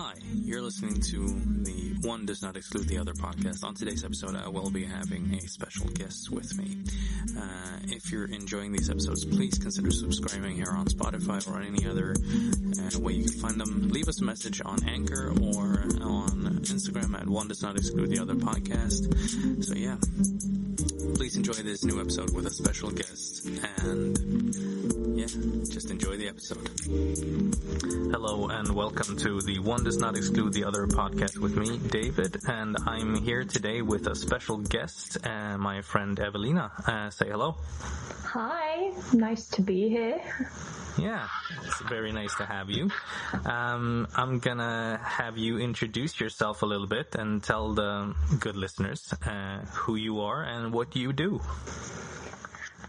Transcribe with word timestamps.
Hi, 0.00 0.14
you're 0.44 0.62
listening 0.62 1.00
to 1.00 1.26
the 1.64 2.06
One 2.06 2.24
Does 2.24 2.40
Not 2.40 2.56
Exclude 2.56 2.86
the 2.86 2.98
Other 2.98 3.14
podcast. 3.14 3.64
On 3.64 3.74
today's 3.74 4.04
episode, 4.04 4.36
I 4.36 4.46
will 4.46 4.70
be 4.70 4.84
having 4.84 5.34
a 5.34 5.40
special 5.48 5.88
guest 5.88 6.30
with 6.30 6.56
me. 6.56 6.76
Uh, 7.36 7.78
if 7.88 8.12
you're 8.12 8.26
enjoying 8.26 8.70
these 8.70 8.90
episodes, 8.90 9.24
please 9.24 9.58
consider 9.58 9.90
subscribing 9.90 10.54
here 10.54 10.70
on 10.70 10.86
Spotify 10.86 11.44
or 11.50 11.60
any 11.60 11.84
other 11.84 12.12
uh, 12.12 13.00
way 13.00 13.14
you 13.14 13.24
can 13.24 13.40
find 13.40 13.60
them. 13.60 13.88
Leave 13.88 14.06
us 14.06 14.20
a 14.20 14.24
message 14.24 14.62
on 14.64 14.88
Anchor 14.88 15.30
or 15.30 15.82
on 16.00 16.60
Instagram 16.62 17.20
at 17.20 17.26
One 17.26 17.48
Does 17.48 17.62
Not 17.64 17.76
Exclude 17.76 18.10
the 18.10 18.20
Other 18.20 18.36
podcast. 18.36 19.64
So 19.64 19.74
yeah, 19.74 19.96
please 21.14 21.36
enjoy 21.36 21.52
this 21.52 21.84
new 21.84 22.00
episode 22.00 22.34
with 22.34 22.46
a 22.46 22.50
special 22.50 22.90
guest 22.90 23.46
and 23.82 24.18
yeah, 25.18 25.26
just 25.70 25.90
enjoy 25.90 26.16
the 26.16 26.28
episode. 26.28 26.68
Hello 28.12 28.48
and 28.48 28.74
welcome 28.74 29.16
to 29.16 29.40
the 29.42 29.58
One 29.58 29.84
Does 29.84 29.98
Not 29.98 30.16
Exclude 30.16 30.52
the 30.52 30.64
Other 30.64 30.86
podcast 30.86 31.38
with 31.38 31.56
me, 31.56 31.78
David, 31.78 32.38
and 32.46 32.76
I'm 32.86 33.14
here 33.16 33.44
today 33.44 33.82
with 33.82 34.06
a 34.06 34.14
special 34.14 34.58
guest, 34.58 35.18
uh, 35.26 35.58
my 35.58 35.82
friend 35.82 36.18
Evelina. 36.18 36.70
Uh, 36.86 37.10
say 37.10 37.28
hello. 37.28 37.56
Hi, 38.24 38.92
nice 39.12 39.48
to 39.50 39.62
be 39.62 39.88
here. 39.88 40.20
Yeah, 40.98 41.28
it's 41.64 41.80
very 41.82 42.12
nice 42.12 42.34
to 42.36 42.44
have 42.44 42.70
you. 42.70 42.90
Um, 43.44 44.08
I'm 44.16 44.40
gonna 44.40 45.00
have 45.02 45.38
you 45.38 45.58
introduce 45.58 46.20
yourself 46.20 46.62
a 46.62 46.66
little 46.66 46.88
bit 46.88 47.14
and 47.14 47.42
tell 47.42 47.72
the 47.74 48.14
good 48.40 48.56
listeners 48.56 49.14
uh, 49.24 49.60
who 49.72 49.94
you 49.94 50.20
are 50.20 50.42
and 50.42 50.72
what 50.72 50.96
you 50.96 51.12
do. 51.12 51.40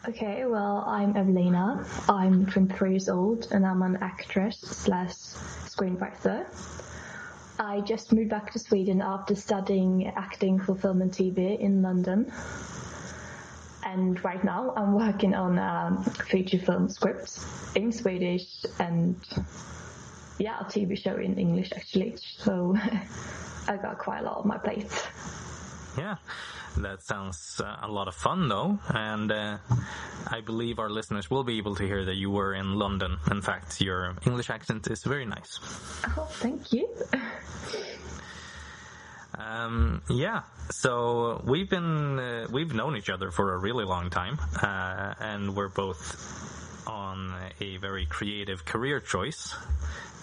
Okay, 0.08 0.45
well, 0.45 0.84
I'm 0.88 1.16
Evelina. 1.16 1.86
I'm 2.08 2.48
23 2.48 2.91
years 2.91 3.09
old 3.09 3.48
and 3.52 3.66
I'm 3.66 3.84
an 3.84 3.98
actress 4.02 4.58
slash 4.59 5.14
screenwriter. 5.70 6.45
I 7.59 7.81
just 7.81 8.14
moved 8.14 8.30
back 8.30 8.53
to 8.53 8.59
Sweden 8.59 9.02
after 9.02 9.36
studying 9.36 10.08
acting 10.08 10.59
for 10.59 10.76
film 10.76 11.02
and 11.02 11.11
TV 11.11 11.59
in 11.59 11.81
London. 11.81 12.31
And 13.83 14.23
right 14.23 14.44
now 14.44 14.73
I'm 14.75 14.94
working 14.94 15.33
on 15.33 15.58
a 15.58 16.03
feature 16.27 16.59
film 16.59 16.89
script 16.89 17.39
in 17.75 17.91
Swedish 17.91 18.66
and 18.80 19.16
yeah, 20.38 20.59
a 20.59 20.66
TV 20.66 20.97
show 20.97 21.16
in 21.16 21.38
English 21.38 21.71
actually. 21.75 22.16
So 22.17 22.75
I 23.67 23.77
got 23.77 23.99
quite 23.99 24.19
a 24.21 24.23
lot 24.23 24.38
on 24.38 24.47
my 24.47 24.58
plate. 24.58 24.91
Yeah, 25.97 26.16
that 26.77 27.03
sounds 27.03 27.59
uh, 27.63 27.77
a 27.81 27.88
lot 27.88 28.08
of 28.08 28.16
fun 28.16 28.47
though, 28.47 28.80
and 28.89 29.31
uh, 29.31 29.58
I 30.27 30.41
believe 30.41 30.80
our 30.80 30.89
listeners 30.89 31.30
will 31.30 31.43
be 31.43 31.58
able 31.58 31.75
to 31.75 31.86
hear 31.86 32.05
that 32.05 32.16
you 32.16 32.30
were 32.30 32.53
in 32.53 32.75
London. 32.75 33.17
In 33.31 33.41
fact, 33.41 33.81
your 33.81 34.16
English 34.25 34.49
accent 34.49 34.88
is 34.88 35.03
very 35.03 35.25
nice. 35.25 35.59
Oh, 36.17 36.27
thank 36.30 36.71
you. 36.71 36.88
Um, 39.40 40.02
yeah, 40.09 40.42
so 40.70 41.42
we've 41.45 41.70
been 41.70 42.20
uh, 42.20 42.48
we've 42.52 42.73
known 42.73 42.98
each 42.98 43.09
other 43.09 43.32
for 43.32 43.54
a 43.54 43.58
really 43.58 43.86
long 43.86 44.09
time, 44.09 44.38
uh, 44.62 45.14
and 45.20 45.56
we're 45.56 45.70
both 45.70 46.86
on 46.88 47.34
a 47.62 47.78
very 47.78 48.06
creative 48.06 48.66
career 48.66 49.00
choice 49.00 49.56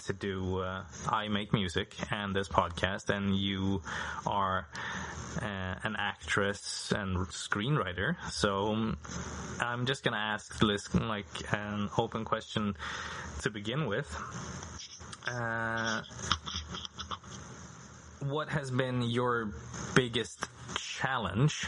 to 0.04 0.12
do. 0.12 0.58
Uh, 0.58 0.82
I 1.08 1.28
make 1.28 1.54
music 1.54 1.94
and 2.10 2.36
this 2.36 2.48
podcast, 2.48 3.08
and 3.08 3.34
you 3.34 3.80
are 4.26 4.68
uh, 5.40 5.74
an 5.82 5.96
actress 5.98 6.92
and 6.94 7.16
screenwriter. 7.28 8.16
So 8.30 8.94
I'm 9.60 9.86
just 9.86 10.04
gonna 10.04 10.18
ask 10.18 10.58
this 10.60 10.94
like 10.94 11.54
an 11.54 11.88
open 11.96 12.26
question 12.26 12.76
to 13.42 13.50
begin 13.50 13.86
with. 13.86 14.14
What 18.28 18.48
has 18.48 18.70
been 18.70 19.02
your 19.02 19.52
biggest 19.94 20.46
challenge 20.74 21.66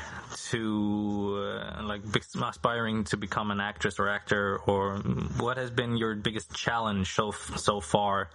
to 0.51 1.63
uh, 1.63 1.83
like 1.85 2.01
aspiring 2.43 3.05
to 3.05 3.17
become 3.17 3.51
an 3.51 3.61
actress 3.61 3.99
or 3.99 4.09
actor 4.09 4.59
or 4.67 4.97
what 5.39 5.57
has 5.57 5.71
been 5.71 5.97
your 5.97 6.15
biggest 6.17 6.53
challenge 6.55 7.15
so 7.15 7.31
so 7.31 7.81
far 7.81 8.31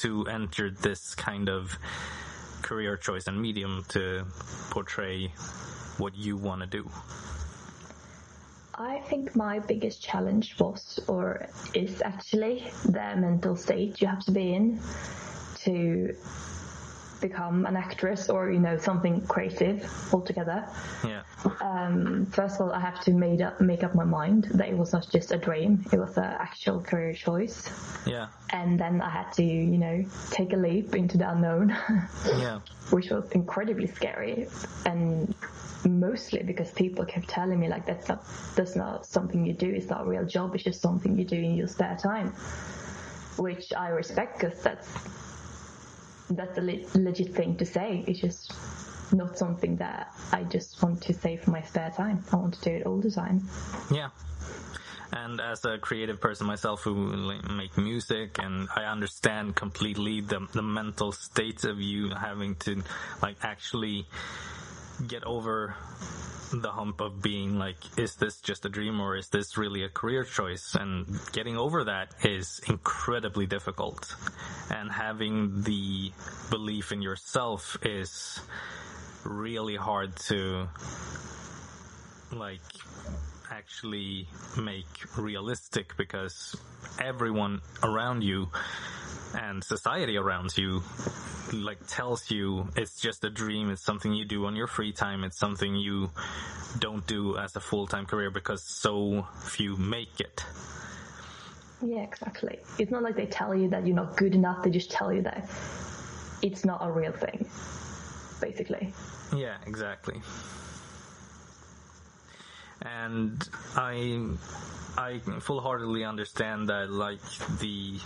to 0.00 0.26
enter 0.26 0.70
this 0.70 1.14
kind 1.14 1.48
of 1.48 1.78
career 2.62 2.96
choice 2.96 3.26
and 3.26 3.40
medium 3.40 3.84
to 3.88 4.24
portray 4.70 5.32
what 5.98 6.16
you 6.16 6.36
want 6.36 6.62
to 6.62 6.66
do? 6.66 6.90
I 8.74 8.98
think 9.00 9.36
my 9.36 9.58
biggest 9.58 10.02
challenge 10.02 10.58
was 10.58 10.98
or 11.06 11.46
is 11.74 12.02
actually 12.02 12.64
the 12.84 13.14
mental 13.16 13.54
state 13.54 14.00
you 14.00 14.06
have 14.06 14.24
to 14.24 14.32
be 14.32 14.54
in 14.54 14.80
to 15.64 16.16
become 17.20 17.66
an 17.66 17.76
actress 17.76 18.28
or 18.30 18.50
you 18.50 18.58
know 18.60 18.76
something 18.78 19.20
creative 19.26 19.78
altogether. 20.12 20.64
yeah 21.04 21.22
Um, 21.60 22.26
first 22.26 22.56
of 22.56 22.62
all, 22.62 22.72
I 22.72 22.80
have 22.80 23.00
to 23.04 23.12
made 23.12 23.40
up, 23.40 23.60
make 23.60 23.82
up 23.82 23.94
my 23.94 24.04
mind 24.04 24.44
that 24.54 24.68
it 24.68 24.76
was 24.76 24.92
not 24.92 25.08
just 25.10 25.32
a 25.32 25.38
dream; 25.38 25.84
it 25.92 25.98
was 25.98 26.16
an 26.18 26.24
actual 26.24 26.80
career 26.80 27.14
choice. 27.14 27.70
yeah 28.06 28.26
And 28.52 28.78
then 28.78 29.00
I 29.00 29.10
had 29.10 29.32
to, 29.34 29.42
you 29.44 29.78
know, 29.78 30.04
take 30.30 30.52
a 30.52 30.56
leap 30.56 30.94
into 30.94 31.16
the 31.18 31.30
unknown, 31.30 31.68
yeah 32.38 32.58
which 32.90 33.10
was 33.10 33.30
incredibly 33.32 33.86
scary, 33.86 34.46
and 34.84 35.34
mostly 35.84 36.42
because 36.42 36.70
people 36.72 37.04
kept 37.06 37.28
telling 37.28 37.58
me 37.58 37.68
like 37.68 37.86
that's 37.86 38.08
not 38.08 38.24
that's 38.56 38.76
not 38.76 39.06
something 39.06 39.46
you 39.46 39.54
do. 39.54 39.70
It's 39.70 39.88
not 39.88 40.02
a 40.02 40.08
real 40.08 40.26
job. 40.26 40.54
It's 40.54 40.64
just 40.64 40.80
something 40.80 41.18
you 41.18 41.24
do 41.24 41.36
in 41.36 41.54
your 41.54 41.68
spare 41.68 41.96
time, 41.96 42.28
which 43.36 43.72
I 43.72 43.88
respect 43.88 44.40
because 44.40 44.60
that's 44.62 44.88
that's 46.30 46.58
a 46.58 46.60
le- 46.60 46.84
legit 46.94 47.34
thing 47.34 47.56
to 47.56 47.66
say. 47.66 48.04
It's 48.06 48.20
just 48.20 48.52
not 49.12 49.36
something 49.36 49.76
that 49.76 50.14
I 50.32 50.44
just 50.44 50.80
want 50.82 51.02
to 51.02 51.14
say 51.14 51.36
for 51.36 51.50
my 51.50 51.62
spare 51.62 51.90
time. 51.90 52.24
I 52.32 52.36
want 52.36 52.54
to 52.54 52.60
do 52.60 52.76
it 52.76 52.86
all 52.86 53.00
the 53.00 53.10
time. 53.10 53.48
Yeah. 53.90 54.10
And 55.12 55.40
as 55.40 55.64
a 55.64 55.76
creative 55.78 56.20
person 56.20 56.46
myself 56.46 56.82
who 56.82 56.94
make 56.94 57.76
music 57.76 58.38
and 58.38 58.68
I 58.76 58.84
understand 58.84 59.56
completely 59.56 60.20
the, 60.20 60.46
the 60.52 60.62
mental 60.62 61.10
state 61.10 61.64
of 61.64 61.80
you 61.80 62.10
having 62.10 62.54
to 62.56 62.82
like 63.20 63.36
actually 63.42 64.06
get 65.06 65.24
over 65.24 65.74
the 66.52 66.70
hump 66.70 67.00
of 67.00 67.22
being 67.22 67.58
like, 67.58 67.76
is 67.96 68.16
this 68.16 68.40
just 68.40 68.64
a 68.64 68.68
dream 68.68 69.00
or 69.00 69.16
is 69.16 69.28
this 69.28 69.56
really 69.56 69.84
a 69.84 69.88
career 69.88 70.24
choice? 70.24 70.74
And 70.74 71.06
getting 71.32 71.56
over 71.56 71.84
that 71.84 72.14
is 72.24 72.60
incredibly 72.68 73.46
difficult. 73.46 74.14
And 74.70 74.90
having 74.90 75.62
the 75.62 76.12
belief 76.50 76.92
in 76.92 77.02
yourself 77.02 77.76
is 77.82 78.40
really 79.24 79.76
hard 79.76 80.16
to 80.16 80.68
like 82.32 82.60
actually 83.50 84.28
make 84.58 84.86
realistic 85.16 85.96
because 85.96 86.56
everyone 87.00 87.60
around 87.82 88.22
you 88.22 88.48
and 89.34 89.62
society 89.62 90.16
around 90.16 90.56
you 90.56 90.82
like 91.52 91.78
tells 91.86 92.30
you 92.30 92.68
it's 92.76 93.00
just 93.00 93.24
a 93.24 93.30
dream 93.30 93.70
it's 93.70 93.82
something 93.82 94.12
you 94.14 94.24
do 94.24 94.46
on 94.46 94.54
your 94.56 94.66
free 94.66 94.92
time 94.92 95.24
it's 95.24 95.38
something 95.38 95.74
you 95.76 96.10
don't 96.78 97.06
do 97.06 97.36
as 97.36 97.54
a 97.56 97.60
full-time 97.60 98.06
career 98.06 98.30
because 98.30 98.62
so 98.62 99.26
few 99.44 99.76
make 99.76 100.20
it 100.20 100.44
Yeah, 101.82 102.02
exactly. 102.02 102.58
It's 102.78 102.90
not 102.90 103.02
like 103.02 103.16
they 103.16 103.24
tell 103.26 103.54
you 103.54 103.68
that 103.70 103.86
you're 103.86 103.96
not 103.96 104.14
good 104.16 104.34
enough. 104.34 104.62
They 104.62 104.70
just 104.70 104.90
tell 104.90 105.10
you 105.12 105.22
that 105.22 105.48
it's 106.42 106.62
not 106.62 106.80
a 106.82 106.90
real 106.92 107.12
thing, 107.12 107.46
basically. 108.40 108.92
Yeah, 109.34 109.56
exactly. 109.66 110.20
And 112.82 113.42
I 113.76 114.28
I 114.98 115.18
full-heartedly 115.40 116.04
understand 116.04 116.68
that 116.68 116.90
like 116.90 117.20
the 117.60 117.98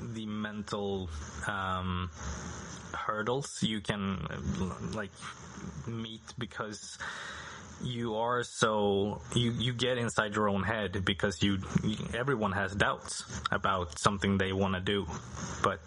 the 0.00 0.26
mental 0.26 1.08
um, 1.46 2.10
hurdles 2.94 3.62
you 3.62 3.80
can 3.80 4.26
like 4.94 5.10
meet 5.86 6.22
because 6.38 6.98
you 7.82 8.16
are 8.16 8.42
so 8.42 9.20
you 9.34 9.52
you 9.52 9.72
get 9.72 9.98
inside 9.98 10.34
your 10.34 10.48
own 10.48 10.62
head 10.62 11.04
because 11.04 11.42
you 11.42 11.58
everyone 12.14 12.52
has 12.52 12.74
doubts 12.74 13.24
about 13.52 13.98
something 13.98 14.38
they 14.38 14.52
want 14.52 14.74
to 14.74 14.80
do. 14.80 15.06
But 15.62 15.80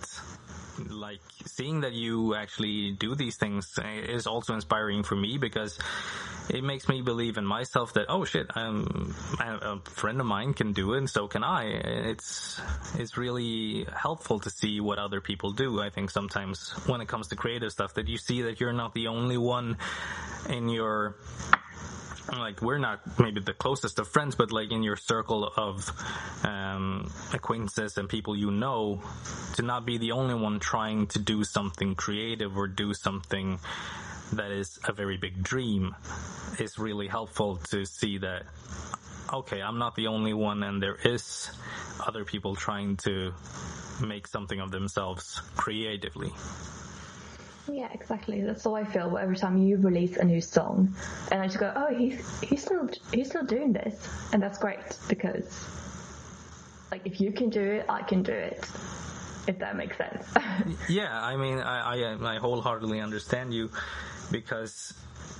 like 0.89 1.19
seeing 1.45 1.81
that 1.81 1.93
you 1.93 2.35
actually 2.35 2.91
do 2.91 3.15
these 3.15 3.37
things 3.37 3.77
is 4.07 4.27
also 4.27 4.53
inspiring 4.53 5.03
for 5.03 5.15
me 5.15 5.37
because 5.37 5.79
it 6.49 6.63
makes 6.63 6.89
me 6.89 7.01
believe 7.01 7.37
in 7.37 7.45
myself 7.45 7.93
that 7.93 8.05
oh 8.09 8.25
shit 8.25 8.47
um, 8.55 9.15
a 9.39 9.79
friend 9.89 10.19
of 10.19 10.25
mine 10.25 10.53
can 10.53 10.73
do 10.73 10.93
it 10.93 10.97
and 10.99 11.09
so 11.09 11.27
can 11.27 11.43
I. 11.43 11.65
It's 11.65 12.59
it's 12.95 13.17
really 13.17 13.85
helpful 13.95 14.39
to 14.39 14.49
see 14.49 14.79
what 14.79 14.99
other 14.99 15.21
people 15.21 15.51
do 15.51 15.81
I 15.81 15.89
think 15.89 16.09
sometimes 16.09 16.71
when 16.87 17.01
it 17.01 17.07
comes 17.07 17.29
to 17.29 17.35
creative 17.35 17.71
stuff 17.71 17.93
that 17.95 18.07
you 18.07 18.17
see 18.17 18.43
that 18.43 18.59
you're 18.59 18.73
not 18.73 18.93
the 18.93 19.07
only 19.07 19.37
one 19.37 19.77
in 20.49 20.69
your 20.69 21.15
like 22.31 22.61
we're 22.61 22.77
not 22.77 23.01
maybe 23.19 23.41
the 23.41 23.53
closest 23.53 23.99
of 23.99 24.07
friends, 24.07 24.35
but 24.35 24.51
like 24.51 24.71
in 24.71 24.83
your 24.83 24.95
circle 24.95 25.51
of 25.55 25.91
um, 26.43 27.11
acquaintances 27.33 27.97
and 27.97 28.07
people 28.07 28.35
you 28.37 28.51
know, 28.51 29.01
to 29.55 29.61
not 29.61 29.85
be 29.85 29.97
the 29.97 30.11
only 30.11 30.35
one 30.35 30.59
trying 30.59 31.07
to 31.07 31.19
do 31.19 31.43
something 31.43 31.95
creative 31.95 32.57
or 32.57 32.67
do 32.67 32.93
something 32.93 33.59
that 34.33 34.51
is 34.51 34.79
a 34.85 34.93
very 34.93 35.17
big 35.17 35.43
dream 35.43 35.95
is 36.59 36.79
really 36.79 37.07
helpful 37.07 37.57
to 37.57 37.85
see 37.85 38.17
that 38.19 38.43
okay, 39.33 39.61
I'm 39.61 39.77
not 39.77 39.95
the 39.95 40.07
only 40.07 40.33
one 40.33 40.63
and 40.63 40.81
there 40.81 40.97
is 41.03 41.49
other 42.05 42.25
people 42.25 42.55
trying 42.55 42.97
to 42.97 43.33
make 44.01 44.27
something 44.27 44.59
of 44.59 44.71
themselves 44.71 45.41
creatively. 45.55 46.31
Yeah, 47.67 47.89
exactly. 47.93 48.41
That's 48.41 48.63
how 48.63 48.75
I 48.75 48.83
feel 48.83 49.17
every 49.17 49.35
time 49.35 49.57
you 49.57 49.77
release 49.77 50.17
a 50.17 50.23
new 50.23 50.41
song, 50.41 50.93
and 51.31 51.41
I 51.41 51.45
just 51.45 51.59
go, 51.59 51.71
"Oh, 51.75 51.93
he's 51.93 52.39
he's 52.41 52.63
still 52.63 52.89
he's 53.13 53.29
still 53.29 53.43
doing 53.45 53.73
this," 53.73 54.07
and 54.33 54.41
that's 54.41 54.57
great 54.57 54.97
because, 55.07 55.67
like, 56.91 57.05
if 57.05 57.21
you 57.21 57.31
can 57.31 57.49
do 57.49 57.61
it, 57.61 57.85
I 57.87 58.01
can 58.01 58.23
do 58.23 58.33
it. 58.33 58.65
If 59.47 59.57
that 59.59 59.75
makes 59.75 59.97
sense. 59.97 60.25
yeah, 60.89 61.23
I 61.23 61.35
mean, 61.35 61.59
I, 61.59 61.95
I 61.95 62.35
I 62.35 62.37
wholeheartedly 62.37 62.99
understand 62.99 63.53
you 63.53 63.69
because 64.31 64.93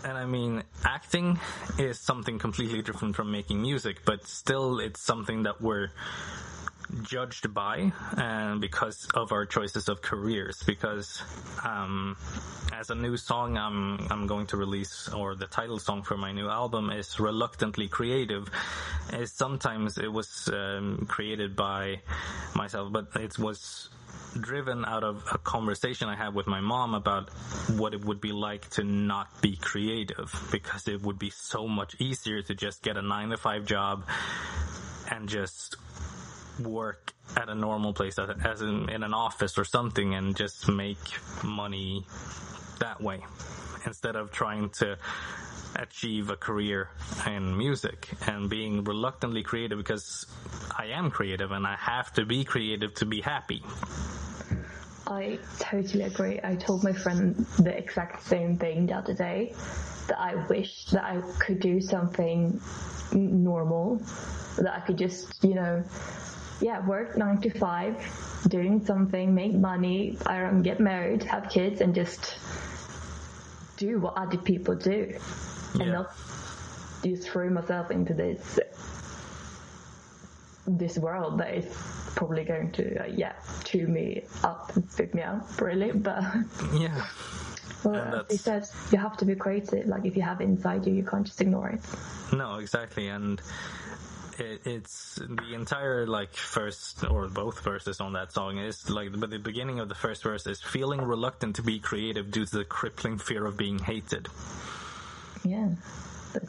and 0.03 0.17
I 0.17 0.25
mean, 0.25 0.63
acting 0.83 1.39
is 1.77 2.00
something 2.00 2.39
completely 2.39 2.81
different 2.81 3.15
from 3.15 3.31
making 3.31 3.62
music, 3.62 4.03
but 4.06 4.27
still 4.27 4.79
it's 4.79 5.01
something 5.01 5.44
that 5.44 5.62
we're 5.62 5.89
judged 7.03 7.53
by 7.53 7.91
and 8.17 8.61
because 8.61 9.07
of 9.13 9.31
our 9.31 9.45
choices 9.45 9.88
of 9.88 10.01
careers 10.01 10.63
because 10.63 11.21
um, 11.63 12.17
as 12.73 12.89
a 12.89 12.95
new 12.95 13.17
song 13.17 13.57
I'm 13.57 14.07
I'm 14.11 14.27
going 14.27 14.47
to 14.47 14.57
release 14.57 15.09
or 15.09 15.35
the 15.35 15.47
title 15.47 15.79
song 15.79 16.03
for 16.03 16.17
my 16.17 16.31
new 16.31 16.49
album 16.49 16.89
is 16.89 17.19
reluctantly 17.19 17.88
creative 17.88 18.49
is 19.13 19.31
sometimes 19.31 19.97
it 19.97 20.11
was 20.11 20.49
um, 20.51 21.05
created 21.07 21.55
by 21.55 22.01
myself 22.55 22.91
but 22.91 23.07
it 23.15 23.38
was 23.39 23.89
driven 24.39 24.85
out 24.85 25.03
of 25.03 25.23
a 25.31 25.38
conversation 25.38 26.07
I 26.07 26.15
had 26.15 26.33
with 26.33 26.47
my 26.47 26.61
mom 26.61 26.93
about 26.93 27.29
what 27.69 27.93
it 27.93 28.05
would 28.05 28.21
be 28.21 28.31
like 28.31 28.69
to 28.71 28.83
not 28.83 29.41
be 29.41 29.55
creative 29.57 30.33
because 30.51 30.88
it 30.88 31.01
would 31.01 31.19
be 31.19 31.29
so 31.29 31.67
much 31.67 31.95
easier 31.99 32.41
to 32.43 32.55
just 32.55 32.81
get 32.81 32.97
a 32.97 33.01
nine 33.01 33.29
to 33.29 33.38
five 33.38 33.65
job 33.65 34.05
and 35.09 35.27
just 35.27 35.75
work 36.68 37.13
at 37.38 37.50
a 37.50 37.56
normal 37.56 37.94
place 37.94 38.18
as 38.19 38.62
in, 38.62 38.90
in 38.90 39.04
an 39.04 39.13
office 39.13 39.58
or 39.58 39.66
something 39.66 40.16
and 40.16 40.36
just 40.36 40.68
make 40.68 40.98
money 41.44 42.06
that 42.80 43.02
way 43.02 43.19
instead 43.86 44.16
of 44.16 44.31
trying 44.31 44.69
to 44.69 44.98
achieve 45.75 46.30
a 46.30 46.36
career 46.36 46.90
in 47.25 47.58
music 47.58 48.10
and 48.28 48.50
being 48.50 48.84
reluctantly 48.84 49.44
creative 49.44 49.78
because 49.78 50.25
I 50.78 50.88
am 50.88 51.10
creative 51.10 51.52
and 51.52 51.66
I 51.66 51.75
have 51.75 52.12
to 52.13 52.25
be 52.25 52.44
creative 52.44 52.94
to 52.96 53.06
be 53.06 53.22
happy. 53.22 53.63
I 55.08 55.40
totally 55.60 56.04
agree. 56.04 56.40
I 56.44 56.56
told 56.56 56.84
my 56.84 56.94
friend 56.94 57.36
the 57.60 57.75
exact 57.75 58.24
same 58.24 58.58
thing 58.58 58.88
the 58.88 58.94
other 58.94 59.13
day 59.13 59.54
that 60.08 60.19
I 60.19 60.36
wish 60.48 60.86
that 60.86 61.04
I 61.04 61.22
could 61.40 61.60
do 61.60 61.81
something 61.81 62.60
normal, 63.12 64.02
that 64.58 64.74
I 64.74 64.80
could 64.81 64.98
just, 64.98 65.44
you 65.44 65.56
know, 65.56 65.84
yeah, 66.62 66.86
work 66.86 67.18
nine 67.18 67.42
to 67.42 67.50
five, 67.50 67.96
doing 68.48 68.86
something, 68.86 69.34
make 69.34 69.54
money, 69.54 70.18
I 70.25 70.40
don't 70.40 70.62
get 70.62 70.80
married, 70.80 71.24
have 71.24 71.50
kids, 71.50 71.81
and 71.81 71.94
just 71.94 72.38
do 73.78 74.00
what 74.00 74.16
other 74.16 74.38
people 74.38 74.75
do, 74.75 75.18
yeah. 75.75 75.81
and 75.81 75.92
not 75.92 76.13
just 77.04 77.30
throw 77.30 77.50
myself 77.50 77.92
into 77.92 78.13
this 78.13 78.60
this 80.68 80.98
world 80.98 81.40
that 81.40 81.56
is 81.56 81.66
probably 82.16 82.44
going 82.44 82.72
to 82.72 83.04
uh, 83.04 83.06
yeah 83.08 83.34
chew 83.63 83.88
me 83.88 84.24
up 84.44 84.75
and 84.75 84.90
spit 84.90 85.13
me 85.13 85.22
out 85.22 85.42
really 85.60 85.92
but 85.96 86.24
yeah. 86.75 87.06
well 87.84 88.25
you 88.30 88.38
said 88.38 88.63
you 88.92 88.98
have 88.98 89.18
to 89.18 89.25
be 89.25 89.36
creative. 89.36 89.88
Like 89.88 90.06
if 90.06 90.16
you 90.16 90.22
have 90.22 90.42
it 90.42 90.46
inside 90.46 90.86
you 90.86 90.94
you 90.94 91.04
can't 91.04 91.25
just 91.25 91.42
ignore 91.42 91.69
it. 91.69 91.81
No 92.34 92.56
exactly. 92.56 93.08
And 93.08 93.42
it, 94.39 94.62
it's 94.66 95.16
the 95.16 95.54
entire 95.54 96.06
like 96.07 96.33
first 96.33 97.04
or 97.10 97.28
both 97.28 97.63
verses 97.63 98.00
on 98.00 98.13
that 98.13 98.31
song 98.33 98.57
is 98.57 98.89
like 98.89 99.10
but 99.19 99.30
the 99.30 99.39
beginning 99.39 99.80
of 99.80 99.89
the 99.89 99.95
first 99.95 100.24
verse 100.24 100.45
is 100.48 100.62
feeling 100.62 101.01
reluctant 101.01 101.57
to 101.57 101.63
be 101.63 101.80
creative 101.80 102.31
due 102.31 102.45
to 102.45 102.57
the 102.57 102.66
crippling 102.66 103.18
fear 103.18 103.45
of 103.45 103.57
being 103.57 103.80
hated. 103.80 104.28
Yeah. 105.44 105.69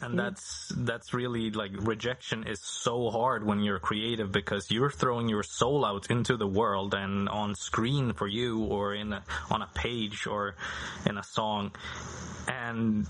And 0.01 0.17
that's 0.17 0.73
that's 0.77 1.13
really 1.13 1.51
like 1.51 1.73
rejection 1.75 2.47
is 2.47 2.61
so 2.61 3.11
hard 3.11 3.45
when 3.45 3.61
you're 3.61 3.81
creative 3.81 4.31
because 4.31 4.71
you're 4.71 4.91
throwing 4.91 5.29
your 5.29 5.43
soul 5.43 5.85
out 5.85 6.09
into 6.09 6.37
the 6.37 6.47
world 6.47 6.95
and 6.95 7.29
on 7.29 7.57
screen 7.57 8.13
for 8.13 8.29
you 8.29 8.65
or 8.65 8.95
in 8.95 9.13
a, 9.13 9.25
on 9.51 9.61
a 9.63 9.69
page 9.75 10.27
or 10.29 10.55
in 11.05 11.19
a 11.19 11.25
song. 11.25 11.73
And 12.47 13.07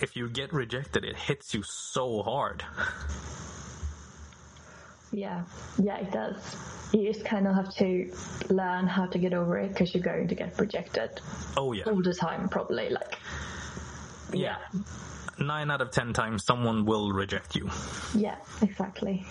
if 0.00 0.14
you 0.14 0.28
get 0.28 0.52
rejected 0.52 1.04
it 1.04 1.16
hits 1.16 1.54
you 1.54 1.62
so 1.64 2.22
hard 2.22 2.64
yeah 5.12 5.42
yeah 5.78 5.98
it 5.98 6.10
does 6.10 6.56
you 6.92 7.10
just 7.10 7.24
kind 7.24 7.46
of 7.46 7.54
have 7.54 7.74
to 7.74 8.10
learn 8.50 8.86
how 8.86 9.06
to 9.06 9.18
get 9.18 9.32
over 9.32 9.58
it 9.58 9.68
because 9.68 9.94
you're 9.94 10.02
going 10.02 10.28
to 10.28 10.34
get 10.34 10.58
rejected 10.58 11.10
oh 11.56 11.72
yeah 11.72 11.84
all 11.84 12.02
the 12.02 12.14
time 12.14 12.48
probably 12.48 12.88
like 12.90 13.18
yeah. 14.32 14.56
yeah 14.72 14.82
nine 15.38 15.70
out 15.70 15.80
of 15.80 15.90
ten 15.90 16.12
times 16.12 16.44
someone 16.44 16.84
will 16.84 17.12
reject 17.12 17.54
you. 17.54 17.70
Yeah, 18.14 18.36
exactly. 18.60 19.24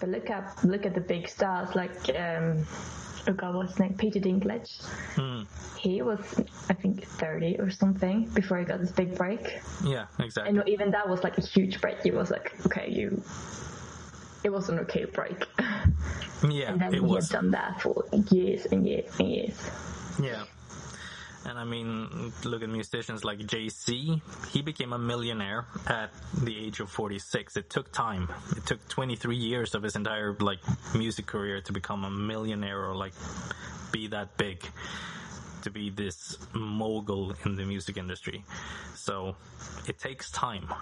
But 0.00 0.08
look 0.08 0.30
at 0.30 0.64
look 0.64 0.86
at 0.86 0.94
the 0.94 1.00
big 1.00 1.28
stars 1.28 1.74
like 1.74 2.10
um, 2.16 2.66
oh 3.28 3.32
god, 3.32 3.54
what's 3.54 3.72
his 3.72 3.80
name? 3.80 3.94
Peter 3.94 4.20
Dinklage. 4.20 4.82
Hmm. 5.14 5.42
He 5.78 6.02
was, 6.02 6.20
I 6.68 6.74
think, 6.74 7.04
thirty 7.04 7.56
or 7.58 7.70
something 7.70 8.26
before 8.28 8.58
he 8.58 8.64
got 8.64 8.80
this 8.80 8.92
big 8.92 9.16
break. 9.16 9.60
Yeah, 9.84 10.06
exactly. 10.18 10.58
And 10.58 10.68
even 10.68 10.90
that 10.92 11.08
was 11.08 11.22
like 11.22 11.38
a 11.38 11.42
huge 11.42 11.80
break. 11.80 12.02
He 12.02 12.10
was 12.10 12.30
like, 12.30 12.54
okay, 12.66 12.90
you. 12.90 13.22
It 14.44 14.50
was 14.50 14.68
an 14.68 14.80
okay 14.80 15.04
break. 15.04 15.46
Yeah, 16.48 16.72
and 16.72 16.80
then 16.80 16.88
it 16.88 16.94
he 16.94 17.00
was. 17.00 17.30
had 17.30 17.40
done 17.40 17.50
that 17.52 17.80
for 17.80 18.04
years 18.30 18.66
and 18.66 18.86
years 18.86 19.08
and 19.18 19.30
years. 19.30 19.70
Yeah. 20.20 20.44
And 21.44 21.58
I 21.58 21.64
mean, 21.64 22.32
look 22.44 22.62
at 22.62 22.68
musicians 22.68 23.24
like 23.24 23.44
Jay-Z. 23.46 24.22
He 24.52 24.62
became 24.62 24.92
a 24.92 24.98
millionaire 24.98 25.66
at 25.88 26.10
the 26.40 26.56
age 26.56 26.78
of 26.78 26.88
46. 26.88 27.56
It 27.56 27.68
took 27.68 27.92
time. 27.92 28.28
It 28.56 28.64
took 28.64 28.86
23 28.88 29.34
years 29.34 29.74
of 29.74 29.82
his 29.82 29.96
entire 29.96 30.36
like 30.38 30.60
music 30.94 31.26
career 31.26 31.60
to 31.62 31.72
become 31.72 32.04
a 32.04 32.10
millionaire 32.10 32.84
or 32.84 32.94
like 32.94 33.12
be 33.90 34.06
that 34.08 34.36
big 34.36 34.64
to 35.62 35.70
be 35.70 35.90
this 35.90 36.38
mogul 36.54 37.34
in 37.44 37.56
the 37.56 37.64
music 37.64 37.96
industry. 37.96 38.44
So 38.94 39.36
it 39.88 39.98
takes 39.98 40.30
time. 40.30 40.72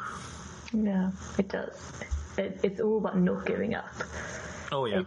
Yeah, 0.73 1.11
it 1.39 1.49
does. 1.49 2.03
It, 2.39 2.61
it's 2.63 2.81
all 2.81 2.99
about 2.99 3.19
not 3.19 3.47
giving 3.47 3.75
up. 3.75 3.93
Oh 4.73 4.87
yeah. 4.87 5.01
It, 5.01 5.07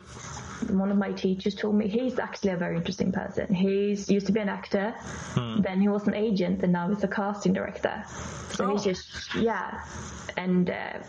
one 0.72 0.92
of 0.92 0.98
my 0.98 1.12
teachers 1.12 1.56
told 1.56 1.75
me 1.75 1.88
he's 1.88 2.20
actually 2.20 2.51
a 2.51 2.58
very 2.58 2.77
interesting 2.77 3.12
person. 3.12 3.53
He's 3.53 4.10
used 4.10 4.27
to 4.27 4.32
be 4.32 4.39
an 4.39 4.50
actor, 4.50 4.92
hmm. 5.34 5.62
then 5.62 5.82
he 5.82 5.89
was 5.89 6.08
an 6.08 6.13
agent, 6.13 6.63
and 6.63 6.72
now 6.72 6.89
he's 6.89 7.03
a 7.03 7.08
casting 7.08 7.53
director. 7.53 8.03
So 8.51 8.65
oh. 8.65 8.74
he's 8.74 8.84
just 8.84 9.36
yeah, 9.36 9.84
and 10.38 10.70
uh, 10.70 11.00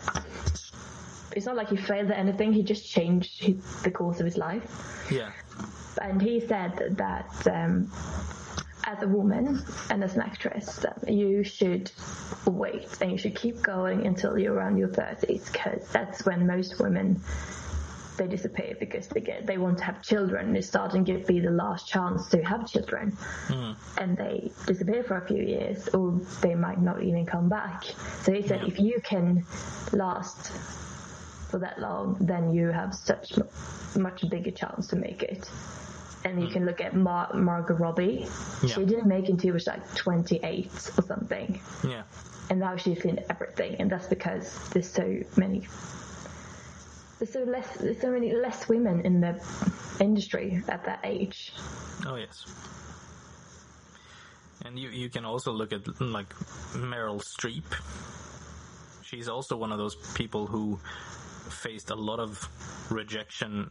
it's 1.35 1.45
not 1.45 1.55
like 1.55 1.69
he 1.69 1.77
failed 1.77 2.11
at 2.11 2.17
anything. 2.17 2.53
He 2.53 2.63
just 2.63 2.89
changed 2.89 3.43
his, 3.43 3.81
the 3.81 3.91
course 3.91 4.19
of 4.19 4.25
his 4.25 4.37
life. 4.37 5.07
Yeah, 5.11 5.31
and 6.01 6.21
he 6.21 6.39
said 6.39 6.95
that. 6.97 7.47
Um, 7.47 7.91
as 8.85 9.01
a 9.01 9.07
woman 9.07 9.61
and 9.89 10.03
as 10.03 10.15
an 10.15 10.21
actress, 10.21 10.85
you 11.07 11.43
should 11.43 11.91
wait 12.45 12.87
and 13.01 13.11
you 13.11 13.17
should 13.17 13.35
keep 13.35 13.61
going 13.61 14.05
until 14.05 14.37
you're 14.37 14.53
around 14.53 14.77
your 14.77 14.89
30s 14.89 15.51
because 15.51 15.87
that's 15.89 16.25
when 16.25 16.45
most 16.45 16.79
women 16.79 17.19
they 18.17 18.27
disappear 18.27 18.75
because 18.79 19.07
they 19.09 19.19
get 19.19 19.45
they 19.45 19.57
want 19.57 19.77
to 19.77 19.83
have 19.83 20.01
children. 20.01 20.55
It's 20.55 20.67
starting 20.67 21.03
to 21.05 21.19
be 21.19 21.39
the 21.39 21.51
last 21.51 21.87
chance 21.87 22.29
to 22.29 22.41
have 22.43 22.65
children, 22.65 23.11
mm. 23.47 23.75
and 23.97 24.15
they 24.15 24.51
disappear 24.65 25.03
for 25.03 25.17
a 25.17 25.27
few 25.27 25.43
years, 25.43 25.89
or 25.89 26.19
they 26.41 26.55
might 26.55 26.81
not 26.81 27.03
even 27.03 27.25
come 27.25 27.49
back. 27.49 27.83
So 28.23 28.31
he 28.31 28.41
said, 28.41 28.61
yeah. 28.61 28.67
if 28.67 28.79
you 28.79 29.01
can 29.03 29.45
last 29.91 30.51
for 31.49 31.59
that 31.59 31.79
long, 31.79 32.17
then 32.21 32.53
you 32.53 32.67
have 32.69 32.93
such 32.95 33.33
much 33.95 34.29
bigger 34.29 34.51
chance 34.51 34.87
to 34.87 34.95
make 34.95 35.23
it. 35.23 35.49
And 36.25 36.41
you 36.41 36.49
mm. 36.49 36.53
can 36.53 36.65
look 36.65 36.81
at 36.81 36.93
Mar- 36.93 37.33
Margot 37.33 37.75
Robbie. 37.75 38.27
Yeah. 38.61 38.75
She 38.75 38.85
didn't 38.85 39.07
make 39.07 39.25
it 39.25 39.31
until 39.31 39.49
she 39.49 39.51
was 39.51 39.67
like 39.67 39.95
28 39.95 40.69
or 40.97 41.03
something. 41.03 41.61
Yeah. 41.87 42.03
And 42.49 42.59
now 42.59 42.75
she's 42.75 43.05
in 43.05 43.19
everything, 43.29 43.75
and 43.79 43.89
that's 43.89 44.07
because 44.07 44.59
there's 44.69 44.89
so 44.89 45.19
many 45.37 45.65
there's 47.19 47.31
so 47.31 47.43
less 47.43 47.67
there's 47.77 48.01
so 48.01 48.11
many 48.11 48.33
less 48.33 48.67
women 48.67 49.01
in 49.01 49.21
the 49.21 49.41
industry 49.99 50.61
at 50.67 50.83
that 50.85 50.99
age. 51.03 51.53
Oh 52.05 52.15
yes. 52.15 52.45
And 54.65 54.77
you 54.77 54.89
you 54.89 55.09
can 55.09 55.25
also 55.25 55.51
look 55.51 55.71
at 55.71 56.01
like 56.01 56.29
Meryl 56.73 57.21
Streep. 57.23 57.63
she's 59.01 59.29
also 59.29 59.55
one 59.55 59.71
of 59.71 59.77
those 59.77 59.95
people 60.13 60.47
who 60.47 60.79
faced 61.49 61.89
a 61.89 61.95
lot 61.95 62.19
of 62.19 62.47
rejection 62.89 63.69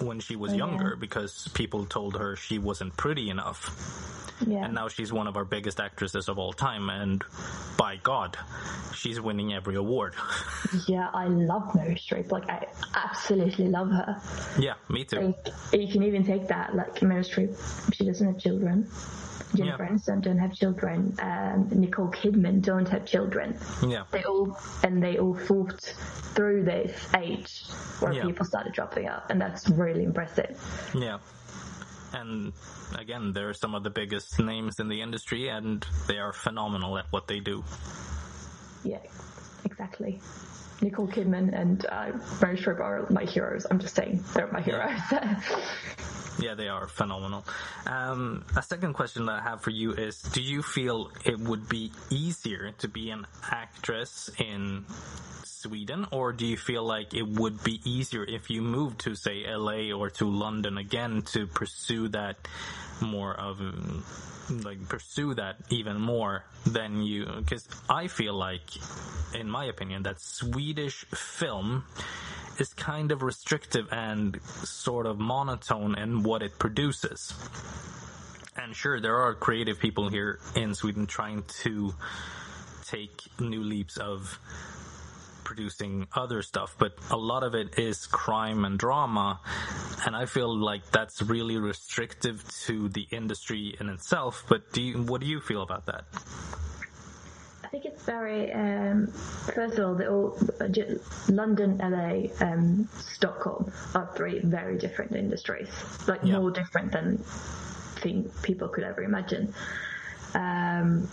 when 0.00 0.20
she 0.20 0.36
was 0.36 0.52
Oh, 0.52 0.54
yeah. 0.54 0.58
younger 0.58 0.96
because 0.96 1.48
people 1.54 1.84
told 1.86 2.16
her 2.16 2.36
she 2.36 2.58
wasn't 2.58 2.96
pretty 2.96 3.30
enough. 3.30 4.02
Yeah. 4.46 4.64
And 4.66 4.74
now 4.74 4.88
she's 4.88 5.12
one 5.14 5.26
of 5.26 5.36
our 5.38 5.46
biggest 5.46 5.80
actresses 5.80 6.28
of 6.28 6.38
all 6.38 6.52
time, 6.52 6.90
and 6.90 7.24
by 7.78 7.96
God, 7.96 8.36
she's 8.94 9.18
winning 9.20 9.54
every 9.54 9.76
award. 9.76 10.14
Yeah, 10.88 11.08
I 11.14 11.26
love 11.28 11.74
Mary 11.76 11.94
Streep. 11.94 12.30
Like, 12.32 12.50
I 12.50 12.66
absolutely 12.94 13.68
love 13.68 13.88
her. 13.90 14.20
yeah, 14.58 14.74
me 14.90 15.04
too. 15.04 15.20
Like, 15.20 15.48
you 15.72 15.86
can 15.90 16.02
even 16.02 16.24
take 16.24 16.48
that, 16.48 16.74
like 16.74 17.00
Mary 17.02 17.22
Streep, 17.22 17.56
she 17.94 18.04
doesn't 18.04 18.26
have 18.26 18.38
children. 18.38 18.88
Jennifer 19.54 19.84
Yeah. 19.84 19.90
Aniston 19.90 20.22
don't 20.22 20.38
have 20.38 20.54
children. 20.54 21.16
Um, 21.20 21.68
Nicole 21.70 22.08
Kidman 22.10 22.60
don't 22.62 22.88
have 22.88 23.06
children. 23.06 23.56
Yeah, 23.86 24.04
They 24.10 24.22
all 24.24 24.58
and 24.82 25.02
they 25.02 25.18
all 25.18 25.34
fought 25.34 25.80
through 26.34 26.64
this 26.64 26.92
age 27.14 27.62
where 28.00 28.12
people 28.22 28.44
started 28.44 28.72
dropping 28.72 29.06
out, 29.06 29.30
and 29.30 29.40
that's 29.40 29.68
really 29.70 30.04
impressive. 30.04 30.58
yeah. 30.94 31.18
And 32.12 32.52
again, 32.98 33.32
they're 33.32 33.52
some 33.52 33.74
of 33.74 33.82
the 33.82 33.90
biggest 33.90 34.38
names 34.40 34.78
in 34.80 34.88
the 34.88 35.02
industry, 35.02 35.48
and 35.48 35.84
they 36.06 36.18
are 36.18 36.32
phenomenal 36.32 36.96
at 36.98 37.06
what 37.10 37.26
they 37.28 37.40
do. 37.40 37.62
Yeah, 38.84 38.98
exactly. 39.64 40.20
Nicole 40.80 41.08
Kidman 41.08 41.58
and 41.58 41.84
uh, 41.86 42.12
Meryl 42.40 42.56
Streep 42.58 42.80
are 42.80 43.06
my 43.10 43.24
heroes. 43.24 43.66
I'm 43.70 43.78
just 43.78 43.94
saying 43.94 44.22
they're 44.34 44.46
my 44.52 44.60
heroes. 44.60 45.00
Yeah, 46.38 46.54
they 46.54 46.68
are 46.68 46.86
phenomenal. 46.86 47.44
Um, 47.86 48.44
a 48.56 48.62
second 48.62 48.92
question 48.92 49.26
that 49.26 49.40
I 49.40 49.42
have 49.42 49.62
for 49.62 49.70
you 49.70 49.92
is: 49.92 50.20
Do 50.20 50.42
you 50.42 50.62
feel 50.62 51.10
it 51.24 51.38
would 51.38 51.68
be 51.68 51.92
easier 52.10 52.72
to 52.78 52.88
be 52.88 53.10
an 53.10 53.26
actress 53.50 54.30
in 54.38 54.84
Sweden, 55.44 56.06
or 56.12 56.32
do 56.32 56.46
you 56.46 56.56
feel 56.56 56.84
like 56.84 57.14
it 57.14 57.26
would 57.26 57.64
be 57.64 57.80
easier 57.84 58.22
if 58.24 58.50
you 58.50 58.62
moved 58.62 59.00
to, 59.00 59.14
say, 59.14 59.44
LA 59.48 59.90
or 59.92 60.10
to 60.10 60.26
London 60.28 60.78
again 60.78 61.22
to 61.32 61.46
pursue 61.46 62.08
that 62.08 62.36
more 63.00 63.34
of, 63.34 63.60
um, 63.60 64.04
like, 64.48 64.88
pursue 64.88 65.34
that 65.34 65.56
even 65.70 66.00
more 66.00 66.44
than 66.64 67.02
you? 67.02 67.26
Because 67.38 67.68
I 67.88 68.06
feel 68.08 68.34
like, 68.34 68.76
in 69.34 69.48
my 69.48 69.64
opinion, 69.66 70.04
that 70.04 70.20
Swedish 70.20 71.04
film 71.06 71.84
is 72.58 72.72
kind 72.74 73.12
of 73.12 73.22
restrictive 73.22 73.86
and 73.92 74.40
sort 74.64 75.06
of 75.06 75.18
monotone 75.18 75.98
in 75.98 76.22
what 76.22 76.42
it 76.42 76.58
produces. 76.58 77.34
And 78.56 78.74
sure, 78.74 79.00
there 79.00 79.16
are 79.16 79.34
creative 79.34 79.78
people 79.78 80.08
here 80.08 80.38
in 80.54 80.74
Sweden 80.74 81.06
trying 81.06 81.44
to 81.62 81.94
take 82.86 83.22
new 83.38 83.62
leaps 83.62 83.96
of 83.96 84.38
producing 85.46 86.08
other 86.12 86.42
stuff, 86.42 86.74
but 86.76 86.92
a 87.08 87.16
lot 87.16 87.44
of 87.44 87.54
it 87.54 87.78
is 87.78 88.04
crime 88.06 88.64
and 88.64 88.76
drama, 88.76 89.38
and 90.04 90.16
I 90.16 90.26
feel 90.26 90.52
like 90.54 90.90
that's 90.90 91.22
really 91.22 91.56
restrictive 91.56 92.44
to 92.66 92.88
the 92.88 93.06
industry 93.12 93.76
in 93.78 93.88
itself. 93.88 94.44
But 94.48 94.72
do 94.72 94.82
you, 94.82 95.02
what 95.04 95.20
do 95.20 95.28
you 95.28 95.40
feel 95.40 95.62
about 95.62 95.86
that? 95.86 96.02
I 97.62 97.68
think 97.68 97.84
it's 97.84 98.02
very. 98.02 98.52
Um, 98.52 99.06
first 99.54 99.78
of 99.78 99.84
all, 99.86 100.02
all, 100.12 100.38
London, 101.28 101.78
LA, 101.78 102.26
um, 102.44 102.88
Stockholm 102.98 103.72
are 103.94 104.10
three 104.16 104.40
very 104.40 104.76
different 104.78 105.14
industries. 105.14 105.70
Like 106.08 106.22
Yeah. 106.24 106.38
more 106.38 106.50
different 106.50 106.90
than 106.90 107.18
think 108.02 108.42
people 108.42 108.66
could 108.68 108.84
ever 108.84 109.02
imagine. 109.02 109.54
Um, 110.34 111.08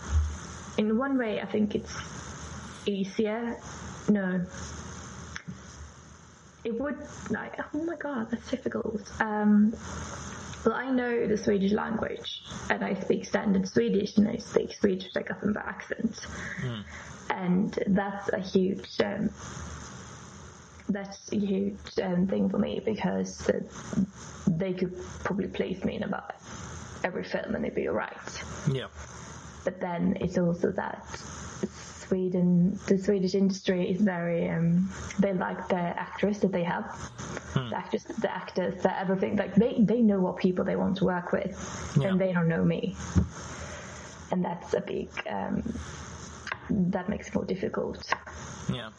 in 0.76 0.98
one 0.98 1.18
way, 1.18 1.40
I 1.40 1.46
think 1.46 1.76
it's 1.76 1.94
easier. 2.86 3.56
No. 4.08 4.40
It 6.64 6.80
would 6.80 6.96
like 7.30 7.58
oh 7.74 7.82
my 7.84 7.96
god 7.96 8.30
that's 8.30 8.50
difficult. 8.50 9.10
Um, 9.20 9.74
well, 10.64 10.74
I 10.74 10.90
know 10.90 11.26
the 11.26 11.36
Swedish 11.36 11.72
language, 11.72 12.42
and 12.70 12.82
I 12.82 12.94
speak 12.94 13.26
standard 13.26 13.68
Swedish, 13.68 14.16
and 14.16 14.26
I 14.26 14.36
speak 14.38 14.72
Swedish 14.72 15.12
with 15.12 15.16
a 15.16 15.28
Gothenburg 15.28 15.62
accent, 15.66 16.26
and 17.28 17.78
that's 17.88 18.30
a 18.30 18.38
huge, 18.38 18.98
um, 19.00 19.28
that's 20.88 21.30
a 21.32 21.36
huge 21.36 21.76
um, 22.02 22.26
thing 22.28 22.48
for 22.48 22.58
me 22.58 22.80
because 22.82 23.46
uh, 23.50 23.60
they 24.46 24.72
could 24.72 24.96
probably 25.22 25.48
place 25.48 25.84
me 25.84 25.96
in 25.96 26.02
about 26.02 26.32
every 27.02 27.24
film 27.24 27.54
and 27.54 27.64
it'd 27.64 27.74
be 27.74 27.88
alright. 27.88 28.44
Yeah, 28.70 28.86
But 29.64 29.80
then 29.80 30.16
it's 30.20 30.38
also 30.38 30.72
that 30.72 31.04
Sweden, 32.14 32.78
the 32.86 32.96
Swedish 32.96 33.34
industry 33.34 33.90
is 33.90 34.00
very, 34.00 34.48
um, 34.48 34.88
they 35.18 35.32
like 35.32 35.66
the 35.68 35.74
actress 36.06 36.38
that 36.38 36.52
they 36.52 36.62
have, 36.62 36.84
the 37.54 37.74
actress, 37.76 38.04
the 38.04 38.32
actors, 38.32 38.80
the 38.84 38.96
everything. 39.00 39.34
Like 39.36 39.56
they, 39.56 39.78
they 39.80 40.00
know 40.00 40.20
what 40.20 40.36
people 40.36 40.64
they 40.64 40.76
want 40.76 40.96
to 40.98 41.04
work 41.06 41.32
with, 41.32 41.52
Yeah. 42.00 42.08
and 42.08 42.20
they 42.20 42.32
don't 42.32 42.46
know 42.46 42.64
me, 42.64 42.94
and 44.30 44.44
that's 44.44 44.74
a 44.74 44.80
big, 44.80 45.08
um, 45.28 45.64
that 46.92 47.08
makes 47.08 47.26
it 47.28 47.34
more 47.34 47.44
difficult. 47.44 47.98
yeah, 48.72 48.90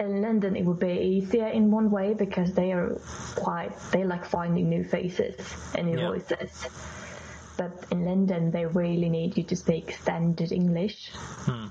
In 0.00 0.20
London, 0.20 0.56
it 0.56 0.64
would 0.64 0.80
be 0.80 0.94
easier 1.18 1.46
in 1.46 1.70
one 1.70 1.88
way 1.92 2.14
because 2.14 2.52
they 2.54 2.72
are 2.72 2.98
quite, 3.36 3.70
they 3.92 4.02
like 4.02 4.24
finding 4.24 4.68
new 4.68 4.82
faces 4.82 5.36
and 5.76 5.86
new 5.86 6.00
Yeah. 6.00 6.08
voices. 6.08 6.66
But 7.56 7.86
in 7.90 8.04
London, 8.04 8.50
they 8.50 8.66
really 8.66 9.08
need 9.08 9.36
you 9.36 9.42
to 9.44 9.56
speak 9.56 9.92
standard 9.92 10.52
English. 10.52 11.10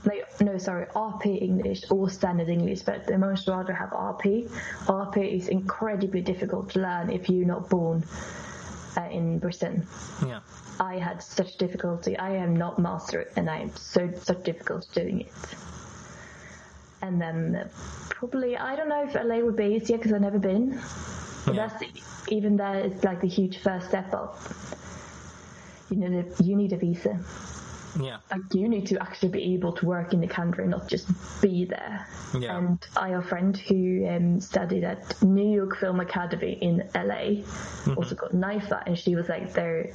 They, 0.04 0.24
no, 0.42 0.58
sorry, 0.58 0.88
RP 0.88 1.42
English 1.42 1.84
or 1.92 2.10
standard 2.10 2.50
English, 2.50 2.82
but 2.82 3.06
they 3.06 3.18
most 3.18 3.48
rather 3.48 3.74
have 3.74 3.92
RP. 3.92 4.50
RP 4.88 5.38
is 5.38 5.48
incredibly 5.48 6.22
difficult 6.22 6.72
to 6.72 6.80
learn 6.80 7.12
if 7.12 7.30
you're 7.30 7.46
not 7.46 7.70
born 7.70 8.04
uh, 8.98 9.02
in 9.12 9.38
Britain. 9.40 9.86
yeah, 10.26 10.40
I 10.80 10.96
had 10.98 11.22
such 11.22 11.58
difficulty. 11.58 12.18
I 12.18 12.32
am 12.32 12.56
not 12.56 12.80
master 12.80 13.20
it, 13.22 13.34
and 13.36 13.48
I 13.50 13.60
am 13.60 13.76
so 13.76 14.12
such 14.24 14.44
difficult 14.44 14.88
doing 14.94 15.22
it. 15.22 15.34
And 17.04 17.22
then 17.22 17.56
uh, 17.56 17.68
probably 18.10 18.58
I 18.58 18.76
don't 18.76 18.90
know 18.90 19.04
if 19.04 19.14
LA 19.14 19.38
would 19.40 19.56
be 19.56 19.66
easier 19.76 19.98
because 19.98 20.14
I've 20.14 20.22
never 20.22 20.40
been. 20.40 20.80
But 21.46 21.54
Yeah. 21.56 21.68
that's 21.68 21.84
even 22.30 22.58
that 22.58 22.86
is 22.88 23.04
like 23.04 23.22
the 23.22 23.28
huge 23.28 23.60
first 23.60 23.90
step 23.90 24.12
up. 24.14 24.40
You 25.90 25.98
need 25.98 26.26
a, 26.26 26.44
you 26.44 26.56
need 26.56 26.74
a 26.74 26.78
visa. 26.78 27.20
yeah, 28.00 28.18
Like 28.32 28.42
you 28.54 28.68
need 28.68 28.88
to 28.88 29.02
actually 29.02 29.30
be 29.30 29.54
able 29.54 29.74
to 29.74 29.86
work 29.86 30.14
in 30.14 30.20
the 30.20 30.28
country, 30.28 30.68
not 30.68 30.88
just 30.88 31.08
be 31.42 31.66
there. 31.66 32.08
Yeah. 32.38 32.58
And 32.58 32.80
I 32.98 33.10
have 33.10 33.24
a 33.24 33.28
friend 33.28 33.56
who 33.56 34.06
um, 34.10 34.42
studied 34.42 34.84
at 34.84 35.22
New 35.24 35.50
York 35.56 35.78
Film 35.78 36.00
Academy 36.00 36.54
in 36.62 36.90
LA, 36.94 37.44
also 37.96 38.16
called 38.16 38.34
NYFA, 38.34 38.84
and 38.88 38.98
she 38.98 39.16
was 39.16 39.30
like, 39.30 39.54
"They're 39.54 39.92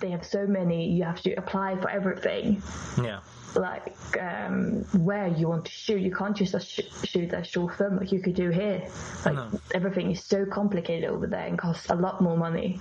they 0.00 0.10
have 0.10 0.26
so 0.26 0.46
many. 0.46 0.90
You 0.90 1.04
have 1.04 1.22
to 1.22 1.32
apply 1.34 1.76
for 1.80 1.88
everything. 1.88 2.60
yeah, 3.00 3.20
Like 3.54 3.94
um, 4.20 4.84
where 5.04 5.28
you 5.28 5.48
want 5.48 5.66
to 5.66 5.70
shoot, 5.70 6.00
you 6.00 6.12
can't 6.14 6.36
just 6.36 6.54
sh- 6.68 6.80
shoot 7.04 7.32
a 7.32 7.44
short 7.44 7.76
film 7.78 7.96
like 7.98 8.10
you 8.10 8.20
could 8.20 8.34
do 8.34 8.50
here. 8.50 8.82
Like 9.24 9.34
No. 9.36 9.48
everything 9.72 10.10
is 10.10 10.24
so 10.24 10.44
complicated 10.44 11.08
over 11.08 11.28
there 11.28 11.46
and 11.46 11.56
costs 11.56 11.88
a 11.88 11.94
lot 11.94 12.20
more 12.20 12.36
money." 12.36 12.78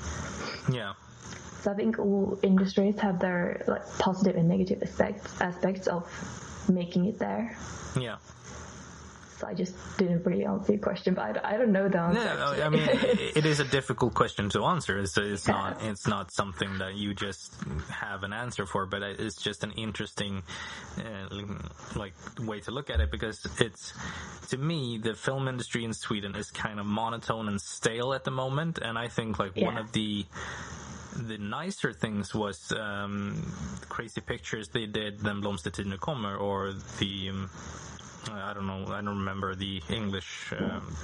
yeah. 0.72 0.94
So 1.62 1.72
I 1.72 1.76
think 1.76 2.00
all 2.00 2.40
industries 2.42 3.00
have 3.00 3.20
their 3.20 3.64
like 3.68 3.84
positive 4.00 4.36
and 4.36 4.48
negative 4.50 4.82
aspects 4.84 5.40
aspects 5.42 5.88
of 5.88 6.08
making 6.70 7.06
it 7.06 7.20
there. 7.20 7.56
yeah. 8.00 8.18
So 9.38 9.48
I 9.48 9.56
just 9.56 9.74
didn't 9.98 10.24
really 10.24 10.46
answer 10.46 10.74
your 10.74 10.82
question, 10.82 11.16
but 11.16 11.24
I, 11.26 11.32
don't- 11.34 11.46
I 11.46 11.58
don't 11.58 11.72
know 11.72 11.90
the 11.90 11.98
answer. 12.00 12.22
Yeah. 12.60 12.66
I 12.68 12.70
mean, 12.70 12.88
it 12.92 13.44
is 13.44 13.60
a 13.60 13.64
difficult 13.66 14.14
question 14.14 14.50
to 14.50 14.64
answer. 14.66 15.00
It's, 15.00 15.18
it's 15.18 15.48
Yeah. 15.48 15.54
not 15.56 15.82
it's 15.84 16.06
not 16.08 16.32
something 16.32 16.78
that 16.78 16.94
you 16.94 17.16
just 17.16 17.52
have 17.90 18.22
an 18.22 18.34
answer 18.34 18.68
for, 18.68 18.86
but 18.86 19.02
it's 19.02 19.42
just 19.42 19.64
an 19.64 19.72
interesting 19.72 20.44
uh, 21.00 21.36
like 21.96 22.14
way 22.40 22.60
to 22.62 22.72
look 22.72 22.92
at 22.92 23.00
it 23.00 23.10
because 23.10 23.44
it's 23.60 23.94
to 24.50 24.58
me 24.58 25.00
the 25.00 25.16
film 25.16 25.48
industry 25.48 25.86
in 25.86 25.94
Sweden 25.94 26.36
is 26.36 26.52
kind 26.52 26.80
of 26.80 26.86
monotone 26.86 27.48
and 27.48 27.60
stale 27.60 28.14
at 28.14 28.24
the 28.26 28.32
moment, 28.32 28.78
and 28.78 28.96
I 28.96 29.08
think 29.08 29.40
like 29.40 29.56
one 29.58 29.78
of 29.80 29.92
the 29.92 30.26
the 31.16 31.38
nicer 31.38 31.94
things 31.94 32.34
was 32.34 32.72
um, 32.72 33.52
crazy 33.90 34.22
pictures 34.22 34.70
they 34.70 34.86
did 34.86 35.20
than 35.20 35.42
Blomstertid 35.42 35.86
nu 35.86 35.98
kommer 35.98 36.38
or 36.38 36.74
the 37.00 37.30
um, 37.30 37.50
I 38.32 38.54
don't 38.54 38.68
know 38.68 38.86
I 38.88 39.02
don't 39.02 39.20
remember 39.20 39.56
the 39.56 39.82
English 39.90 40.54
um, 40.58 40.96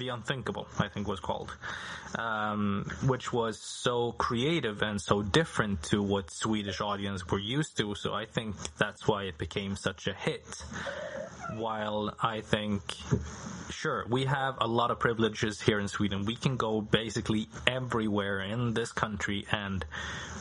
the 0.00 0.08
Unthinkable, 0.08 0.66
I 0.78 0.88
think 0.88 1.06
was 1.06 1.20
called, 1.20 1.54
um, 2.18 2.90
which 3.04 3.32
was 3.32 3.60
so 3.60 4.12
creative 4.12 4.82
and 4.82 5.00
so 5.00 5.22
different 5.22 5.84
to 5.84 6.02
what 6.02 6.30
Swedish 6.30 6.80
audience 6.80 7.24
were 7.28 7.38
used 7.38 7.76
to. 7.76 7.94
So 7.94 8.12
I 8.12 8.24
think 8.24 8.56
that's 8.78 9.06
why 9.06 9.24
it 9.24 9.38
became 9.38 9.76
such 9.76 10.08
a 10.08 10.14
hit. 10.14 10.64
While 11.54 12.14
I 12.20 12.40
think, 12.40 12.82
sure, 13.70 14.06
we 14.08 14.24
have 14.24 14.56
a 14.60 14.66
lot 14.66 14.90
of 14.90 14.98
privileges 14.98 15.60
here 15.60 15.78
in 15.78 15.88
Sweden. 15.88 16.24
We 16.24 16.36
can 16.36 16.56
go 16.56 16.80
basically 16.80 17.48
everywhere 17.66 18.40
in 18.40 18.74
this 18.74 18.92
country 18.92 19.46
and 19.52 19.84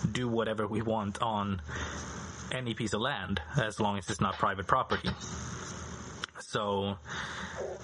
do 0.09 0.27
whatever 0.27 0.65
we 0.67 0.81
want 0.81 1.21
on 1.21 1.61
any 2.51 2.73
piece 2.73 2.93
of 2.93 3.01
land 3.01 3.41
as 3.57 3.79
long 3.79 3.97
as 3.97 4.09
it's 4.09 4.21
not 4.21 4.35
private 4.37 4.67
property. 4.67 5.09
So 6.41 6.97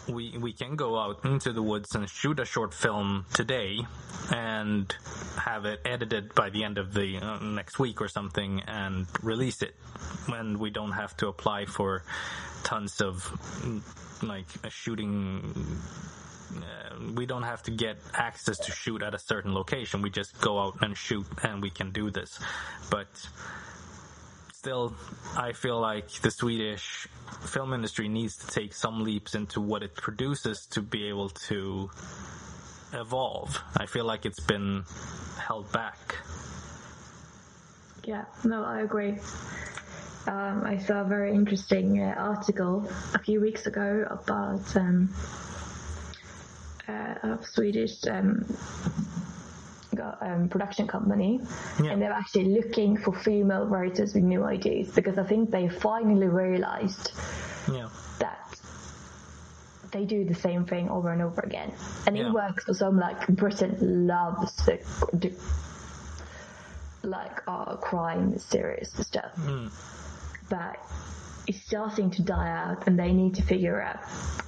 we 0.08 0.38
we 0.38 0.54
can 0.54 0.76
go 0.76 0.98
out 0.98 1.26
into 1.26 1.52
the 1.52 1.62
woods 1.62 1.96
and 1.96 2.10
shoot 2.10 2.40
a 2.40 2.46
short 2.46 2.74
film 2.74 3.26
today 3.34 3.80
and 4.32 4.94
have 5.38 5.66
it 5.66 5.82
edited 5.86 6.34
by 6.36 6.50
the 6.50 6.64
end 6.64 6.78
of 6.78 6.94
the 6.94 7.18
uh, 7.18 7.40
next 7.40 7.80
week 7.80 8.02
or 8.02 8.08
something 8.08 8.62
and 8.68 9.08
release 9.22 9.62
it 9.62 9.76
when 10.28 10.60
we 10.60 10.70
don't 10.70 10.94
have 10.94 11.16
to 11.18 11.28
apply 11.28 11.66
for 11.66 12.04
tons 12.64 13.02
of 13.02 13.24
mm, 13.62 13.82
like 14.28 14.48
a 14.64 14.70
shooting 14.70 15.54
uh, 16.56 16.96
we 17.16 17.26
don't 17.26 17.44
have 17.44 17.64
to 17.64 17.72
get 17.72 17.98
access 18.14 18.58
to 18.58 18.72
shoot 18.72 19.02
at 19.02 19.14
a 19.14 19.20
certain 19.20 19.54
location. 19.54 20.02
We 20.02 20.10
just 20.10 20.40
go 20.40 20.60
out 20.60 20.78
and 20.82 20.98
shoot 20.98 21.26
and 21.44 21.62
we 21.62 21.70
can 21.70 21.92
do 21.92 22.10
this. 22.12 22.40
But 22.90 23.08
still, 24.66 24.96
I 25.38 25.52
feel 25.52 25.80
like 25.80 26.10
the 26.22 26.32
Swedish 26.32 27.08
film 27.46 27.72
industry 27.72 28.10
needs 28.10 28.36
to 28.38 28.48
take 28.48 28.74
some 28.74 29.04
leaps 29.04 29.36
into 29.36 29.62
what 29.62 29.84
it 29.84 29.94
produces 29.94 30.66
to 30.72 30.82
be 30.82 31.08
able 31.08 31.30
to 31.50 31.92
evolve. 32.92 33.62
I 33.78 33.86
feel 33.86 34.06
like 34.06 34.26
it's 34.26 34.40
been 34.40 34.84
held 35.38 35.72
back. 35.72 36.16
Yeah, 38.06 38.26
no, 38.44 38.64
I 38.64 38.80
agree. 38.82 39.20
Um, 40.26 40.64
I 40.66 40.80
saw 40.80 41.02
a 41.02 41.08
very 41.08 41.36
interesting 41.36 42.02
uh, 42.02 42.16
article 42.18 42.90
a 43.14 43.20
few 43.20 43.40
weeks 43.42 43.68
ago 43.68 44.08
about 44.10 44.76
um, 44.76 45.14
uh, 46.88 47.38
Swedish 47.44 48.04
um, 48.08 48.48
um, 50.00 50.50
production 50.50 50.88
company, 50.88 51.40
Yeah. 51.82 51.92
and 51.92 52.02
they're 52.02 52.12
actually 52.12 52.46
looking 52.60 52.98
for 52.98 53.14
female 53.14 53.66
writers 53.66 54.14
with 54.14 54.24
new 54.24 54.44
ideas 54.44 54.90
because 54.90 55.18
I 55.18 55.24
think 55.24 55.52
they 55.52 55.68
finally 55.70 56.28
realized 56.28 57.12
Yeah. 57.72 57.90
that 58.20 58.60
they 59.92 60.06
do 60.06 60.26
the 60.26 60.36
same 60.36 60.66
thing 60.66 60.90
over 60.90 61.12
and 61.12 61.22
over 61.22 61.42
again, 61.42 61.72
and 62.08 62.18
Yeah. 62.18 62.28
it 62.28 62.34
works 62.34 62.64
for 62.66 62.74
some. 62.74 62.98
Like 63.00 63.28
Britain 63.28 64.08
loves 64.08 64.56
the, 64.66 64.80
the 65.14 65.32
like 67.04 67.42
uh, 67.48 67.76
crime 67.78 68.38
series 68.38 68.90
stuff, 69.06 69.32
Mm. 69.38 69.70
but 70.50 70.78
it's 71.48 71.62
starting 71.62 72.10
to 72.12 72.24
die 72.24 72.50
out, 72.50 72.88
and 72.88 72.98
they 72.98 73.12
need 73.14 73.36
to 73.36 73.44
figure 73.44 73.80
out 73.82 74.00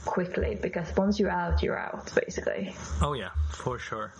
quickly 0.05 0.57
because 0.61 0.87
once 0.97 1.19
you're 1.19 1.29
out, 1.29 1.61
you're 1.61 1.77
out 1.77 2.11
basically. 2.15 2.73
Oh 3.01 3.13
yeah, 3.13 3.29
for 3.49 3.77
sure. 3.77 4.11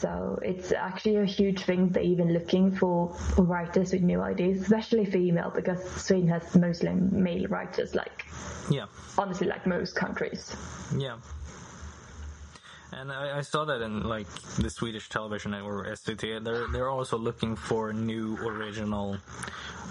So 0.00 0.38
it's 0.42 0.72
actually 0.72 1.16
a 1.16 1.24
huge 1.24 1.62
thing. 1.64 1.88
They're 1.88 2.02
even 2.02 2.32
looking 2.32 2.70
for 2.74 3.16
writers 3.38 3.92
with 3.92 4.02
new 4.02 4.20
ideas, 4.20 4.60
especially 4.62 5.06
female, 5.06 5.50
because 5.54 5.82
Sweden 6.02 6.28
has 6.28 6.54
mostly 6.54 6.92
male 6.92 7.46
writers. 7.48 7.94
Like 7.94 8.26
Yeah. 8.70 8.86
honestly, 9.16 9.46
like 9.46 9.66
most 9.66 9.94
countries. 9.96 10.54
Yeah. 10.96 11.16
And 12.98 13.12
I, 13.12 13.38
I 13.38 13.40
saw 13.42 13.66
that 13.66 13.82
in 13.82 14.04
like 14.04 14.26
the 14.56 14.70
Swedish 14.70 15.10
television 15.10 15.50
network 15.50 15.86
SVT. 15.86 16.42
They're 16.42 16.66
they're 16.68 16.88
also 16.88 17.18
looking 17.18 17.54
for 17.54 17.92
new 17.92 18.38
original 18.38 19.18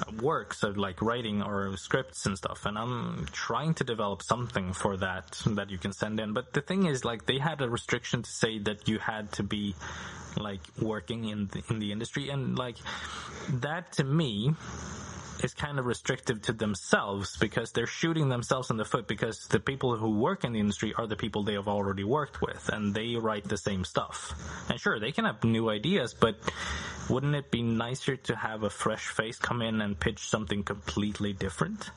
uh, 0.01 0.11
works 0.23 0.63
of 0.63 0.75
like 0.75 1.03
writing 1.03 1.43
or 1.43 1.77
scripts 1.77 2.25
and 2.25 2.35
stuff. 2.35 2.65
And 2.65 2.79
I'm 2.79 3.27
trying 3.31 3.75
to 3.75 3.83
develop 3.83 4.23
something 4.23 4.73
for 4.73 4.97
that 4.97 5.39
that 5.45 5.69
you 5.69 5.77
can 5.77 5.93
send 5.93 6.19
in. 6.19 6.33
But 6.33 6.53
the 6.53 6.61
thing 6.61 6.87
is, 6.87 7.05
like, 7.05 7.27
they 7.27 7.37
had 7.37 7.61
a 7.61 7.69
restriction 7.69 8.23
to 8.23 8.29
say 8.29 8.57
that 8.59 8.89
you 8.89 8.97
had 8.97 9.31
to 9.33 9.43
be 9.43 9.75
like 10.35 10.61
working 10.81 11.25
in 11.25 11.47
the, 11.47 11.63
in 11.69 11.77
the 11.77 11.91
industry, 11.91 12.29
and 12.29 12.57
like 12.57 12.77
that 13.49 13.91
to 13.93 14.03
me 14.03 14.55
is 15.43 15.53
kind 15.53 15.79
of 15.79 15.85
restrictive 15.85 16.41
to 16.43 16.53
themselves 16.53 17.37
because 17.37 17.71
they're 17.71 17.87
shooting 17.87 18.29
themselves 18.29 18.69
in 18.69 18.77
the 18.77 18.85
foot 18.85 19.07
because 19.07 19.47
the 19.47 19.59
people 19.59 19.95
who 19.95 20.19
work 20.19 20.43
in 20.43 20.53
the 20.53 20.59
industry 20.59 20.93
are 20.97 21.07
the 21.07 21.15
people 21.15 21.43
they 21.43 21.53
have 21.53 21.67
already 21.67 22.03
worked 22.03 22.41
with 22.41 22.69
and 22.69 22.93
they 22.93 23.15
write 23.15 23.45
the 23.45 23.57
same 23.57 23.83
stuff. 23.83 24.33
And 24.69 24.79
sure, 24.79 24.99
they 24.99 25.11
can 25.11 25.25
have 25.25 25.43
new 25.43 25.69
ideas, 25.69 26.13
but 26.13 26.37
wouldn't 27.09 27.35
it 27.35 27.51
be 27.51 27.61
nicer 27.61 28.15
to 28.15 28.35
have 28.35 28.63
a 28.63 28.69
fresh 28.69 29.07
face 29.07 29.37
come 29.37 29.61
in 29.61 29.81
and 29.81 29.99
pitch 29.99 30.27
something 30.27 30.63
completely 30.63 31.33
different? 31.33 31.89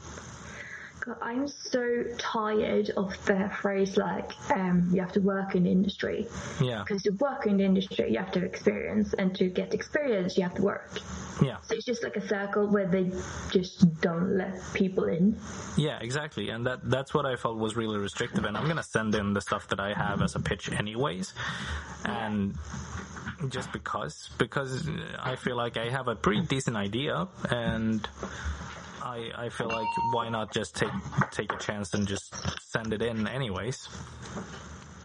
God, 1.00 1.16
I'm 1.22 1.48
so 1.48 2.04
tired 2.18 2.90
of 2.90 3.16
the 3.26 3.50
phrase 3.61 3.96
like 3.96 4.32
um, 4.50 4.90
you 4.92 5.00
have 5.00 5.12
to 5.12 5.20
work 5.20 5.54
in 5.54 5.64
the 5.64 5.70
industry. 5.70 6.26
Yeah. 6.61 6.84
Because 6.87 7.02
to 7.04 7.11
work 7.11 7.46
in 7.46 7.58
the 7.58 7.64
industry, 7.64 8.12
you 8.12 8.18
have 8.18 8.32
to 8.32 8.40
have 8.40 8.48
experience, 8.48 9.14
and 9.14 9.34
to 9.37 9.48
get 9.48 9.74
experience, 9.74 10.37
you 10.37 10.42
have 10.42 10.54
to 10.54 10.62
work. 10.62 10.90
Yeah. 11.42 11.58
So 11.62 11.74
it's 11.74 11.84
just 11.84 12.02
like 12.02 12.16
a 12.16 12.26
circle 12.26 12.66
where 12.66 12.87
they 12.87 13.11
just 13.50 14.00
don't 14.00 14.37
let 14.37 14.61
people 14.74 15.04
in. 15.04 15.38
Yeah, 15.76 15.98
exactly. 16.00 16.50
And 16.50 16.66
that 16.66 16.88
that's 16.90 17.14
what 17.14 17.26
I 17.26 17.37
felt 17.37 17.58
was 17.58 17.76
really 17.76 17.98
restrictive 17.98 18.44
and 18.44 18.56
I'm 18.56 18.64
going 18.64 18.76
to 18.76 18.82
send 18.82 19.14
in 19.14 19.34
the 19.34 19.40
stuff 19.40 19.68
that 19.68 19.80
I 19.80 19.94
have 19.94 20.22
as 20.22 20.34
a 20.34 20.40
pitch 20.40 20.70
anyways. 20.72 21.32
And 22.04 22.56
just 23.48 23.72
because 23.72 24.30
because 24.38 24.88
I 25.18 25.37
feel 25.37 25.56
like 25.56 25.76
I 25.76 25.90
have 25.90 26.08
a 26.08 26.16
pretty 26.16 26.40
decent 26.42 26.76
idea 26.76 27.28
and 27.50 28.06
I 29.16 29.47
I 29.47 29.49
feel 29.49 29.68
like 29.68 29.88
why 30.12 30.29
not 30.29 30.53
just 30.53 30.77
take 30.77 30.92
take 31.31 31.53
a 31.53 31.59
chance 31.59 31.94
and 31.94 32.07
just 32.07 32.27
send 32.73 32.92
it 32.92 33.03
in 33.03 33.27
anyways. 33.27 33.88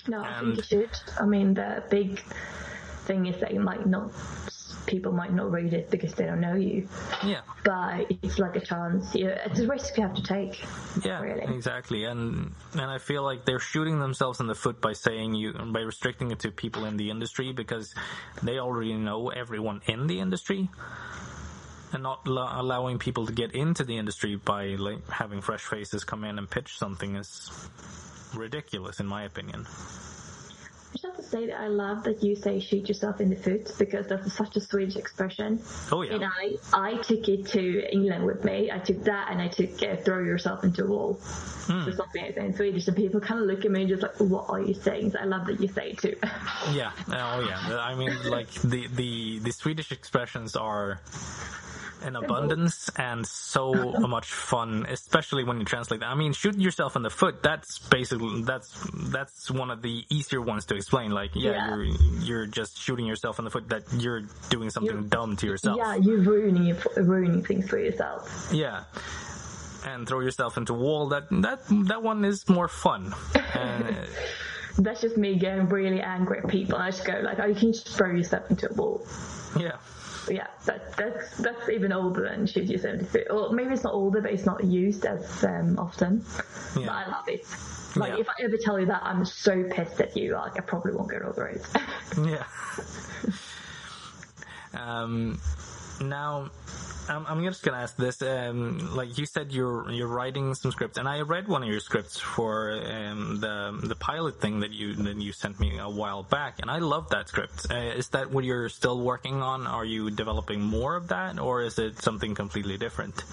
No, 0.07 0.19
I 0.21 0.27
And- 0.27 0.45
think 0.57 0.57
you 0.57 0.63
should. 0.63 0.89
I 1.19 1.25
mean, 1.25 1.53
the 1.53 1.83
big 1.89 2.21
thing 3.07 3.25
is 3.27 3.39
that 3.41 3.53
you 3.53 3.59
might 3.61 3.85
not, 3.85 4.11
people 4.85 5.11
might 5.11 5.33
not 5.33 5.49
read 5.51 5.73
it 5.73 5.89
because 5.89 6.13
they 6.13 6.25
don't 6.25 6.39
know 6.41 6.55
you. 6.55 6.87
Yeah. 7.23 7.41
But 7.63 8.11
it's 8.21 8.37
like 8.39 8.55
a 8.57 8.59
chance. 8.61 9.15
You, 9.15 9.27
it's 9.29 9.59
a 9.59 9.67
risk 9.67 9.95
you 9.97 10.03
have 10.03 10.15
to 10.15 10.23
take. 10.23 10.53
Yeah, 11.03 11.21
Really. 11.21 11.45
exactly. 11.55 12.03
And 12.05 12.51
and 12.73 12.81
I 12.97 12.97
feel 12.97 13.23
like 13.23 13.45
they're 13.45 13.59
shooting 13.73 13.99
themselves 13.99 14.39
in 14.41 14.47
the 14.47 14.55
foot 14.55 14.81
by 14.81 14.93
saying 14.93 15.35
you 15.35 15.53
by 15.77 15.81
restricting 15.81 16.31
it 16.31 16.39
to 16.39 16.51
people 16.51 16.83
in 16.85 16.97
the 16.97 17.09
industry 17.09 17.53
because 17.53 17.95
they 18.41 18.59
already 18.59 18.93
know 19.07 19.29
everyone 19.29 19.81
in 19.87 20.07
the 20.07 20.19
industry. 20.19 20.69
And 21.93 22.03
not 22.03 22.27
lo- 22.27 22.49
allowing 22.51 22.97
people 22.99 23.27
to 23.27 23.33
get 23.33 23.53
into 23.53 23.83
the 23.83 23.97
industry 23.97 24.35
by 24.35 24.69
like 24.69 25.07
having 25.09 25.41
fresh 25.41 25.61
faces 25.61 26.03
come 26.03 26.23
in 26.23 26.37
and 26.39 26.49
pitch 26.49 26.77
something 26.77 27.15
is 27.15 27.51
ridiculous, 28.33 28.99
in 28.99 29.05
my 29.05 29.23
opinion. 29.23 29.67
I 30.93 30.95
just 30.95 31.05
have 31.05 31.15
to 31.17 31.23
say 31.23 31.47
that 31.47 31.59
I 31.59 31.67
love 31.67 32.03
that 32.03 32.23
you 32.23 32.35
say 32.35 32.59
shoot 32.59 32.87
yourself 32.87 33.19
in 33.19 33.29
the 33.31 33.35
foot 33.35 33.73
because 33.79 34.07
that's 34.07 34.31
such 34.33 34.55
a 34.57 34.61
Swedish 34.61 34.95
expression. 34.95 35.59
Oh 35.91 36.03
yeah, 36.03 36.13
And 36.13 36.25
I, 36.25 36.55
I 36.71 37.01
took 37.01 37.27
it 37.27 37.47
to 37.47 37.91
England 37.91 38.25
with 38.25 38.43
me. 38.43 38.71
I 38.71 38.77
took 38.77 39.03
that 39.05 39.31
and 39.31 39.41
I 39.41 39.47
took 39.47 39.81
uh, 39.81 39.95
throw 39.97 40.19
yourself 40.19 40.63
into 40.63 40.83
a 40.83 40.87
wall. 40.87 41.13
Hmm. 41.13 41.85
So 41.85 41.91
something 41.93 42.23
I 42.23 42.31
say 42.31 42.45
in 42.45 42.55
Swedish 42.55 42.87
and 42.87 42.95
people 42.95 43.19
kind 43.21 43.39
of 43.39 43.47
look 43.47 43.65
at 43.65 43.71
me 43.71 43.81
and 43.81 43.89
just 43.89 44.03
like, 44.03 44.19
what 44.19 44.49
are 44.49 44.61
you 44.61 44.75
saying? 44.75 45.11
So 45.11 45.19
I 45.19 45.25
love 45.25 45.47
that 45.47 45.59
you 45.59 45.67
say 45.67 45.91
it 45.91 45.97
too. 45.97 46.15
yeah, 46.73 46.91
oh 47.07 47.39
yeah. 47.39 47.79
I 47.79 47.95
mean, 47.95 48.15
like 48.29 48.51
the 48.61 48.87
the 48.87 49.39
the 49.39 49.51
Swedish 49.51 49.91
expressions 49.91 50.55
are 50.55 51.01
in 52.05 52.15
abundance 52.15 52.89
and 52.97 53.25
so 53.25 53.73
much 54.07 54.31
fun, 54.31 54.85
especially 54.89 55.43
when 55.43 55.59
you 55.59 55.65
translate 55.65 55.99
them. 56.01 56.09
I 56.09 56.15
mean, 56.15 56.33
shoot 56.33 56.57
yourself 56.57 56.95
in 56.95 57.01
the 57.03 57.09
foot. 57.09 57.41
That's 57.43 57.79
basically 57.79 58.43
that's 58.43 58.69
that's 59.11 59.49
one 59.51 59.71
of 59.71 59.81
the 59.81 60.03
easier 60.09 60.41
ones 60.41 60.65
to 60.65 60.75
explain. 60.75 61.11
Like, 61.11 61.31
yeah, 61.35 61.51
Yeah. 61.51 61.67
you're 61.75 61.85
you're 62.19 62.45
just 62.45 62.77
shooting 62.77 63.05
yourself 63.05 63.39
in 63.39 63.45
the 63.45 63.51
foot. 63.51 63.69
That 63.69 63.83
you're 63.97 64.21
doing 64.49 64.69
something 64.69 64.93
You're- 64.95 65.07
dumb 65.09 65.35
to 65.37 65.45
yourself. 65.47 65.77
yeah, 65.77 65.95
you're 65.95 66.21
ruining, 66.21 66.75
ruining 66.97 67.43
things 67.43 67.67
for 67.69 67.79
yourself. 67.79 68.49
Yeah. 68.51 68.83
And 69.85 70.07
throw 70.07 70.21
yourself 70.21 70.57
into 70.57 70.73
a 70.73 70.77
wall. 70.77 71.09
That 71.09 71.27
that 71.31 71.59
that 71.87 72.01
one 72.03 72.23
is 72.25 72.47
more 72.47 72.67
fun. 72.69 73.13
And, 73.53 73.83
uh, 73.83 73.93
That's 74.77 75.01
just 75.01 75.17
me 75.17 75.35
getting 75.37 75.67
really 75.69 76.01
angry 76.01 76.39
at 76.39 76.47
people. 76.47 76.77
I 76.77 76.89
just 76.89 77.05
go 77.05 77.19
like, 77.23 77.37
oh, 77.39 77.45
you 77.45 77.53
can 77.53 77.73
just 77.73 77.89
throw 77.89 78.09
yourself 78.09 78.49
into 78.49 78.71
a 78.71 78.73
wall. 78.73 79.05
yeah. 79.59 79.73
Yeah, 80.29 80.47
that, 80.65 80.95
that's 80.95 81.37
that's 81.37 81.69
even 81.69 81.91
older 81.91 82.23
than 82.29 82.45
shoot 82.45 82.65
yourself 82.65 82.93
in 82.93 82.99
the 82.99 83.05
foot. 83.05 83.27
Or 83.29 83.51
maybe 83.51 83.73
it's 83.73 83.83
not 83.83 83.93
older, 83.93 84.21
but 84.21 84.31
it's 84.31 84.45
not 84.45 84.63
used 84.63 85.05
as 85.05 85.43
um, 85.43 85.77
often. 85.79 86.23
But 86.75 86.89
I 86.89 87.07
love 87.09 87.27
it. 87.27 87.45
Like 87.95 88.13
Yeah. 88.13 88.19
if 88.19 88.29
I 88.29 88.33
ever 88.43 88.57
tell 88.57 88.79
you 88.79 88.87
that, 88.87 89.01
I'm 89.03 89.23
so 89.25 89.63
pissed 89.69 90.01
at 90.01 90.17
you. 90.17 90.33
Like 90.33 90.57
I 90.57 90.61
probably 90.61 90.93
won't 90.93 91.11
get 91.11 91.21
over 91.21 91.47
it. 91.47 91.65
Yeah. 92.17 92.43
um, 94.73 95.39
now, 96.01 96.49
I'm, 97.09 97.25
I'm 97.27 97.43
just 97.43 97.63
gonna 97.63 97.77
ask 97.77 97.95
this. 97.97 98.21
Um, 98.21 98.95
like 98.95 99.17
you 99.17 99.25
said, 99.25 99.51
you're 99.51 99.89
you're 99.91 100.07
writing 100.07 100.53
some 100.55 100.71
scripts, 100.71 100.97
and 100.97 101.07
I 101.07 101.21
read 101.21 101.47
one 101.47 101.63
of 101.63 101.69
your 101.69 101.79
scripts 101.79 102.17
for 102.17 102.71
um, 102.71 103.39
the 103.39 103.79
the 103.83 103.95
pilot 103.95 104.39
thing 104.39 104.61
that 104.61 104.71
you 104.71 104.95
that 104.95 105.17
you 105.17 105.33
sent 105.33 105.59
me 105.59 105.77
a 105.79 105.89
while 105.89 106.23
back, 106.23 106.59
and 106.61 106.71
I 106.71 106.79
love 106.79 107.09
that 107.09 107.27
script. 107.27 107.67
Uh, 107.69 107.75
is 107.75 108.09
that 108.09 108.31
what 108.31 108.43
you're 108.45 108.69
still 108.69 109.01
working 109.01 109.41
on? 109.41 109.67
Are 109.67 109.85
you 109.85 110.11
developing 110.11 110.61
more 110.61 110.95
of 110.95 111.09
that, 111.09 111.39
or 111.39 111.61
is 111.61 111.77
it 111.79 112.01
something 112.01 112.35
completely 112.35 112.77
different? 112.77 113.23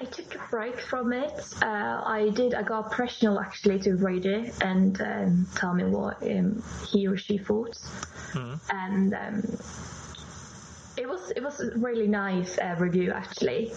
I 0.00 0.04
took 0.06 0.34
a 0.34 0.38
break 0.50 0.78
from 0.80 1.12
it. 1.12 1.32
Uh, 1.62 2.02
I 2.04 2.30
did. 2.34 2.54
I 2.54 2.62
got 2.62 2.86
a 2.86 2.88
professional 2.90 3.40
actually 3.40 3.78
to 3.80 3.94
read 3.94 4.26
it 4.26 4.54
and 4.62 5.00
um, 5.00 5.46
tell 5.54 5.74
me 5.74 5.84
what 5.84 6.22
um, 6.22 6.62
he 6.86 7.06
or 7.06 7.16
she 7.16 7.38
thought, 7.38 7.78
and 8.70 9.14
um, 9.14 9.42
was 11.24 11.32
it 11.36 11.42
was 11.42 11.60
a 11.60 11.78
really 11.78 12.08
nice 12.08 12.58
uh, 12.58 12.74
review 12.78 13.12
actually. 13.12 13.72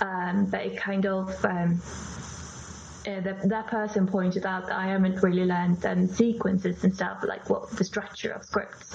um, 0.00 0.46
but 0.46 0.60
it 0.60 0.76
kind 0.76 1.06
of 1.06 1.44
um, 1.44 1.80
uh, 3.06 3.20
that 3.20 3.48
that 3.48 3.66
person 3.68 4.06
pointed 4.06 4.44
out 4.44 4.66
that 4.66 4.76
I 4.76 4.88
haven't 4.88 5.22
really 5.22 5.44
learned 5.44 5.84
um, 5.86 6.06
sequences 6.06 6.84
and 6.84 6.94
stuff 6.94 7.24
like 7.26 7.48
what 7.48 7.70
the 7.70 7.84
structure 7.84 8.32
of 8.32 8.44
scripts. 8.44 8.94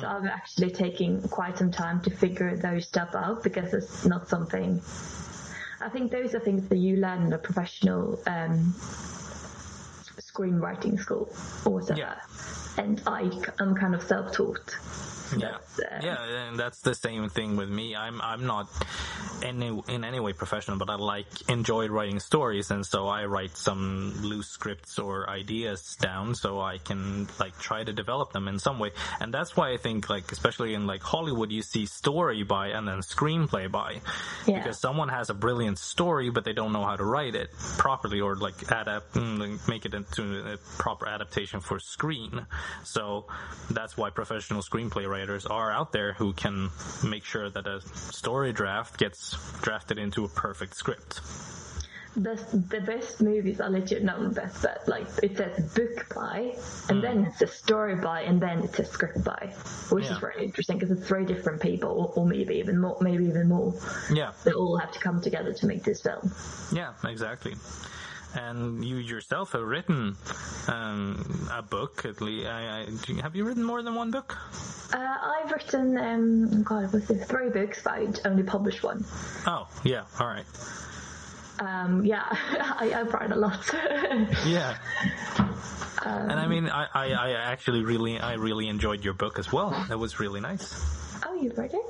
So 0.00 0.06
I'm 0.06 0.26
actually 0.26 0.70
taking 0.70 1.20
quite 1.28 1.58
some 1.58 1.70
time 1.70 2.00
to 2.02 2.10
figure 2.10 2.56
those 2.56 2.86
stuff 2.86 3.14
out 3.14 3.42
because 3.42 3.74
it's 3.74 4.06
not 4.06 4.28
something. 4.28 4.80
I 5.80 5.88
think 5.88 6.12
those 6.12 6.34
are 6.34 6.40
things 6.40 6.68
that 6.68 6.78
you 6.78 6.96
learn 6.96 7.26
in 7.26 7.32
a 7.32 7.38
professional 7.38 8.18
um, 8.26 8.72
screenwriting 10.18 10.98
school 10.98 11.28
or 11.66 11.74
whatever. 11.74 11.98
Yeah. 11.98 12.14
And 12.78 13.02
I 13.06 13.30
am 13.60 13.74
kind 13.74 13.94
of 13.94 14.02
self-taught. 14.02 14.76
Yeah, 15.36 15.58
That's, 15.78 16.04
yeah, 16.04 16.48
and 16.48 16.58
that's 16.58 16.80
the 16.80 16.94
same 16.94 17.28
thing 17.28 17.56
with 17.56 17.68
me. 17.68 17.96
I'm 17.96 18.20
I'm 18.20 18.46
not 18.46 18.68
any 19.42 19.80
in 19.88 20.04
any 20.04 20.20
way 20.20 20.32
professional, 20.32 20.76
but 20.78 20.90
I 20.90 20.94
like 20.96 21.26
enjoy 21.48 21.88
writing 21.88 22.20
stories, 22.20 22.70
and 22.70 22.84
so 22.84 23.08
I 23.08 23.24
write 23.24 23.56
some 23.56 24.14
loose 24.22 24.48
scripts 24.48 24.98
or 24.98 25.28
ideas 25.28 25.96
down, 26.00 26.34
so 26.34 26.60
I 26.60 26.78
can 26.78 27.28
like 27.40 27.58
try 27.58 27.82
to 27.84 27.92
develop 27.92 28.32
them 28.32 28.48
in 28.48 28.58
some 28.58 28.78
way. 28.78 28.90
And 29.20 29.32
that's 29.32 29.56
why 29.56 29.72
I 29.72 29.76
think 29.76 30.10
like 30.10 30.30
especially 30.32 30.74
in 30.74 30.86
like 30.86 31.02
Hollywood, 31.02 31.50
you 31.50 31.62
see 31.62 31.86
story 31.86 32.42
by 32.42 32.68
and 32.68 32.86
then 32.86 32.98
screenplay 32.98 33.70
by, 33.70 34.00
Yeah. 34.46 34.58
because 34.58 34.78
someone 34.78 35.08
has 35.08 35.30
a 35.30 35.34
brilliant 35.34 35.78
story, 35.78 36.30
but 36.30 36.44
they 36.44 36.52
don't 36.52 36.72
know 36.72 36.84
how 36.84 36.96
to 36.96 37.04
write 37.04 37.34
it 37.34 37.50
properly 37.78 38.20
or 38.20 38.36
like 38.36 38.60
adapt 38.70 39.14
mm, 39.14 39.38
like, 39.38 39.68
make 39.68 39.84
it 39.86 39.94
into 39.94 40.52
a 40.52 40.56
proper 40.78 41.06
adaptation 41.06 41.60
for 41.60 41.78
screen. 41.78 42.46
So 42.84 43.26
that's 43.70 43.96
why 43.96 44.10
professional 44.10 44.62
screenplay 44.62 45.08
writers 45.08 45.21
are 45.30 45.70
out 45.72 45.92
there 45.92 46.12
who 46.14 46.32
can 46.32 46.70
make 47.04 47.24
sure 47.24 47.48
that 47.50 47.66
a 47.66 47.80
story 48.12 48.52
draft 48.52 48.98
gets 48.98 49.36
drafted 49.62 49.98
into 49.98 50.24
a 50.24 50.28
perfect 50.28 50.76
script. 50.76 51.20
the, 52.14 52.34
the 52.68 52.80
best 52.82 53.22
movies 53.22 53.58
are 53.60 53.70
legit 53.70 54.04
not 54.04 54.20
the 54.20 54.28
best, 54.28 54.60
but 54.62 54.86
like 54.86 55.06
it 55.22 55.34
says 55.36 55.72
book 55.72 56.14
by, 56.14 56.54
and 56.90 56.98
hmm. 56.98 57.00
then 57.00 57.24
it's 57.24 57.40
a 57.40 57.46
story 57.46 57.94
by, 57.94 58.20
and 58.22 58.38
then 58.40 58.58
it's 58.62 58.78
a 58.78 58.84
script 58.84 59.24
by, 59.24 59.50
which 59.90 60.04
Yeah. 60.04 60.12
is 60.12 60.18
very 60.18 60.44
interesting 60.44 60.76
because 60.78 60.90
it's 60.96 61.08
three 61.08 61.24
different 61.24 61.62
people, 61.62 62.12
or 62.14 62.26
maybe 62.26 62.56
even 62.56 62.78
more, 62.80 62.98
maybe 63.00 63.24
even 63.24 63.48
more. 63.48 63.72
Yeah, 64.12 64.32
They 64.44 64.52
all 64.52 64.76
have 64.76 64.92
to 64.92 64.98
come 64.98 65.22
together 65.22 65.54
to 65.54 65.66
make 65.66 65.84
this 65.84 66.02
film. 66.02 66.30
yeah, 66.70 66.92
exactly. 67.04 67.54
And 68.34 68.84
you 68.84 68.96
yourself 68.96 69.52
have 69.52 69.62
written 69.62 70.16
um, 70.68 71.48
a 71.52 71.62
book. 71.62 72.04
At 72.04 72.20
least, 72.20 72.46
I, 72.48 72.86
I, 72.86 72.86
you- 73.06 73.22
have 73.22 73.36
you 73.36 73.44
written 73.44 73.62
more 73.64 73.82
than 73.82 73.94
one 73.94 74.10
book? 74.10 74.36
Uh, 74.92 75.16
I've 75.22 75.50
written, 75.50 75.96
um, 75.98 76.62
God, 76.62 76.92
was 76.92 77.08
it 77.10 77.24
three 77.26 77.48
books, 77.50 77.80
but 77.82 77.92
I 77.94 78.08
only 78.28 78.42
published 78.42 78.82
one. 78.82 79.04
Oh, 79.46 79.68
yeah. 79.84 80.04
All 80.20 80.26
right. 80.26 80.44
Um, 81.60 82.04
yeah, 82.04 82.24
I, 82.30 82.92
I've 82.94 83.12
written 83.12 83.32
a 83.32 83.36
lot. 83.36 83.70
Yeah. 84.46 84.76
and 86.04 86.32
I 86.32 86.46
mean, 86.48 86.68
I, 86.68 86.86
I, 86.92 87.12
I 87.12 87.30
actually 87.32 87.84
really, 87.84 88.18
I 88.18 88.34
really 88.34 88.68
enjoyed 88.68 89.04
your 89.04 89.14
book 89.14 89.38
as 89.38 89.52
well. 89.52 89.70
That 89.88 89.98
was 89.98 90.18
really 90.18 90.40
nice. 90.40 90.74
oh, 91.24 91.34
you 91.40 91.52
read 91.56 91.72
it? 91.72 91.80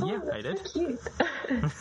Oh, 0.00 0.06
Yeah, 0.06 0.20
I 0.32 0.42
did. 0.42 0.66
So 0.68 0.78
cute. 0.80 1.00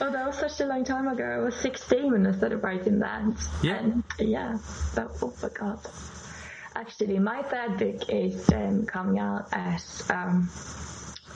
oh, 0.00 0.10
that 0.10 0.26
was 0.26 0.38
such 0.38 0.60
a 0.60 0.66
long 0.66 0.84
time 0.84 1.08
ago. 1.08 1.24
I 1.24 1.38
was 1.38 1.56
16 1.56 2.12
when 2.12 2.26
I 2.26 2.32
started 2.32 2.58
writing 2.58 2.98
that. 3.00 3.22
Yeah. 3.62 3.78
And 3.78 4.04
yeah, 4.18 4.58
but 4.94 5.10
oh 5.22 5.34
my 5.42 5.48
god. 5.48 5.80
Actually, 6.74 7.18
my 7.18 7.42
third 7.42 7.78
book 7.78 8.08
is 8.08 8.48
um, 8.52 8.86
coming 8.86 9.18
out 9.18 9.46
as, 9.52 10.02
um, 10.10 10.48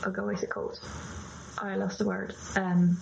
oh 0.05 0.11
god, 0.11 0.25
what 0.25 0.35
is 0.35 0.43
it 0.43 0.51
called? 0.51 0.79
Oh, 1.63 1.67
I 1.67 1.77
lost 1.77 1.99
the 1.99 2.07
word. 2.07 2.35
Um, 2.57 2.97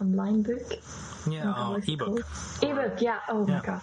online 0.00 0.42
book? 0.42 0.80
Yeah, 1.26 1.54
Oh, 1.56 1.74
it 1.76 1.88
ebook. 1.88 2.20
Ebook, 2.62 3.00
yeah. 3.00 3.20
Oh 3.28 3.46
Yeah. 3.46 3.54
my 3.58 3.60
god. 3.64 3.80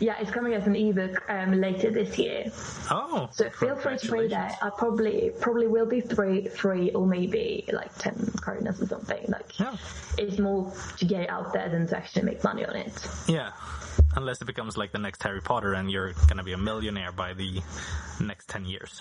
Yeah, 0.00 0.16
it's 0.20 0.30
coming 0.30 0.54
as 0.54 0.66
an 0.66 0.74
ebook 0.76 1.22
um, 1.30 1.52
later 1.60 1.90
this 1.90 2.18
year. 2.18 2.50
Oh, 2.90 3.28
So 3.32 3.48
feel 3.50 3.76
free 3.76 3.98
to 3.98 4.12
read 4.12 4.30
that. 4.30 4.58
I 4.62 4.70
probably 4.70 5.30
probably 5.40 5.66
will 5.68 5.86
be 5.86 6.00
three, 6.00 6.48
free 6.48 6.90
or 6.90 7.06
maybe 7.06 7.64
like 7.72 7.96
ten 7.98 8.14
kronas 8.14 8.80
or 8.82 8.86
something. 8.86 9.24
Like 9.28 9.58
Yeah. 9.58 9.76
it's 10.18 10.38
more 10.38 10.72
to 10.98 11.04
get 11.04 11.22
it 11.22 11.30
out 11.30 11.52
there 11.52 11.68
than 11.68 11.86
to 11.88 11.96
actually 11.96 12.22
make 12.22 12.42
money 12.44 12.64
on 12.64 12.76
it. 12.76 13.06
Yeah. 13.28 13.50
Unless 14.16 14.42
it 14.42 14.46
becomes 14.46 14.76
like 14.76 14.90
the 14.92 14.98
next 14.98 15.22
Harry 15.22 15.40
Potter 15.40 15.74
and 15.74 15.90
you're 15.90 16.12
gonna 16.28 16.42
be 16.42 16.52
a 16.52 16.58
millionaire 16.58 17.12
by 17.12 17.32
the 17.32 17.60
next 18.20 18.48
10 18.48 18.64
years. 18.64 19.00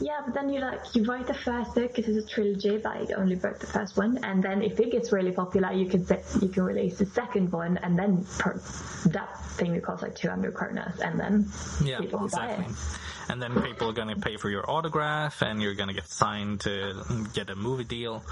Yeah, 0.00 0.20
but 0.24 0.34
then 0.34 0.50
you 0.50 0.60
like 0.60 0.94
you 0.94 1.04
write 1.04 1.26
the 1.26 1.34
first 1.34 1.74
book. 1.74 1.98
It 1.98 2.06
is 2.06 2.16
a 2.22 2.26
trilogy, 2.26 2.76
but 2.78 3.08
you 3.08 3.16
only 3.16 3.36
wrote 3.36 3.58
the 3.60 3.66
first 3.66 3.96
one. 3.96 4.22
And 4.22 4.42
then 4.42 4.62
if 4.62 4.78
it 4.78 4.92
gets 4.92 5.12
really 5.12 5.32
popular, 5.32 5.72
you 5.72 5.86
can 5.86 6.06
you 6.40 6.48
can 6.48 6.62
release 6.62 6.98
the 6.98 7.06
second 7.06 7.52
one, 7.52 7.78
and 7.78 7.98
then 7.98 8.24
per, 8.38 8.60
that 9.06 9.40
thing 9.56 9.72
will 9.72 9.80
cost 9.80 10.02
like 10.02 10.14
two 10.14 10.28
hundred 10.28 10.54
kronas, 10.54 11.00
and 11.00 11.18
then 11.18 11.46
Yeah, 11.82 11.98
people 11.98 12.20
will 12.20 12.28
buy 12.28 12.50
exactly. 12.50 12.74
it. 12.74 13.30
And 13.30 13.40
then 13.40 13.62
people 13.62 13.88
are 13.88 13.92
gonna 13.92 14.16
pay 14.16 14.36
for 14.36 14.50
your 14.50 14.68
autograph 14.68 15.40
and 15.42 15.62
you're 15.62 15.74
gonna 15.74 15.92
get 15.94 16.08
signed 16.08 16.60
to 16.62 17.28
get 17.32 17.48
a 17.48 17.54
movie 17.54 17.84
deal. 17.84 18.24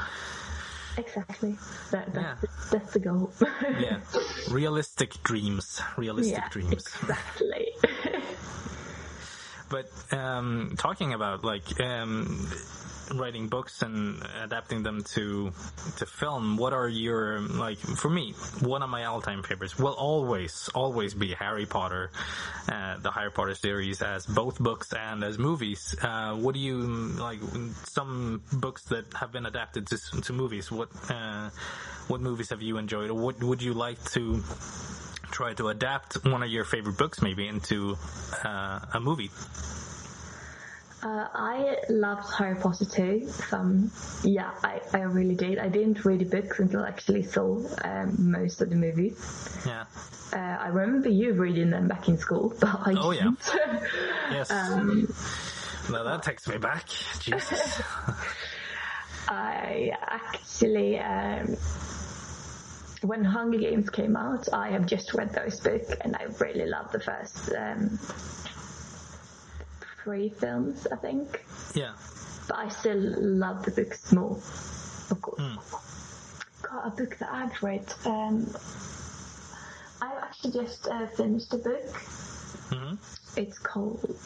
Exactly. 0.98 1.56
That, 1.92 2.12
that's, 2.12 2.16
Yeah. 2.26 2.34
the, 2.40 2.48
that's 2.78 2.92
the 2.92 2.98
goal. 2.98 3.32
Yeah. 3.80 3.98
Realistic 4.50 5.22
dreams. 5.22 5.80
Realistic 5.96 6.37
yeah, 6.38 6.48
dreams. 6.50 6.72
exactly. 6.72 7.68
But 9.70 9.90
um, 10.12 10.74
talking 10.78 11.12
about 11.12 11.44
like 11.44 11.78
um, 11.78 12.48
writing 13.14 13.49
books 13.49 13.83
and 13.83 14.23
adapting 14.42 14.83
them 14.83 15.03
to 15.14 15.53
to 15.97 16.07
film, 16.07 16.57
what 16.57 16.73
are 16.73 16.88
your 16.88 17.40
like 17.40 17.79
for 17.79 18.11
me? 18.11 18.33
One 18.61 18.83
of 18.83 18.90
my 18.90 19.05
all 19.05 19.21
time 19.21 19.42
favorites 19.42 19.79
will 19.79 19.94
always 19.94 20.68
always 20.75 21.14
be 21.14 21.35
Harry 21.35 21.66
Potter, 21.66 22.11
uh, 22.68 22.99
the 22.99 23.11
Harry 23.11 23.31
Potter 23.31 23.55
series 23.55 24.03
as 24.03 24.27
both 24.27 24.59
books 24.59 24.92
and 24.92 25.25
as 25.25 25.38
movies. 25.38 25.94
Uh, 26.01 26.35
what 26.35 26.55
do 26.55 26.61
you 26.61 26.79
like? 26.81 27.40
Some 27.85 28.42
books 28.53 28.85
that 28.85 29.12
have 29.14 29.33
been 29.33 29.47
adapted 29.47 29.87
to 29.88 29.99
to 30.23 30.33
movies. 30.33 30.71
What 30.71 30.88
uh, 31.11 31.51
what 32.09 32.21
movies 32.21 32.51
have 32.51 32.62
you 32.62 32.79
enjoyed, 32.79 33.11
or 33.11 33.14
what 33.14 33.42
would 33.42 33.62
you 33.62 33.75
like 33.75 34.03
to? 34.12 34.42
Try 35.31 35.53
to 35.55 35.68
adapt 35.68 36.25
one 36.25 36.42
of 36.42 36.49
your 36.49 36.64
favorite 36.64 36.97
books, 36.97 37.21
maybe 37.21 37.47
into 37.47 37.97
uh, 38.44 38.81
a 38.94 38.99
movie. 38.99 39.31
Uh, 41.00 41.28
I 41.32 41.76
loved 41.88 42.32
Harry 42.34 42.56
Potter 42.56 42.84
too. 42.84 43.28
Some, 43.28 43.92
yeah, 44.24 44.50
I, 44.64 44.80
I 44.92 45.02
really 45.02 45.37
did. 45.37 45.58
I 45.58 45.68
didn't 45.68 46.04
read 46.04 46.18
the 46.20 46.24
books 46.24 46.58
until 46.58 46.84
I 46.84 46.88
actually 46.88 47.22
saw 47.22 47.62
um, 47.84 48.30
most 48.32 48.61
of 48.61 48.70
the 48.70 48.74
movies. 48.76 49.16
Yeah. 49.64 49.84
Uh, 50.32 50.37
I 50.37 50.68
remember 50.68 51.08
you 51.08 51.34
reading 51.34 51.70
them 51.70 51.87
back 51.88 52.08
in 52.08 52.18
school, 52.18 52.52
but 52.61 52.80
I 52.84 52.94
Oh, 52.98 53.12
yeah. 53.12 53.22
didn't. 53.22 53.82
Yes. 54.30 54.50
Um, 54.50 55.08
now 55.90 56.02
that 56.02 56.22
takes 56.22 56.46
me 56.48 56.58
back. 56.58 56.87
Jesus. 57.20 57.80
I 59.28 59.92
actually, 60.02 60.98
um, 60.98 61.56
when 63.02 63.24
Hunger 63.24 63.58
Games 63.58 63.88
came 63.88 64.16
out, 64.16 64.52
I 64.52 64.68
have 64.70 64.84
just 64.87 65.14
read 65.14 65.32
those 65.32 65.61
books 65.61 65.90
and 66.00 66.16
I 66.16 66.24
really 66.40 66.66
loved 66.66 66.92
the 66.92 67.00
first 67.00 67.52
um, 67.54 67.98
three 70.09 70.31
films, 70.31 70.87
I 70.90 70.97
think. 70.97 71.44
yeah. 71.75 71.92
But 72.49 72.57
I 72.57 72.68
still 72.71 72.97
love 72.99 73.62
the 73.66 73.71
books 73.73 74.11
more, 74.11 74.38
of 75.11 75.21
course. 75.21 75.38
Hmm. 75.38 75.59
Got 76.62 76.87
a 76.87 76.90
book 76.97 77.18
that 77.18 77.31
I've 77.31 77.62
read. 77.62 77.85
Um, 78.07 78.51
I 80.01 80.11
actually 80.23 80.53
just 80.53 80.88
uh, 80.88 81.09
finished 81.09 81.53
a 81.53 81.59
book. 81.59 81.94
hmm 82.73 82.94
It's 83.37 83.59
called. 83.59 84.16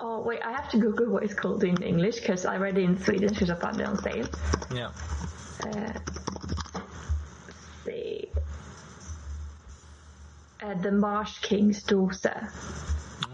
Oh 0.00 0.20
wait, 0.22 0.40
I 0.42 0.50
have 0.50 0.68
to 0.70 0.78
Google 0.78 1.10
what 1.10 1.22
it's 1.22 1.34
called 1.34 1.62
in 1.62 1.80
English 1.80 2.18
because 2.18 2.44
I 2.44 2.56
read 2.56 2.76
it 2.76 2.82
in 2.82 3.00
Swedish 3.00 3.30
because 3.30 3.50
I 3.50 3.54
found 3.54 3.80
it 3.80 3.86
on 3.86 4.02
sale. 4.02 4.26
Yeah. 4.74 4.90
Uh, 5.64 5.92
see. 7.84 8.28
Uh, 10.60 10.74
the 10.82 10.90
Marsh 10.90 11.38
King's 11.38 11.84
Daughter. 11.84 12.50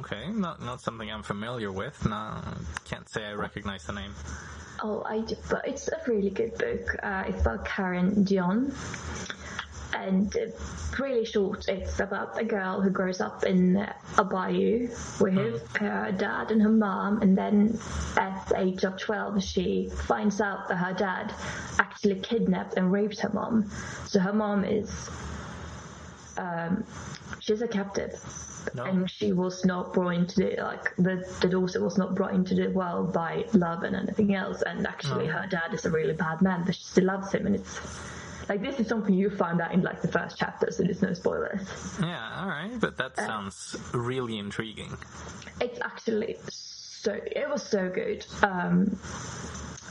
Okay. 0.01 0.31
Not 0.31 0.63
not 0.63 0.81
something 0.81 1.11
I'm 1.11 1.23
familiar 1.23 1.71
with. 1.73 2.07
No, 2.07 2.37
can't 2.85 3.09
say 3.09 3.25
I 3.25 3.33
recognize 3.33 3.85
the 3.85 3.93
name. 3.93 4.15
Oh, 4.83 5.03
I 5.07 5.21
do, 5.21 5.37
but 5.49 5.67
it's 5.67 5.89
a 5.89 5.99
really 6.07 6.31
good 6.31 6.59
book. 6.59 6.97
Uh, 7.03 7.25
it's 7.27 7.41
about 7.41 7.65
Karen 7.65 8.25
Dionne. 8.25 8.73
And 9.95 10.37
uh, 10.37 10.47
really 10.99 11.25
short, 11.25 11.69
it's 11.69 12.01
about 12.01 12.39
a 12.39 12.45
girl 12.45 12.81
who 12.81 12.91
grows 12.91 13.21
up 13.21 13.45
in 13.45 13.77
a 14.19 14.25
bayou 14.25 14.89
with 15.21 15.77
her 15.77 16.13
dad 16.13 16.51
and 16.51 16.61
her 16.61 16.69
mom. 16.69 17.23
And 17.23 17.39
then 17.39 17.79
at 18.17 18.47
the 18.49 18.61
age 18.61 18.85
of 18.85 18.99
12, 18.99 19.43
she 19.43 19.89
finds 19.89 20.41
out 20.41 20.69
that 20.69 20.77
her 20.77 20.93
dad 20.93 21.33
actually 21.79 22.21
kidnapped 22.21 22.75
and 22.77 22.91
raped 22.91 23.21
her 23.21 23.31
mom. 23.33 23.71
So 24.07 24.19
her 24.19 24.33
mom 24.33 24.65
is, 24.65 25.09
um, 26.37 26.85
she's 27.39 27.63
a 27.63 27.69
captive. 27.69 28.21
No. 28.75 28.85
and 28.85 29.11
she 29.11 29.33
was 29.33 29.65
not 29.65 29.93
brought 29.93 30.15
into 30.15 30.37
the 30.37 30.57
like 30.63 30.95
the 30.97 31.27
the 31.41 31.49
daughter 31.49 31.83
was 31.83 31.99
not 31.99 32.15
brought 32.15 32.35
into 32.35 32.55
the 32.55 32.69
world 32.71 33.13
by 33.13 33.45
love 33.53 33.83
and 33.83 33.95
anything 33.97 34.35
else. 34.35 34.63
And 34.63 34.87
actually, 34.87 35.27
No. 35.27 35.33
her 35.33 35.47
dad 35.47 35.75
is 35.75 35.85
a 35.85 35.91
really 35.91 36.15
bad 36.15 36.41
man, 36.43 36.65
but 36.65 36.75
she 36.75 36.85
still 36.85 37.05
loves 37.05 37.33
him, 37.33 37.47
and 37.47 37.55
it's. 37.57 37.81
Like 38.47 38.61
this 38.61 38.79
is 38.79 38.89
something 38.89 39.15
you 39.15 39.31
find 39.31 39.59
out 39.59 39.73
in 39.73 39.81
like 39.81 40.03
the 40.03 40.09
first 40.09 40.37
chapter, 40.37 40.71
so 40.71 40.83
there's 40.83 41.01
no 41.01 41.15
spoilers. 41.15 41.67
Yeah, 41.99 42.43
all 42.43 42.47
right, 42.49 42.79
but 42.79 42.99
that 42.99 43.17
sounds 43.17 43.75
really 43.95 44.37
intriguing. 44.39 44.99
It's 45.63 45.81
actually 45.81 46.37
so 46.51 47.13
it 47.15 47.49
was 47.49 47.63
so 47.63 47.89
good. 47.89 48.27
Um, 48.43 48.99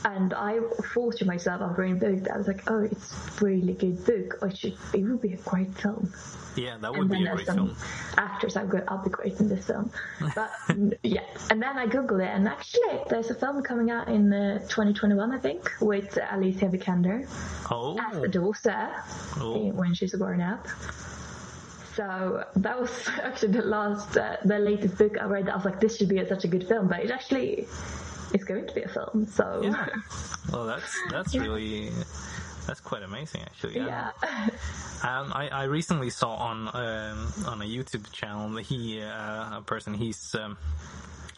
and 0.04 0.34
I 0.34 0.60
thought 0.92 1.16
to 1.18 1.24
myself 1.24 1.62
after 1.62 1.82
reading 1.82 1.98
the 1.98 2.20
book, 2.20 2.30
I 2.30 2.36
was 2.38 2.46
like, 2.46 2.70
oh, 2.70 2.82
it's 2.82 3.12
a 3.40 3.44
really 3.44 3.72
good 3.74 4.04
book. 4.04 4.38
It 4.42 4.56
should 4.58 4.76
it 4.92 5.02
would 5.02 5.20
be 5.22 5.32
a 5.32 5.36
great 5.38 5.72
film. 5.78 6.12
Yeah, 6.56 6.76
that 6.78 6.88
And 6.90 6.98
would 6.98 7.08
then 7.08 7.22
be 7.24 7.26
a 7.26 7.34
great 7.34 7.46
some 7.46 7.56
film. 7.56 7.76
actors 8.16 8.56
I'll 8.56 8.66
go, 8.68 8.80
I'll 8.86 9.02
be 9.02 9.10
great 9.10 9.40
in 9.40 9.48
this 9.48 9.66
film. 9.66 9.90
But 10.34 10.50
yeah, 11.02 11.22
and 11.50 11.60
then 11.60 11.76
I 11.76 11.86
googled 11.86 12.22
it, 12.22 12.28
and 12.28 12.46
actually 12.46 13.00
there's 13.10 13.30
a 13.30 13.34
film 13.34 13.62
coming 13.62 13.90
out 13.90 14.08
in 14.08 14.32
uh, 14.32 14.58
2021, 14.68 15.32
I 15.32 15.38
think, 15.38 15.72
with 15.80 16.16
Alicia 16.30 16.66
Vikander 16.66 17.26
Oh, 17.70 17.98
as 17.98 18.20
the 18.20 18.28
daughter 18.28 18.90
Oh. 19.40 19.70
when 19.72 19.94
she's 19.94 20.14
grown 20.14 20.40
up. 20.40 20.66
So 21.96 22.44
that 22.56 22.80
was 22.80 23.08
actually 23.22 23.52
the 23.52 23.62
last, 23.62 24.16
uh, 24.16 24.36
the 24.44 24.58
latest 24.58 24.98
book 24.98 25.16
I 25.20 25.24
read. 25.24 25.46
That 25.46 25.52
I 25.54 25.56
was 25.56 25.64
like, 25.64 25.80
this 25.80 25.96
should 25.96 26.08
be 26.08 26.18
a, 26.18 26.28
such 26.28 26.44
a 26.44 26.48
good 26.48 26.66
film, 26.68 26.88
but 26.88 27.00
it 27.00 27.10
actually 27.10 27.66
is 28.34 28.44
going 28.44 28.66
to 28.66 28.74
be 28.74 28.82
a 28.82 28.88
film. 28.88 29.26
So 29.26 29.60
yeah. 29.62 29.86
Well, 30.52 30.66
that's 30.66 30.92
that's 31.10 31.34
really 31.34 31.90
that's 32.66 32.80
quite 32.80 33.02
amazing, 33.02 33.42
actually. 33.42 33.76
yeah, 33.76 34.10
Um, 35.02 35.32
I, 35.34 35.48
I 35.52 35.64
recently 35.64 36.10
saw 36.10 36.34
on 36.34 36.68
um, 36.68 37.32
on 37.46 37.62
a 37.62 37.64
YouTube 37.64 38.10
channel 38.12 38.48
that 38.50 38.62
he 38.62 39.00
uh, 39.02 39.58
a 39.58 39.62
person 39.64 39.94
he's 39.94 40.34
um, 40.34 40.56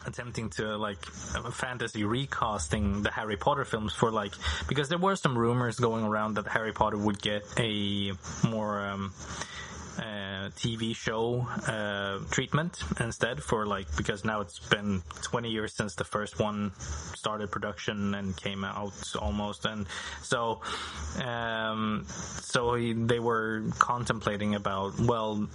attempting 0.05 0.49
to 0.51 0.77
like 0.77 1.03
fantasy 1.05 2.03
recasting 2.05 3.03
the 3.03 3.11
Harry 3.11 3.35
Potter 3.37 3.65
films 3.65 3.93
for 3.93 4.09
like 4.09 4.33
because 4.67 4.89
there 4.89 4.97
were 4.97 5.15
some 5.15 5.37
rumors 5.37 5.79
going 5.79 6.05
around 6.05 6.35
that 6.35 6.47
Harry 6.47 6.71
Potter 6.71 6.97
would 6.97 7.21
get 7.21 7.43
a 7.57 8.13
more 8.47 8.81
um, 8.81 9.13
uh, 9.97 10.49
TV 10.55 10.95
show 10.95 11.47
uh, 11.67 12.19
treatment 12.31 12.79
instead 12.99 13.41
for 13.41 13.65
like 13.65 13.87
because 13.97 14.23
now 14.23 14.41
it's 14.41 14.59
been 14.59 15.01
20 15.23 15.49
years 15.49 15.73
since 15.73 15.95
the 15.95 16.03
first 16.03 16.39
one 16.39 16.71
started 17.15 17.51
production 17.51 18.13
and 18.15 18.35
came 18.37 18.63
out 18.63 18.93
almost 19.19 19.65
and 19.65 19.87
so 20.21 20.61
um, 21.23 22.05
so 22.07 22.75
he, 22.75 22.93
they 22.93 23.19
were 23.19 23.63
contemplating 23.79 24.55
about 24.55 24.99
well 24.99 25.47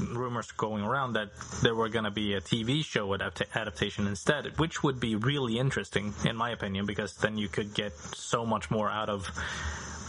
rumors 0.00 0.50
going 0.52 0.82
around 0.84 1.14
that 1.14 1.30
there 1.62 1.74
were 1.74 1.88
going 1.88 2.04
to 2.04 2.10
be 2.10 2.34
a 2.34 2.40
TV 2.40 2.84
show 2.84 3.08
adapta- 3.08 3.46
adaptation 3.54 4.06
instead, 4.06 4.58
which 4.58 4.82
would 4.82 5.00
be 5.00 5.16
really 5.16 5.58
interesting 5.58 6.14
in 6.24 6.36
my 6.36 6.50
opinion 6.50 6.86
because 6.86 7.14
then 7.14 7.38
you 7.38 7.48
could 7.48 7.74
get 7.74 7.92
so 8.14 8.44
much 8.44 8.70
more 8.70 8.90
out 8.90 9.08
of 9.08 9.30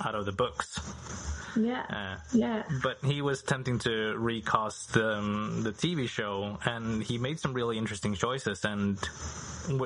out 0.04 0.16
of 0.16 0.26
the 0.26 0.32
books. 0.32 0.80
Yeah, 1.58 1.84
Uh, 1.90 2.18
yeah. 2.34 2.64
but 2.84 2.98
he 3.04 3.22
was 3.22 3.42
attempting 3.42 3.80
to 3.80 4.16
recast 4.18 4.96
um, 4.98 5.62
the 5.64 5.72
TV 5.72 6.08
show, 6.08 6.58
and 6.66 7.04
he 7.04 7.18
made 7.18 7.40
some 7.40 7.54
really 7.54 7.78
interesting 7.78 8.14
choices. 8.16 8.64
And 8.66 8.98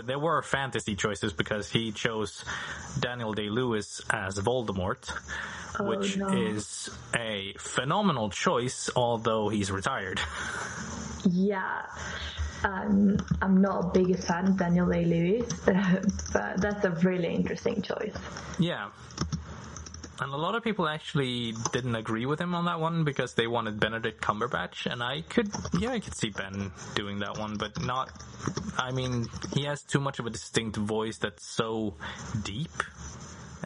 there 0.05 0.19
were 0.19 0.41
fantasy 0.41 0.95
choices 0.95 1.33
because 1.33 1.69
he 1.69 1.91
chose 1.91 2.43
Daniel 2.99 3.33
Day 3.33 3.49
Lewis 3.49 4.01
as 4.09 4.37
Voldemort, 4.39 5.11
Oh, 5.79 5.85
which 5.85 6.17
no. 6.17 6.27
is 6.27 6.89
a 7.15 7.53
phenomenal 7.57 8.29
choice, 8.29 8.89
although 8.95 9.47
he's 9.49 9.71
retired. 9.71 10.19
Yeah. 11.29 11.85
Um, 12.63 13.17
I'm 13.41 13.59
not 13.61 13.85
a 13.85 13.87
biggest 13.87 14.27
fan 14.27 14.47
of 14.49 14.57
Daniel 14.57 14.87
Day 14.87 15.05
Lewis, 15.05 15.51
but 16.33 16.61
that's 16.61 16.83
a 16.85 16.91
really 17.03 17.33
interesting 17.33 17.81
choice. 17.81 18.13
yeah. 18.59 18.89
And 20.21 20.31
a 20.31 20.37
lot 20.37 20.53
of 20.53 20.63
people 20.63 20.87
actually 20.87 21.55
didn't 21.71 21.95
agree 21.95 22.27
with 22.27 22.39
him 22.39 22.53
on 22.53 22.65
that 22.65 22.79
one 22.79 23.03
because 23.03 23.33
they 23.33 23.47
wanted 23.47 23.79
Benedict 23.79 24.21
Cumberbatch, 24.21 24.85
and 24.85 25.01
I 25.01 25.21
could, 25.21 25.49
yeah, 25.79 25.89
I 25.93 25.99
could 25.99 26.13
see 26.15 26.29
Ben 26.29 26.71
doing 26.93 27.19
that 27.19 27.39
one, 27.39 27.55
but 27.55 27.81
not. 27.81 28.11
I 28.77 28.91
mean, 28.91 29.25
he 29.55 29.63
has 29.63 29.81
too 29.81 29.99
much 29.99 30.19
of 30.19 30.27
a 30.27 30.29
distinct 30.29 30.77
voice 30.77 31.17
that's 31.17 31.43
so 31.43 31.95
deep, 32.43 32.69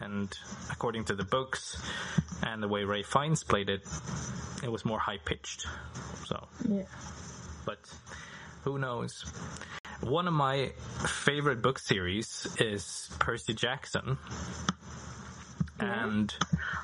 and 0.02 0.34
according 0.72 1.04
to 1.06 1.16
the 1.16 1.26
books 1.26 1.78
and 2.42 2.64
the 2.64 2.70
way 2.70 2.86
Ralph 2.86 3.06
Fiennes 3.08 3.44
played 3.44 3.70
it, 3.70 3.86
it 4.64 4.72
was 4.72 4.86
more 4.86 5.00
high 5.00 5.18
pitched. 5.18 5.68
So, 6.26 6.48
Yeah. 6.70 6.84
but 7.66 7.80
who 8.64 8.80
knows? 8.80 9.26
One 10.00 10.26
of 10.30 10.34
my 10.34 10.72
favorite 11.06 11.62
book 11.62 11.80
series 11.80 12.48
is 12.60 13.10
Percy 13.20 13.54
Jackson. 13.54 14.18
And 15.80 16.34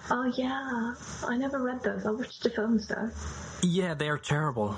Oh 0.09 0.25
yeah, 0.37 0.93
I 1.27 1.37
never 1.37 1.59
read 1.59 1.81
those. 1.83 2.05
I 2.05 2.11
watched 2.11 2.43
the 2.43 2.49
films 2.49 2.87
though. 2.87 3.09
yeah, 3.61 3.93
they 3.93 4.09
are 4.09 4.17
terrible. 4.17 4.75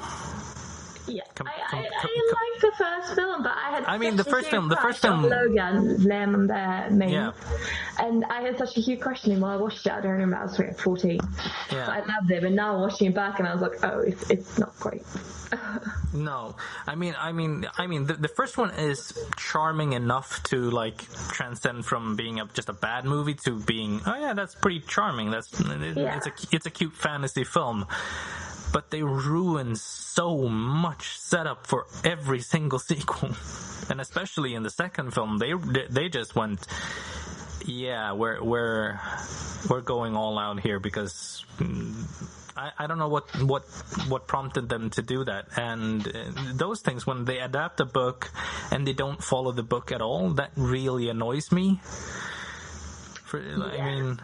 Yeah, 1.06 1.24
Come- 1.36 1.48
I, 1.48 1.52
come- 1.70 1.80
I, 1.80 1.84
I 1.84 2.52
liked 2.54 2.62
the 2.62 2.72
first 2.78 3.16
film, 3.16 3.44
but 3.44 3.52
I 3.52 3.72
had. 3.72 3.84
I 3.86 3.98
mean, 3.98 4.16
the 4.16 4.24
first 4.24 4.50
film- 4.50 4.70
the 4.70 4.78
first 4.78 5.00
film- 5.00 5.24
Logan 5.24 5.98
Lerman 5.98 6.48
there, 6.48 6.90
me. 6.92 7.12
Yeah. 7.12 7.32
And 8.00 8.26
I 8.26 8.42
had 8.42 8.58
such 8.58 8.76
a 8.78 8.82
huge 8.82 9.00
crush 9.02 9.24
on 9.26 9.32
him 9.34 9.42
while 9.42 9.52
I 9.58 9.62
watched 9.62 9.86
it. 9.86 9.92
I 9.94 10.02
don't 10.02 10.12
remember. 10.12 10.36
I 10.38 10.44
was 10.44 10.58
like 10.58 10.78
14. 10.80 11.20
Yeah. 11.72 11.88
I 11.88 12.00
loved 12.00 12.32
it, 12.32 12.42
but 12.42 12.52
now 12.52 12.80
watching 12.80 13.08
it 13.08 13.14
back, 13.16 13.40
and 13.40 13.48
I 13.48 13.54
was 13.54 13.62
like, 13.62 13.84
oh, 13.84 14.00
it's 14.00 14.30
it's 14.30 14.58
not 14.60 14.76
great. 14.80 15.04
No, 16.14 16.56
I 16.88 16.94
mean, 16.94 17.16
I 17.18 17.32
mean, 17.32 17.66
I 17.76 17.88
mean, 17.88 18.06
the, 18.06 18.14
the 18.14 18.28
first 18.28 18.56
one 18.58 18.70
is 18.72 19.18
charming 19.36 19.94
enough 19.94 20.44
to 20.44 20.70
like 20.70 21.08
transcend 21.30 21.86
from 21.88 22.16
being 22.16 22.40
a, 22.40 22.46
just 22.54 22.70
a 22.70 22.74
bad 22.74 23.06
movie 23.06 23.34
to 23.46 23.60
being, 23.60 24.00
oh 24.06 24.16
yeah, 24.20 24.34
that's 24.34 24.54
pretty 24.54 24.80
charming. 24.82 25.32
That's 25.32 25.52
it, 25.60 25.98
Yeah. 25.98 26.18
it's 26.18 26.28
a 26.28 26.32
it's 26.52 26.66
a 26.68 26.70
cute 26.70 26.94
fantasy 26.94 27.44
film, 27.44 27.88
but 28.72 28.92
they 28.92 29.02
ruin 29.02 29.76
so 29.76 30.48
much 30.50 31.18
setup 31.18 31.66
for 31.66 31.88
every 32.04 32.42
single 32.42 32.80
sequel, 32.92 33.32
and 33.90 34.00
especially 34.00 34.54
in 34.54 34.62
the 34.64 34.70
second 34.70 35.16
film, 35.16 35.40
they 35.40 35.54
they 35.90 36.10
just 36.10 36.36
went, 36.36 36.68
yeah, 37.66 38.14
we're 38.14 38.42
we're 38.44 39.00
we're 39.70 39.82
going 39.82 40.16
all 40.16 40.38
out 40.40 40.60
here 40.60 40.80
because. 40.80 41.46
mm, 41.58 41.94
I, 42.56 42.72
I 42.78 42.86
don't 42.86 43.00
know 43.00 43.08
what, 43.10 43.26
what 43.42 43.64
what 44.10 44.28
prompted 44.28 44.70
them 44.70 44.92
to 44.92 45.02
do 45.02 45.24
that, 45.24 45.48
and 45.58 46.08
uh, 46.08 46.12
those 46.54 46.82
things 46.82 47.04
when 47.04 47.26
they 47.26 47.40
adapt 47.40 47.80
a 47.80 47.86
book 47.86 48.30
and 48.70 48.86
they 48.86 48.94
don't 48.94 49.24
follow 49.24 49.52
the 49.52 49.64
book 49.64 49.92
at 49.92 50.04
all, 50.04 50.30
that 50.34 50.52
really 50.56 51.10
annoys 51.10 51.52
me. 51.52 51.80
For, 53.26 53.40
I 53.42 53.82
mean, 53.84 54.20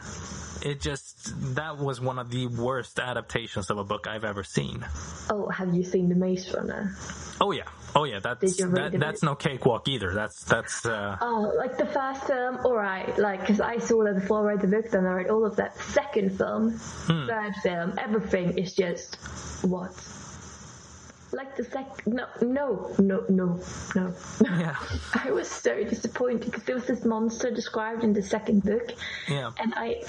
it 0.63 0.81
just 0.81 1.33
that 1.55 1.77
was 1.77 2.01
one 2.01 2.19
of 2.19 2.29
the 2.31 2.47
worst 2.47 2.99
adaptations 2.99 3.69
of 3.69 3.77
a 3.77 3.83
book 3.83 4.07
I've 4.07 4.23
ever 4.23 4.43
seen. 4.43 4.85
Oh, 5.29 5.47
have 5.49 5.73
you 5.73 5.83
seen 5.83 6.09
The 6.09 6.15
Maze 6.15 6.53
Runner? 6.53 6.93
Oh 7.41 7.51
yeah, 7.51 7.63
oh 7.95 8.03
yeah, 8.03 8.19
that's 8.19 8.39
Did 8.41 8.59
you 8.59 8.67
read 8.67 8.91
that, 8.93 8.99
that's 8.99 9.23
no 9.23 9.35
cakewalk 9.35 9.87
either. 9.87 10.13
That's 10.13 10.43
that's 10.43 10.85
uh, 10.85 11.17
Oh, 11.21 11.53
like 11.57 11.77
the 11.77 11.85
first 11.85 12.25
film, 12.25 12.57
alright, 12.65 13.17
like, 13.17 13.41
because 13.41 13.61
I 13.61 13.77
saw 13.77 14.03
that 14.03 14.15
before 14.15 14.41
I 14.49 14.53
read 14.53 14.61
the 14.61 14.67
book, 14.67 14.89
then 14.91 15.05
I 15.05 15.13
read 15.13 15.29
all 15.29 15.45
of 15.45 15.55
that. 15.55 15.77
Second 15.77 16.37
film, 16.37 16.71
Hmm. 17.07 17.27
third 17.27 17.53
film, 17.63 17.93
everything 17.97 18.57
is 18.57 18.75
just, 18.75 19.15
what? 19.63 19.93
Like 21.31 21.55
the 21.55 21.63
sec, 21.63 22.07
no, 22.07 22.25
no, 22.41 22.95
no, 22.97 23.23
no, 23.29 23.59
no. 23.95 24.13
yeah, 24.41 24.75
I 25.13 25.29
was 25.29 25.47
so 25.47 25.83
disappointed 25.83 26.45
because 26.45 26.63
there 26.63 26.75
was 26.75 26.85
this 26.85 27.05
monster 27.05 27.51
described 27.51 28.03
in 28.03 28.13
the 28.13 28.23
second 28.23 28.63
book, 28.63 28.91
yeah. 29.29 29.51
and 29.59 29.73
I 29.77 30.01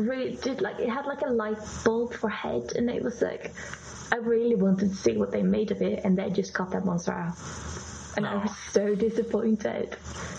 really 0.00 0.36
did 0.36 0.60
like 0.60 0.78
it 0.78 0.88
had 0.88 1.06
like 1.06 1.22
a 1.22 1.30
light 1.30 1.58
bulb 1.84 2.14
for 2.14 2.28
head, 2.28 2.72
and 2.76 2.90
it 2.90 3.02
was 3.02 3.22
like 3.22 3.52
I 4.12 4.16
really 4.16 4.54
wanted 4.54 4.90
to 4.90 4.96
see 4.96 5.16
what 5.16 5.32
they 5.32 5.42
made 5.42 5.70
of 5.70 5.82
it, 5.82 6.04
and 6.04 6.16
they 6.16 6.30
just 6.30 6.54
cut 6.54 6.70
that 6.70 6.84
monster 6.84 7.12
out, 7.12 7.36
and 8.16 8.26
I 8.26 8.34
was 8.36 8.50
oh. 8.50 8.58
so 8.72 8.94
disappointed. 8.94 9.96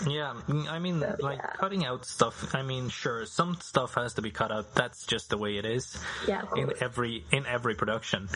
Yeah, 0.08 0.34
I 0.68 0.78
mean, 0.78 1.00
So, 1.00 1.16
like 1.20 1.38
yeah. 1.38 1.52
cutting 1.58 1.84
out 1.84 2.04
stuff. 2.04 2.54
I 2.54 2.62
mean, 2.62 2.88
sure, 2.88 3.26
some 3.26 3.56
stuff 3.60 3.94
has 3.94 4.14
to 4.14 4.22
be 4.22 4.30
cut 4.30 4.50
out. 4.50 4.74
That's 4.74 5.06
just 5.06 5.30
the 5.30 5.38
way 5.38 5.56
it 5.56 5.64
is. 5.64 5.98
Yeah, 6.26 6.42
in 6.56 6.72
every 6.80 7.24
in 7.32 7.46
every 7.46 7.74
production. 7.74 8.28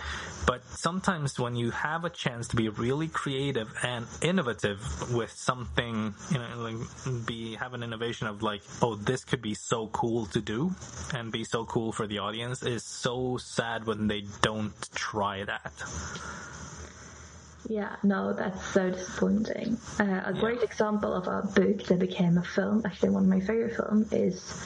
But 0.46 0.64
sometimes 0.64 1.38
when 1.38 1.56
you 1.56 1.70
have 1.70 2.04
a 2.04 2.10
chance 2.10 2.48
to 2.48 2.56
be 2.56 2.68
really 2.68 3.08
creative 3.08 3.72
and 3.82 4.06
innovative 4.20 4.80
with 5.12 5.30
something, 5.32 6.14
you 6.30 6.38
know, 6.38 6.48
like 6.56 7.26
be 7.26 7.54
have 7.56 7.74
an 7.74 7.82
innovation 7.82 8.26
of 8.26 8.42
like, 8.42 8.62
oh, 8.80 8.94
this 8.94 9.24
could 9.24 9.42
be 9.42 9.54
so 9.54 9.88
cool 9.88 10.26
to 10.26 10.40
do, 10.40 10.74
and 11.14 11.32
be 11.32 11.44
so 11.44 11.64
cool 11.64 11.92
for 11.92 12.06
the 12.06 12.18
audience. 12.18 12.62
Is 12.62 12.84
so 12.84 13.36
sad 13.38 13.86
when 13.86 14.08
they 14.08 14.24
don't 14.40 14.72
try 14.94 15.44
that. 15.44 15.72
Yeah, 17.68 17.96
no, 18.02 18.32
that's 18.32 18.64
so 18.68 18.90
disappointing. 18.90 19.78
Uh, 19.98 20.22
a 20.26 20.32
great 20.32 20.62
example 20.62 21.14
of 21.14 21.26
a 21.28 21.46
book 21.46 21.84
that 21.84 21.98
became 21.98 22.38
a 22.38 22.42
film, 22.42 22.82
actually 22.84 23.10
one 23.10 23.24
of 23.24 23.28
my 23.28 23.40
favorite 23.40 23.76
films, 23.76 24.12
is 24.12 24.60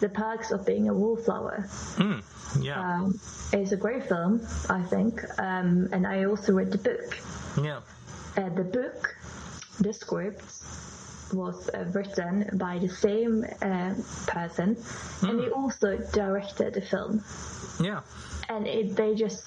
The 0.00 0.08
Perks 0.08 0.50
of 0.50 0.64
Being 0.64 0.88
a 0.88 0.94
Wallflower. 0.94 1.66
Mm, 1.96 2.22
yeah. 2.60 2.80
Um, 2.80 3.20
it's 3.52 3.72
a 3.72 3.76
great 3.76 4.08
film, 4.08 4.46
I 4.70 4.82
think, 4.84 5.22
um, 5.38 5.88
and 5.92 6.06
I 6.06 6.24
also 6.24 6.52
read 6.54 6.72
the 6.72 6.78
book. 6.78 7.18
yeah. 7.62 7.80
Uh, 8.36 8.48
the 8.50 8.64
book, 8.64 9.14
the 9.80 9.92
script, 9.92 10.44
was 11.32 11.68
uh, 11.74 11.84
written 11.92 12.48
by 12.54 12.78
the 12.78 12.88
same 12.88 13.44
uh, 13.60 13.94
person, 14.26 14.76
and 15.22 15.40
he 15.40 15.50
also 15.50 15.98
directed 16.12 16.74
the 16.74 16.80
film. 16.80 17.22
Yeah. 17.80 18.00
And 18.48 18.66
it, 18.66 18.96
they 18.96 19.14
just, 19.14 19.44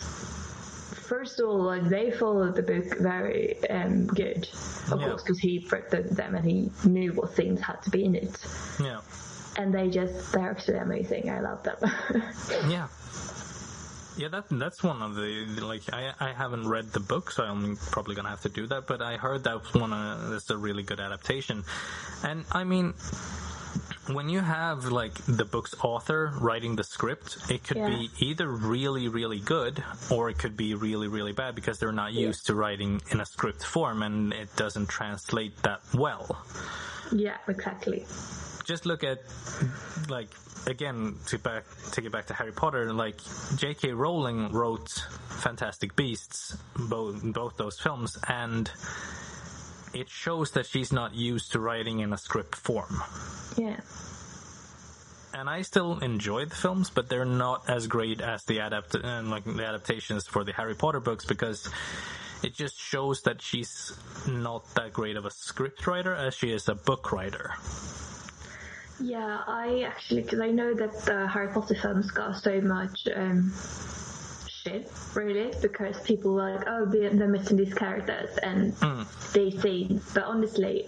first 1.11 1.41
of 1.41 1.49
all, 1.49 1.61
like 1.73 1.83
they 1.89 2.09
followed 2.09 2.55
the 2.55 2.63
book 2.63 2.87
very 2.99 3.61
um, 3.69 4.07
good, 4.07 4.47
of 4.91 4.97
Yeah. 5.01 5.07
course, 5.09 5.23
because 5.23 5.39
he 5.39 5.53
wrote 5.69 5.89
them 5.91 6.35
and 6.37 6.45
he 6.45 6.71
knew 6.85 7.11
what 7.19 7.29
things 7.39 7.59
had 7.59 7.79
to 7.83 7.89
be 7.89 8.05
in 8.05 8.15
it. 8.15 8.33
Yeah. 8.79 9.01
And 9.59 9.73
they 9.77 9.89
just, 9.89 10.31
they're 10.31 10.49
actually 10.49 10.77
amazing. 10.77 11.29
I 11.29 11.41
love 11.41 11.61
them. 11.67 11.79
Yeah. 12.75 12.87
Yeah, 14.17 14.27
that 14.35 14.45
that's 14.63 14.83
one 14.83 15.01
of 15.01 15.15
the 15.15 15.31
like 15.71 15.83
I 15.99 16.13
I 16.19 16.31
haven't 16.33 16.67
read 16.75 16.87
the 16.91 16.99
book, 16.99 17.31
so 17.31 17.43
I'm 17.43 17.77
probably 17.95 18.13
gonna 18.17 18.29
have 18.35 18.41
to 18.41 18.49
do 18.49 18.67
that. 18.67 18.85
But 18.85 19.01
I 19.01 19.13
heard 19.25 19.41
that 19.45 19.59
one 19.73 19.93
uh, 19.93 20.29
that's 20.31 20.49
a 20.49 20.57
really 20.67 20.83
good 20.83 20.99
adaptation, 20.99 21.63
and 22.29 22.43
I 22.51 22.63
mean, 22.65 22.93
when 24.15 24.29
you 24.29 24.39
have 24.39 24.85
like 24.85 25.13
the 25.25 25.45
book's 25.45 25.75
author 25.83 26.33
writing 26.39 26.75
the 26.75 26.83
script, 26.83 27.37
it 27.49 27.63
could 27.63 27.77
Yeah. 27.77 27.89
be 27.89 28.09
either 28.19 28.47
really 28.47 29.07
really 29.07 29.39
good 29.39 29.83
or 30.09 30.29
it 30.29 30.37
could 30.37 30.55
be 30.57 30.73
really 30.75 31.07
really 31.07 31.33
bad 31.33 31.55
because 31.55 31.79
they're 31.79 31.91
not 31.91 32.13
used 32.13 32.45
to 32.47 32.55
writing 32.55 33.01
in 33.11 33.19
a 33.21 33.25
script 33.25 33.63
form 33.65 34.03
and 34.03 34.33
it 34.33 34.55
doesn't 34.55 34.87
translate 34.87 35.55
that 35.63 35.81
well. 35.93 36.43
yeah, 37.11 37.37
exactly. 37.47 38.05
just 38.65 38.85
look 38.85 39.03
at 39.03 39.19
like 40.09 40.29
again 40.67 41.15
to 41.25 41.37
back 41.39 41.63
take 41.91 42.05
it 42.05 42.11
back 42.11 42.27
to 42.27 42.33
Harry 42.33 42.51
Potter 42.53 42.93
like 42.93 43.19
J.K. 43.57 43.91
Rowling 43.93 44.51
wrote 44.51 44.89
Fantastic 45.41 45.95
Beasts 45.95 46.55
both 46.75 47.21
both 47.33 47.57
those 47.57 47.79
films 47.79 48.17
and 48.27 48.69
it 49.93 50.09
shows 50.09 50.51
that 50.51 50.65
she's 50.65 50.91
not 50.93 51.13
used 51.15 51.51
to 51.51 51.59
writing 51.59 51.99
in 51.99 52.13
a 52.13 52.17
script 52.17 52.55
form 52.55 53.01
Yeah. 53.57 53.79
and 55.33 55.49
I 55.49 55.61
still 55.63 55.99
enjoy 55.99 56.45
the 56.45 56.55
films 56.55 56.89
but 56.89 57.09
they're 57.09 57.25
not 57.25 57.69
as 57.69 57.87
great 57.87 58.21
as 58.21 58.43
the 58.45 58.59
adapt 58.59 58.95
and 58.95 59.29
like 59.29 59.43
the 59.43 59.65
adaptations 59.65 60.27
for 60.27 60.43
the 60.43 60.53
Harry 60.53 60.75
Potter 60.75 60.99
books 60.99 61.25
because 61.25 61.69
it 62.43 62.53
just 62.53 62.79
shows 62.79 63.21
that 63.23 63.41
she's 63.41 63.95
not 64.27 64.63
that 64.75 64.93
great 64.93 65.15
of 65.15 65.25
a 65.25 65.31
script 65.31 65.85
writer 65.87 66.13
as 66.15 66.33
she 66.35 66.51
is 66.51 66.67
a 66.69 66.75
book 66.75 67.11
writer 67.11 67.51
Yeah, 68.99 69.41
I 69.47 69.81
actually, 69.87 70.21
because 70.21 70.39
I 70.41 70.51
know 70.51 70.73
that 70.75 70.93
the 71.05 71.27
Harry 71.27 71.47
Potter 71.53 71.75
films 71.75 72.11
got 72.11 72.35
so 72.37 72.61
much 72.61 73.07
um, 73.15 73.51
shit, 74.63 74.91
really, 75.15 75.51
because 75.61 75.99
people 76.01 76.33
were 76.33 76.55
like, 76.55 76.67
oh, 76.67 76.85
they're, 76.85 77.09
they're 77.09 77.27
missing 77.27 77.57
these 77.57 77.73
characters 77.73 78.37
and 78.37 78.73
hmm. 78.75 79.03
these 79.33 79.61
scenes. 79.61 80.03
But 80.13 80.23
honestly, 80.23 80.87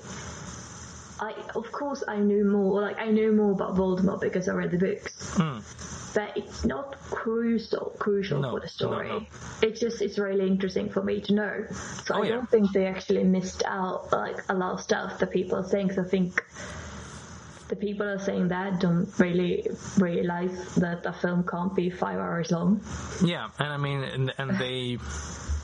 I, 1.19 1.33
of 1.55 1.71
course, 1.71 2.03
I 2.07 2.17
knew 2.17 2.43
more, 2.45 2.81
like, 2.81 2.99
I 2.99 3.09
knew 3.09 3.31
more 3.31 3.51
about 3.51 3.75
Voldemort 3.75 4.21
because 4.21 4.47
I 4.47 4.53
read 4.53 4.71
the 4.71 4.77
books. 4.77 5.35
Hmm. 5.35 5.59
But 6.13 6.37
it's 6.37 6.63
not 6.63 6.99
crucial, 7.09 7.95
crucial 7.97 8.39
No, 8.39 8.51
for 8.51 8.59
the 8.59 8.67
story. 8.67 9.07
no, 9.07 9.19
no. 9.19 9.25
It's 9.63 9.79
just, 9.79 9.99
it's 10.01 10.19
really 10.19 10.45
interesting 10.45 10.89
for 10.89 11.01
me 11.01 11.21
to 11.21 11.33
know. 11.33 11.65
So 12.05 12.13
Oh, 12.15 12.21
I 12.21 12.25
yeah. 12.27 12.35
don't 12.35 12.49
think 12.51 12.71
they 12.71 12.85
actually 12.85 13.23
missed 13.23 13.63
out, 13.65 14.11
like, 14.11 14.37
a 14.49 14.53
lot 14.53 14.73
of 14.73 14.81
stuff 14.81 15.17
that 15.19 15.31
people 15.31 15.57
are 15.57 15.63
saying, 15.67 15.89
'cause 15.89 15.97
I 15.97 16.03
think 16.03 16.43
the 17.69 17.75
people 17.75 18.05
are 18.07 18.19
saying 18.19 18.49
that 18.49 18.79
don't 18.79 19.07
really 19.19 19.67
realize 19.97 20.75
that 20.75 21.05
a 21.05 21.13
film 21.13 21.43
can't 21.45 21.73
be 21.75 21.89
five 21.89 22.19
hours 22.19 22.51
long. 22.51 22.81
Yeah, 23.23 23.49
and 23.59 23.69
I 23.69 23.77
mean, 23.77 24.03
and, 24.03 24.33
and 24.37 24.57
they 24.59 24.97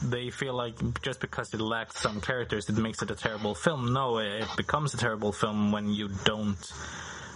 they 0.04 0.30
feel 0.30 0.54
like 0.54 1.02
just 1.02 1.20
because 1.20 1.54
it 1.54 1.60
lacks 1.60 2.00
some 2.00 2.22
characters, 2.22 2.70
it 2.70 2.78
makes 2.78 3.02
it 3.02 3.12
a 3.12 3.16
terrible 3.16 3.54
film. 3.54 3.92
No, 3.94 4.20
it 4.20 4.46
becomes 4.56 4.94
a 4.94 4.98
terrible 4.98 5.32
film 5.34 5.72
when 5.72 5.90
you 5.90 6.10
don't 6.24 6.56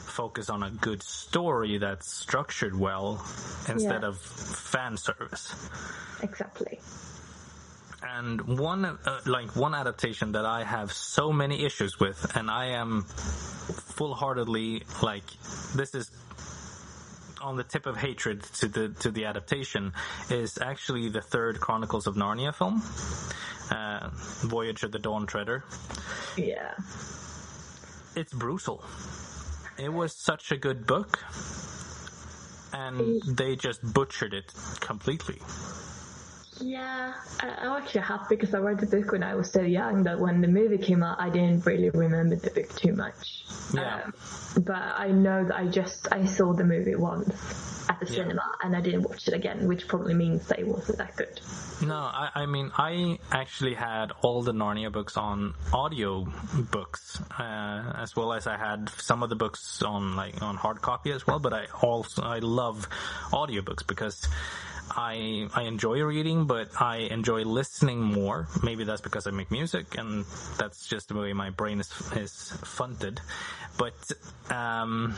focus 0.05 0.49
on 0.49 0.63
a 0.63 0.69
good 0.69 1.01
story 1.03 1.77
that's 1.79 2.07
structured 2.07 2.77
well 2.77 3.15
instead 3.67 4.03
Yeah. 4.03 4.07
of 4.09 4.17
fan 4.19 4.95
service. 4.95 5.53
Exactly. 6.21 6.79
And 8.05 8.59
one, 8.59 8.85
uh, 8.85 9.19
like 9.25 9.55
one 9.55 9.73
adaptation 9.73 10.33
that 10.33 10.45
I 10.45 10.63
have 10.63 10.91
so 10.91 11.31
many 11.31 11.63
issues 11.65 11.99
with, 11.99 12.35
and 12.35 12.49
I 12.51 12.67
am 12.67 13.03
full-heartedly 13.03 14.83
like, 15.01 15.23
this 15.75 15.95
is 15.95 16.11
on 17.41 17.55
the 17.57 17.63
tip 17.63 17.85
of 17.85 17.97
hatred 17.97 18.43
to 18.43 18.67
the 18.67 18.89
to 18.99 19.11
the 19.11 19.25
adaptation, 19.25 19.93
is 20.29 20.57
actually 20.61 21.09
the 21.09 21.21
third 21.21 21.59
Chronicles 21.59 22.07
of 22.07 22.15
Narnia 22.15 22.53
film, 22.53 22.81
uh, 23.71 24.09
Voyage 24.47 24.83
of 24.83 24.91
the 24.91 24.99
Dawn 24.99 25.25
Treader. 25.25 25.63
Yeah. 26.37 26.73
It's 28.15 28.33
brutal. 28.33 28.83
It 29.77 29.91
was 29.91 30.13
such 30.15 30.51
a 30.51 30.57
good 30.57 30.85
book, 30.85 31.19
and 32.73 33.21
they 33.23 33.55
just 33.55 33.81
butchered 33.93 34.33
it 34.33 34.53
completely. 34.79 35.41
Yeah, 36.63 37.13
I, 37.41 37.47
I'm 37.61 37.81
actually 37.81 38.01
happy 38.01 38.35
because 38.35 38.53
I 38.53 38.59
read 38.59 38.79
the 38.79 38.85
book 38.85 39.11
when 39.11 39.21
I 39.21 39.35
was 39.35 39.51
so 39.51 39.61
young 39.61 40.03
that 40.03 40.19
when 40.19 40.39
the 40.39 40.47
movie 40.47 40.77
came 40.77 41.03
out, 41.03 41.19
I 41.19 41.29
didn't 41.29 41.65
really 41.65 41.89
remember 41.89 42.37
the 42.37 42.51
book 42.51 42.73
too 42.75 42.93
much. 42.93 43.43
Yeah. 43.73 44.03
Um, 44.05 44.13
but 44.63 44.75
I 44.75 45.09
know 45.11 45.43
that 45.45 45.55
I 45.55 45.67
just 45.67 46.07
I 46.11 46.25
saw 46.25 46.53
the 46.53 46.63
movie 46.63 46.95
once 46.95 47.33
at 47.89 47.99
the 47.99 48.05
Yeah. 48.05 48.23
cinema 48.23 48.43
and 48.63 48.75
I 48.77 48.81
didn't 48.81 49.01
watch 49.01 49.27
it 49.27 49.33
again, 49.33 49.67
which 49.67 49.89
probably 49.89 50.13
means 50.13 50.47
that 50.47 50.59
it 50.59 50.67
wasn't 50.67 50.99
that 50.99 51.17
good. 51.17 51.41
No, 51.81 51.95
I, 51.95 52.29
I 52.33 52.45
mean, 52.45 52.71
I 52.77 53.19
actually 53.31 53.73
had 53.73 54.13
all 54.21 54.41
the 54.41 54.53
Narnia 54.53 54.89
books 54.89 55.17
on 55.17 55.55
audio 55.73 56.25
books, 56.71 57.19
uh, 57.37 57.93
as 57.97 58.15
well 58.15 58.31
as 58.31 58.47
I 58.47 58.55
had 58.55 58.87
some 58.89 59.21
of 59.21 59.29
the 59.29 59.35
books 59.35 59.81
on 59.81 60.15
like 60.15 60.41
on 60.41 60.55
hard 60.55 60.81
copy 60.81 61.11
as 61.11 61.27
well. 61.27 61.39
But 61.39 61.51
I 61.53 61.65
also 61.81 62.21
I 62.21 62.39
love 62.39 62.87
audiobooks 63.31 63.85
because 63.85 64.25
I 64.91 65.47
I 65.53 65.63
enjoy 65.63 66.01
reading, 66.03 66.45
but 66.45 66.69
I 66.81 66.97
enjoy 67.11 67.43
listening 67.43 68.01
more. 68.01 68.47
Maybe 68.61 68.83
that's 68.83 69.01
because 69.01 69.27
I 69.27 69.31
make 69.31 69.51
music, 69.51 69.97
and 69.97 70.25
that's 70.57 70.87
just 70.87 71.09
the 71.09 71.15
way 71.15 71.33
my 71.33 71.49
brain 71.49 71.79
is 71.79 71.91
is 72.15 72.51
funded. 72.63 73.19
But 73.77 73.95
um, 74.49 75.15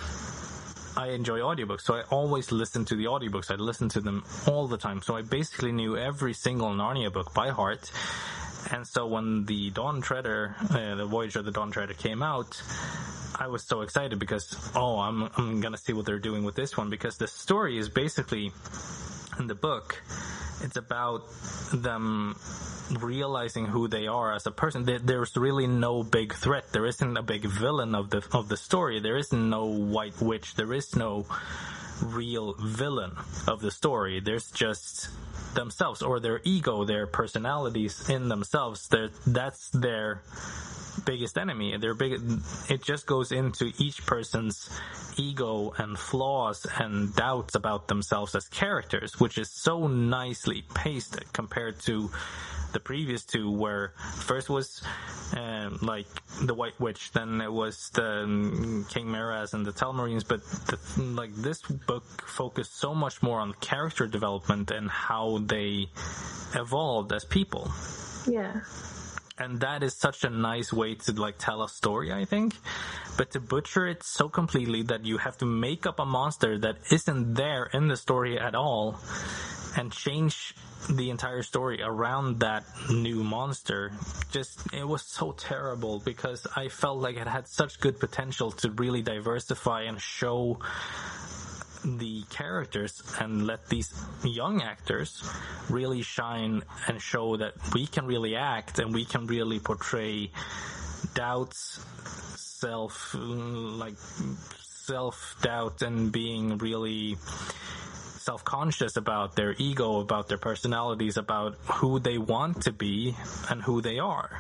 I 0.98 1.10
enjoy 1.10 1.40
audiobooks, 1.40 1.82
so 1.82 1.96
I 1.96 2.04
always 2.04 2.52
listen 2.52 2.86
to 2.86 2.96
the 2.96 3.06
audiobooks. 3.06 3.52
I 3.52 3.56
listen 3.56 3.90
to 3.90 4.02
them 4.02 4.24
all 4.48 4.68
the 4.68 4.78
time. 4.78 5.02
So 5.02 5.18
I 5.18 5.24
basically 5.24 5.74
knew 5.74 5.98
every 5.98 6.34
single 6.34 6.70
Narnia 6.70 7.12
book 7.12 7.34
by 7.34 7.50
heart. 7.50 7.92
And 8.72 8.88
so 8.88 9.06
when 9.06 9.46
the 9.46 9.70
Dawn 9.72 10.02
Treader, 10.02 10.56
uh, 10.72 10.96
the 10.96 11.06
Voyage 11.06 11.36
of 11.36 11.46
the 11.46 11.52
Dawn 11.52 11.70
Treader 11.72 11.94
came 11.94 12.24
out, 12.24 12.62
I 13.38 13.48
was 13.48 13.64
so 13.64 13.82
excited 13.82 14.18
because, 14.18 14.56
oh, 14.76 15.00
I'm, 15.00 15.30
I'm 15.38 15.62
gonna 15.62 15.78
see 15.78 15.94
what 15.94 16.06
they're 16.06 16.20
doing 16.20 16.44
with 16.44 16.56
this 16.56 16.78
one 16.78 16.90
because 16.90 17.18
the 17.18 17.28
story 17.28 17.78
is 17.78 17.90
basically, 17.90 18.52
in 19.40 19.48
the 19.48 19.56
book, 19.56 20.02
it's 20.62 20.78
about 20.78 21.24
them 21.74 22.36
realizing 23.00 23.66
who 23.66 23.88
they 23.88 24.08
are 24.08 24.34
as 24.34 24.46
a 24.46 24.52
person. 24.52 24.86
There, 24.86 25.00
there's 25.00 25.36
really 25.36 25.68
no 25.68 26.04
big 26.04 26.34
threat. 26.34 26.72
There 26.72 26.86
isn't 26.86 27.18
a 27.18 27.24
big 27.24 27.46
villain 27.46 27.96
of 27.96 28.10
the 28.10 28.26
of 28.32 28.48
the 28.50 28.58
story. 28.58 29.00
There 29.00 29.18
isn't 29.18 29.50
no 29.50 29.66
white 29.66 30.22
witch. 30.22 30.56
There 30.56 30.74
is 30.74 30.96
no 30.96 31.26
real 32.02 32.54
villain 32.60 33.16
of 33.48 33.62
the 33.62 33.72
story. 33.72 34.20
There's 34.20 34.52
just 34.52 35.10
themselves 35.56 36.02
or 36.02 36.20
their 36.20 36.42
ego, 36.44 36.84
their 36.84 37.08
personalities 37.08 38.10
in 38.10 38.28
themselves. 38.30 38.88
They're, 38.88 39.10
that's 39.26 39.70
their 39.70 40.22
biggest 41.06 41.38
enemy. 41.38 41.78
Their 41.78 41.94
big, 41.94 42.20
it 42.70 42.84
just 42.84 43.06
goes 43.06 43.32
into 43.32 43.72
each 43.78 44.06
person's 44.06 44.70
ego 45.18 45.74
and 45.78 45.98
flaws 45.98 46.66
and 46.80 47.16
doubts 47.16 47.56
about 47.56 47.88
themselves 47.88 48.36
as 48.36 48.48
characters, 48.48 49.20
which 49.20 49.38
is 49.38 49.50
so 49.50 49.88
nicely 49.88 50.64
pasted 50.74 51.32
compared 51.34 51.80
to 51.82 52.12
the 52.74 52.80
previous 52.82 53.24
two 53.24 53.50
where 53.50 53.94
first 54.18 54.50
was 54.50 54.84
um, 55.38 55.80
like 55.82 56.08
the 56.42 56.54
White 56.54 56.78
Witch, 56.80 57.12
then 57.14 57.40
it 57.40 57.52
was 57.52 57.90
the 57.92 58.24
um, 58.24 58.86
King 58.90 59.10
Miraz 59.10 59.54
and 59.54 59.66
the 59.66 59.72
Telmarines, 59.72 60.28
but 60.28 60.44
the, 60.68 61.02
like 61.02 61.34
this 61.36 61.62
book 61.62 62.04
focused 62.28 62.78
so 62.78 62.94
much 62.94 63.24
more 63.24 63.40
on 63.40 63.54
character 63.54 64.08
development 64.08 64.72
and 64.72 64.90
how 64.90 65.40
they 65.46 65.88
evolved 66.54 67.14
as 67.14 67.24
people 67.24 67.72
Yeah. 68.28 68.62
And 69.38 69.60
that 69.60 69.84
is 69.84 69.94
such 69.94 70.24
a 70.24 70.30
nice 70.30 70.72
way 70.72 70.96
to 70.96 71.12
like 71.12 71.38
tell 71.38 71.64
a 71.64 71.70
story 71.70 72.12
i 72.12 72.26
think. 72.26 72.56
But 73.18 73.32
to 73.32 73.40
butcher 73.40 73.88
it 73.88 74.04
so 74.04 74.28
completely 74.30 74.84
that 74.84 75.06
you 75.06 75.18
have 75.18 75.38
to 75.38 75.46
make 75.46 75.86
up 75.86 76.00
a 76.00 76.06
monster 76.06 76.58
that 76.60 76.78
isn't 76.92 77.36
there 77.36 77.66
in 77.74 77.88
the 77.88 77.98
story 77.98 78.40
at 78.40 78.56
all 78.56 79.00
and 79.78 79.92
change 79.92 80.56
the 80.90 81.10
entire 81.10 81.42
story 81.42 81.82
around 81.82 82.40
that 82.40 82.64
new 82.90 83.24
monster 83.24 83.92
just 84.32 84.60
it 84.74 84.88
was 84.88 85.02
so 85.02 85.32
terrible 85.32 86.00
because 86.00 86.46
i 86.56 86.68
felt 86.68 87.00
like 87.00 87.18
it 87.18 87.28
had 87.28 87.48
such 87.48 87.80
good 87.80 88.00
potential 88.00 88.52
to 88.52 88.70
really 88.72 89.02
diversify 89.02 89.82
and 89.82 90.00
show 90.00 90.60
the 91.86 92.24
characters 92.30 93.02
and 93.20 93.46
let 93.46 93.70
these 93.70 93.94
young 94.24 94.62
actors 94.62 95.24
really 95.70 96.02
shine 96.02 96.64
and 96.88 97.02
show 97.02 97.38
that 97.38 97.54
we 97.74 97.86
can 97.86 98.06
really 98.06 98.36
act 98.36 98.80
and 98.80 98.94
we 98.94 99.06
can 99.06 99.28
really 99.28 99.60
portray 99.60 100.32
doubts, 101.14 101.80
self, 102.36 103.12
mm, 103.14 103.78
like 103.78 103.96
self 104.86 105.36
doubt 105.42 105.82
and 105.82 106.12
being 106.12 106.58
really 106.58 107.18
self-conscious 108.26 108.98
about 108.98 109.36
their 109.36 109.54
ego, 109.60 110.00
about 110.00 110.28
their 110.28 110.40
personalities, 110.40 111.16
about 111.16 111.56
who 111.66 112.00
they 112.00 112.18
want 112.18 112.64
to 112.64 112.72
be 112.72 113.16
and 113.50 113.62
who 113.62 113.82
they 113.82 114.00
are. 114.00 114.40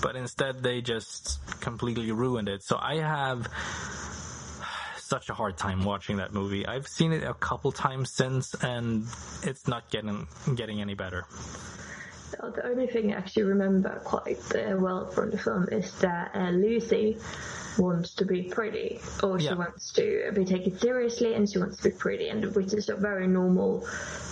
But 0.00 0.16
instead 0.16 0.62
they 0.62 0.80
just 0.80 1.38
completely 1.60 2.10
ruined 2.10 2.48
it. 2.48 2.62
So 2.62 2.78
I 2.80 2.96
have 2.96 3.46
such 5.08 5.30
a 5.30 5.34
hard 5.34 5.56
time 5.56 5.84
watching 5.84 6.18
that 6.18 6.32
movie. 6.32 6.66
I've 6.66 6.86
seen 6.86 7.12
it 7.12 7.22
a 7.24 7.34
couple 7.34 7.72
times 7.72 8.10
since 8.10 8.54
and 8.62 9.06
it's 9.42 9.66
not 9.66 9.90
getting 9.90 10.26
getting 10.54 10.80
any 10.80 10.94
better. 10.94 11.24
The 12.30 12.66
only 12.66 12.86
thing 12.86 13.12
I 13.12 13.16
actually 13.16 13.44
remember 13.44 14.00
quite 14.04 14.38
uh, 14.54 14.76
well 14.76 15.10
from 15.10 15.30
the 15.30 15.38
film 15.38 15.66
is 15.72 15.92
that 16.00 16.30
uh, 16.34 16.50
Lucy 16.50 17.16
wants 17.78 18.14
to 18.16 18.24
be 18.26 18.42
pretty, 18.42 19.00
or 19.22 19.38
she 19.40 19.46
Yeah. 19.46 19.54
wants 19.54 19.92
to 19.94 20.30
be 20.34 20.44
taken 20.44 20.78
seriously, 20.78 21.34
and 21.34 21.48
she 21.50 21.58
wants 21.58 21.78
to 21.78 21.84
be 21.90 21.96
pretty, 21.96 22.28
and 22.28 22.44
which 22.54 22.74
is 22.74 22.88
a 22.90 22.96
very 22.96 23.26
normal 23.26 23.86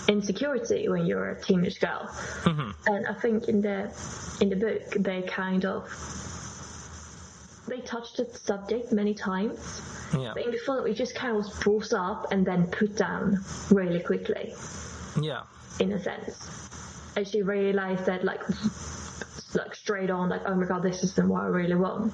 insecurity 0.07 0.87
when 0.87 1.05
you're 1.05 1.31
a 1.31 1.41
teenage 1.41 1.79
girl. 1.79 2.09
And 2.45 3.07
I 3.07 3.13
think 3.13 3.49
in 3.49 3.61
the 3.61 3.91
in 4.41 4.49
the 4.49 4.55
book 4.55 4.83
they 4.99 5.23
kind 5.23 5.65
of 5.65 5.89
they 7.67 7.81
touched 7.81 8.17
the 8.17 8.25
subject 8.25 8.91
many 8.91 9.13
times, 9.13 9.81
Yeah. 10.17 10.31
but 10.33 10.45
in 10.45 10.51
the 10.51 10.57
film 10.57 10.87
it 10.87 10.93
just 10.93 11.15
kind 11.15 11.31
of 11.31 11.37
was 11.45 11.49
brought 11.59 11.93
up 11.93 12.31
and 12.31 12.45
then 12.45 12.67
put 12.67 12.95
down 12.95 13.43
really 13.71 13.99
quickly 14.01 14.53
Yeah. 15.21 15.41
in 15.79 15.91
a 15.91 15.99
sense. 15.99 16.49
And 17.15 17.27
she 17.27 17.41
realized 17.41 18.05
that 18.05 18.23
like 18.23 18.41
like 19.55 19.73
straight 19.75 20.09
on 20.11 20.29
like 20.29 20.41
oh 20.45 20.53
my 20.55 20.65
god 20.65 20.83
this 20.83 21.03
isn't 21.03 21.27
what 21.27 21.43
I 21.43 21.47
really 21.47 21.75
want. 21.75 22.13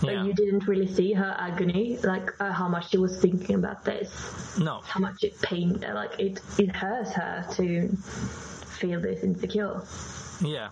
But 0.00 0.12
Yeah. 0.12 0.24
you 0.24 0.32
didn't 0.34 0.66
really 0.66 0.88
see 0.88 1.12
her 1.12 1.34
agony, 1.38 1.98
like 2.02 2.30
uh, 2.40 2.52
how 2.52 2.68
much 2.68 2.90
she 2.90 2.98
was 2.98 3.18
thinking 3.20 3.54
about 3.56 3.84
this, 3.84 4.10
No. 4.58 4.80
how 4.84 5.00
much 5.00 5.22
it 5.24 5.40
pain 5.40 5.80
like 5.94 6.18
it 6.18 6.40
it 6.58 6.70
hurts 6.76 7.12
her 7.12 7.46
to 7.56 7.88
feel 8.78 9.00
this 9.00 9.22
insecure. 9.22 9.80
Yeah. 10.40 10.70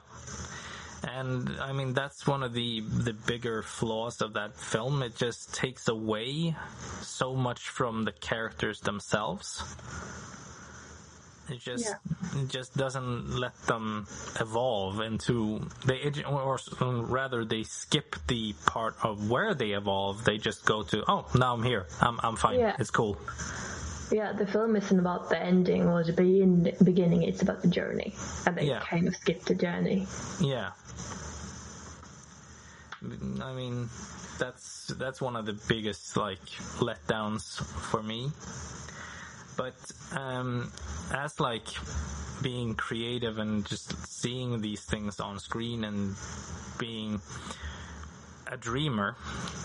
And 1.03 1.49
I 1.61 1.73
mean 1.73 1.95
that's 1.95 2.27
one 2.27 2.43
of 2.43 2.53
the 2.53 2.81
the 2.81 3.13
bigger 3.13 3.63
flaws 3.63 4.21
of 4.21 4.35
that 4.35 4.57
film. 4.57 5.03
It 5.03 5.17
just 5.17 5.55
takes 5.55 5.89
away 5.89 6.55
so 7.01 7.35
much 7.35 7.69
from 7.69 8.05
the 8.05 8.13
characters 8.13 8.81
themselves. 8.81 9.63
It 11.49 11.59
just 11.59 11.93
it 12.37 12.49
just 12.49 12.77
doesn't 12.77 13.37
let 13.37 13.61
them 13.67 14.07
evolve 14.41 15.01
into 15.01 15.69
they 15.85 16.13
or 16.25 16.59
or 16.81 16.93
rather 17.03 17.45
they 17.45 17.65
skip 17.65 18.15
the 18.29 18.55
part 18.65 18.95
of 19.03 19.29
where 19.29 19.55
they 19.55 19.73
evolve. 19.73 20.25
They 20.25 20.39
just 20.39 20.65
go 20.65 20.83
to 20.85 21.05
oh 21.09 21.27
now 21.35 21.55
I'm 21.55 21.65
here. 21.65 21.87
I'm 22.01 22.21
I'm 22.23 22.37
fine. 22.37 22.61
Yeah. 22.61 22.77
It's 22.79 22.91
cool. 22.91 23.19
Yeah, 24.13 24.33
the 24.33 24.47
film 24.47 24.77
isn't 24.77 24.99
about 24.99 25.31
the 25.31 25.41
ending 25.41 25.89
or 25.89 26.05
the 26.05 26.13
begin- 26.13 26.77
beginning, 26.85 27.23
it's 27.23 27.41
about 27.41 27.63
the 27.63 27.69
journey. 27.69 28.15
And 28.47 28.57
they 28.57 28.67
Yeah. 28.67 28.81
kind 28.81 29.09
of 29.09 29.17
skip 29.17 29.43
the 29.45 29.55
journey. 29.55 30.07
Yeah. 30.39 30.73
I 33.43 33.53
mean, 33.55 33.89
that's 34.39 34.89
that's 34.99 35.21
one 35.21 35.35
of 35.35 35.47
the 35.47 35.55
biggest 35.67 36.17
like 36.17 36.45
letdowns 36.79 37.65
for 37.91 38.03
me. 38.03 38.31
But 39.57 39.75
um, 40.13 40.71
as 41.13 41.41
like 41.41 41.67
being 42.43 42.75
creative 42.75 43.39
and 43.39 43.65
just 43.67 43.97
seeing 44.07 44.61
these 44.61 44.83
things 44.83 45.21
on 45.21 45.39
screen 45.39 45.85
and 45.85 46.15
being 46.79 47.21
a 48.53 48.57
dreamer 48.59 49.17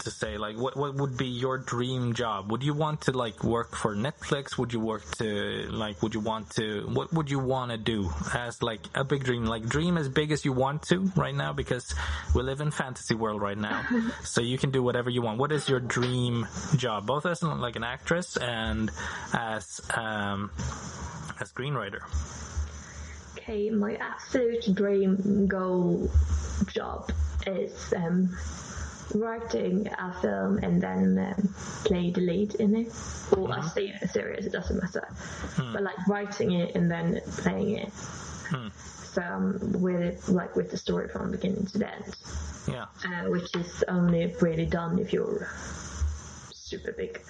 to 0.03 0.09
say 0.09 0.37
like 0.37 0.55
what 0.57 0.77
what 0.77 0.95
would 0.95 1.17
be 1.17 1.27
your 1.27 1.57
dream 1.57 2.13
job? 2.13 2.49
Would 2.51 2.63
you 2.63 2.73
want 2.73 3.01
to 3.01 3.11
like 3.11 3.43
work 3.43 3.75
for 3.75 3.95
netflix? 3.95 4.57
Would 4.57 4.71
you 4.71 4.79
work 4.79 5.03
to 5.17 5.67
like 5.69 6.01
would 6.01 6.13
you 6.13 6.21
want 6.21 6.49
to 6.51 6.87
what 6.93 7.11
would 7.11 7.29
you 7.29 7.39
want 7.39 7.71
to 7.71 7.77
do 7.77 8.09
as 8.33 8.63
like 8.63 8.79
a 8.95 9.03
big 9.03 9.25
dream? 9.25 9.45
Like 9.45 9.65
dream 9.67 9.97
as 9.97 10.07
big 10.07 10.31
as 10.31 10.45
you 10.45 10.53
want 10.53 10.83
to 10.83 11.11
right 11.17 11.35
now 11.35 11.51
because 11.51 11.93
we 12.33 12.43
live 12.43 12.61
in 12.61 12.71
fantasy 12.71 13.13
world 13.13 13.41
right 13.41 13.57
now. 13.57 13.83
So 14.23 14.41
you 14.41 14.57
can 14.57 14.71
do 14.71 14.83
whatever 14.83 15.09
you 15.09 15.21
want. 15.21 15.37
What 15.39 15.51
is 15.51 15.67
your 15.67 15.79
dream 15.79 16.47
job 16.75 17.05
both 17.05 17.25
as 17.25 17.43
like 17.43 17.75
an 17.75 17.83
actress 17.83 18.37
and 18.37 18.91
as 19.33 19.81
um 19.95 20.51
a 21.39 21.43
screenwriter? 21.43 22.01
Okay, 23.37 23.69
my 23.69 23.95
absolute 23.95 24.73
dream 24.75 25.47
goal 25.47 26.09
job 26.67 27.11
is 27.45 27.93
um, 27.95 28.35
writing 29.15 29.87
a 29.87 30.13
film 30.21 30.59
and 30.59 30.81
then 30.81 31.33
um, 31.37 31.53
play 31.85 32.11
the 32.11 32.21
lead 32.21 32.55
in 32.55 32.75
it. 32.75 32.93
Or 33.35 33.51
I 33.51 33.61
stay 33.61 33.87
in 33.87 33.95
a 34.01 34.07
series, 34.07 34.45
it 34.45 34.51
doesn't 34.51 34.81
matter. 34.81 35.07
But 35.73 35.83
like 35.83 36.07
writing 36.07 36.51
it 36.51 36.75
and 36.75 36.89
then 36.89 37.21
playing 37.37 37.77
it. 37.77 37.93
So 39.13 39.21
um, 39.23 39.59
with 39.81 40.29
like 40.29 40.55
with 40.55 40.69
the 40.69 40.77
story 40.77 41.07
from 41.09 41.31
beginning 41.31 41.65
to 41.67 41.77
the 41.79 41.93
end, 41.93 42.15
yeah 42.67 42.85
uh, 43.03 43.29
which 43.29 43.55
is 43.55 43.83
only 43.87 44.33
really 44.41 44.65
done 44.65 44.99
if 44.99 45.11
you're 45.11 45.49
super 46.53 46.91
big. 46.91 47.21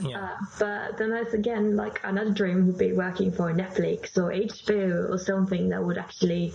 yeah 0.00 0.18
Uh, 0.18 0.36
but 0.58 0.98
then 0.98 1.10
there's 1.10 1.34
again 1.34 1.76
like 1.76 2.00
another 2.04 2.30
dream 2.30 2.66
would 2.66 2.78
be 2.78 2.92
working 2.92 3.32
for 3.32 3.52
Netflix 3.52 4.16
or 4.16 4.30
HBO 4.30 5.10
or 5.10 5.18
something 5.18 5.70
that 5.70 5.82
would 5.82 5.98
actually. 5.98 6.52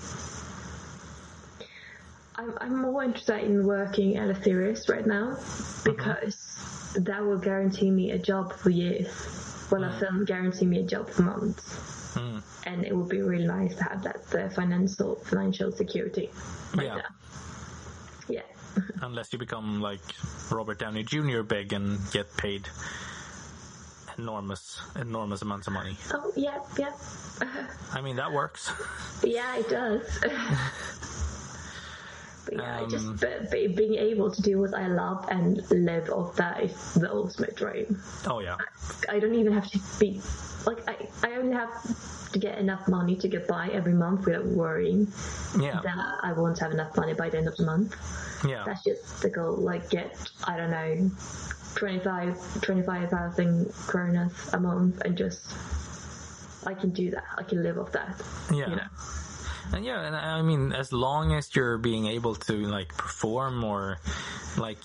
I'm 2.40 2.58
I'm 2.62 2.82
more 2.82 3.04
interested 3.04 3.44
in 3.44 3.66
working 3.68 4.16
at 4.16 4.30
a 4.30 4.42
series 4.42 4.88
right 4.88 5.06
now 5.06 5.38
because 5.84 6.38
that 6.96 7.22
will 7.22 7.38
guarantee 7.38 7.92
me 7.92 8.12
a 8.12 8.18
job 8.18 8.54
for 8.54 8.70
years. 8.70 9.10
Well, 9.70 9.84
a 9.84 9.92
film 10.00 10.24
guarantee 10.26 10.66
me 10.66 10.80
a 10.80 10.84
job 10.84 11.10
for 11.10 11.24
months, 11.24 11.64
Mm. 12.16 12.42
and 12.66 12.86
it 12.86 12.96
would 12.96 13.10
be 13.10 13.22
really 13.22 13.46
nice 13.46 13.76
to 13.76 13.84
have 13.84 14.02
that 14.04 14.24
uh, 14.34 14.50
financial 14.50 15.16
financial 15.16 15.72
security. 15.72 16.30
Like 16.74 16.88
Yeah. 16.88 16.96
that. 16.96 17.12
Yeah. 18.30 18.48
unless 19.02 19.34
you 19.34 19.38
become 19.40 19.82
like 19.82 20.02
Robert 20.50 20.80
Downey 20.80 21.04
Jr. 21.04 21.42
big 21.42 21.74
and 21.74 22.00
get 22.12 22.36
paid 22.38 22.70
enormous, 24.18 24.80
enormous 24.96 25.42
amounts 25.42 25.68
of 25.68 25.74
money. 25.74 25.98
Oh 26.14 26.32
yeah, 26.38 26.60
yeah, 26.80 26.94
I 27.94 28.00
mean, 28.02 28.16
that 28.16 28.32
works. 28.32 28.72
yeah. 29.24 29.58
It 29.58 29.70
does. 29.70 30.08
But 32.50 32.58
yeah, 32.64 32.82
Um, 32.82 32.90
just 32.90 33.52
be, 33.52 33.68
be, 33.68 33.74
being 33.76 33.96
able 33.96 34.32
to 34.32 34.42
do 34.42 34.60
what 34.60 34.74
I 34.74 34.88
love 34.88 35.28
and 35.30 35.62
live 35.70 36.10
off 36.10 36.36
that 36.38 36.64
is 36.64 36.94
the 36.96 37.12
ultimate 37.12 37.56
dream. 37.56 38.02
Oh 38.26 38.40
yeah, 38.40 38.58
I 39.10 39.20
don't 39.20 39.36
even 39.36 39.54
have 39.54 39.70
to 39.72 39.80
be 40.00 40.22
like 40.66 40.88
I, 40.90 41.08
I 41.24 41.32
only 41.36 41.54
have 41.54 42.32
to 42.32 42.40
get 42.40 42.58
enough 42.58 42.88
money 42.88 43.16
to 43.16 43.28
get 43.28 43.48
by 43.48 43.70
every 43.70 43.94
month 43.94 44.26
without 44.26 44.46
worrying 44.46 45.12
yeah, 45.60 45.80
that 45.84 45.98
I 46.24 46.34
won't 46.34 46.60
have 46.60 46.72
enough 46.72 46.96
money 46.96 47.14
by 47.14 47.30
the 47.30 47.38
end 47.38 47.48
of 47.48 47.58
the 47.58 47.66
month. 47.66 47.96
yeah, 48.48 48.64
That's 48.66 48.84
just 48.84 49.22
the 49.22 49.30
goal. 49.30 49.56
Like 49.56 49.90
get 49.90 50.16
I 50.46 50.58
don't 50.58 50.72
know 50.72 51.12
25 51.76 52.62
25,000 52.62 53.66
kronas 53.88 54.54
a 54.54 54.60
month 54.60 55.02
and 55.02 55.18
just 55.18 55.54
I 56.66 56.74
can 56.74 56.90
do 56.92 57.12
that. 57.12 57.24
I 57.38 57.44
can 57.44 57.64
live 57.64 57.78
off 57.78 57.92
that. 57.94 58.22
yeah. 58.52 58.70
You 58.70 58.76
know. 58.76 58.88
And 59.74 59.86
yeah, 59.86 60.02
and 60.02 60.16
I 60.16 60.42
mean, 60.42 60.74
as 60.74 60.92
long 60.92 61.34
as 61.34 61.56
you're 61.56 61.78
being 61.78 62.08
able 62.08 62.36
to 62.36 62.54
like 62.66 62.90
perform 62.98 63.64
or 63.64 64.00
like, 64.58 64.78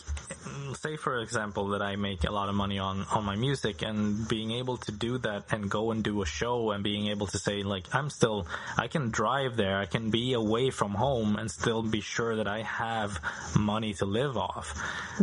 say 0.75 0.97
for 0.97 1.21
example 1.21 1.69
that 1.69 1.83
I 1.83 1.97
make 1.97 2.25
a 2.25 2.31
lot 2.31 2.49
of 2.49 2.55
money 2.55 2.79
on 2.79 3.07
on 3.11 3.25
my 3.25 3.37
music 3.37 3.83
and 3.83 4.29
being 4.29 4.51
able 4.53 4.77
to 4.79 4.93
do 4.93 5.19
that 5.19 5.45
and 5.51 5.71
go 5.71 5.91
and 5.91 6.03
do 6.03 6.23
a 6.23 6.27
show 6.27 6.71
and 6.71 6.85
being 6.85 7.07
able 7.09 7.27
to 7.29 7.39
say 7.39 7.63
like 7.63 7.95
I'm 7.95 8.11
still 8.11 8.47
I 8.77 8.89
can 8.89 9.11
drive 9.11 9.57
there, 9.57 9.79
I 9.79 9.87
can 9.87 10.11
be 10.11 10.35
away 10.35 10.71
from 10.71 10.93
home 10.93 11.37
and 11.37 11.51
still 11.51 11.83
be 11.83 12.01
sure 12.01 12.37
that 12.37 12.47
I 12.47 12.63
have 12.63 13.21
money 13.59 13.95
to 13.95 14.05
live 14.05 14.37
off. 14.37 14.75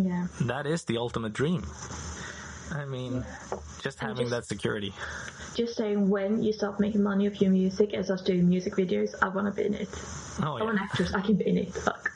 Yeah. 0.02 0.28
That 0.42 0.66
is 0.66 0.86
the 0.86 0.98
ultimate 0.98 1.34
dream. 1.34 1.64
I 2.74 2.86
mean, 2.86 3.26
just 3.82 4.00
having 4.00 4.18
just- 4.28 4.32
that 4.32 4.46
security. 4.46 4.94
Just 5.54 5.76
saying 5.76 6.10
when 6.10 6.42
you 6.42 6.54
start 6.54 6.80
making 6.80 7.04
money 7.04 7.28
off 7.28 7.42
your 7.42 7.52
music 7.52 7.92
and 7.94 8.06
start 8.06 8.24
doing 8.24 8.48
music 8.48 8.76
videos, 8.76 9.14
I 9.22 9.28
want 9.28 9.48
to 9.48 9.52
be 9.52 9.68
in 9.68 9.74
it. 9.74 9.90
Oh 10.42 10.58
I'm 10.58 10.70
an 10.70 10.78
actress. 10.78 11.14
I 11.14 11.20
can 11.20 11.36
be 11.36 11.46
in 11.48 11.58
it. 11.58 11.74
Fuck. 11.74 12.10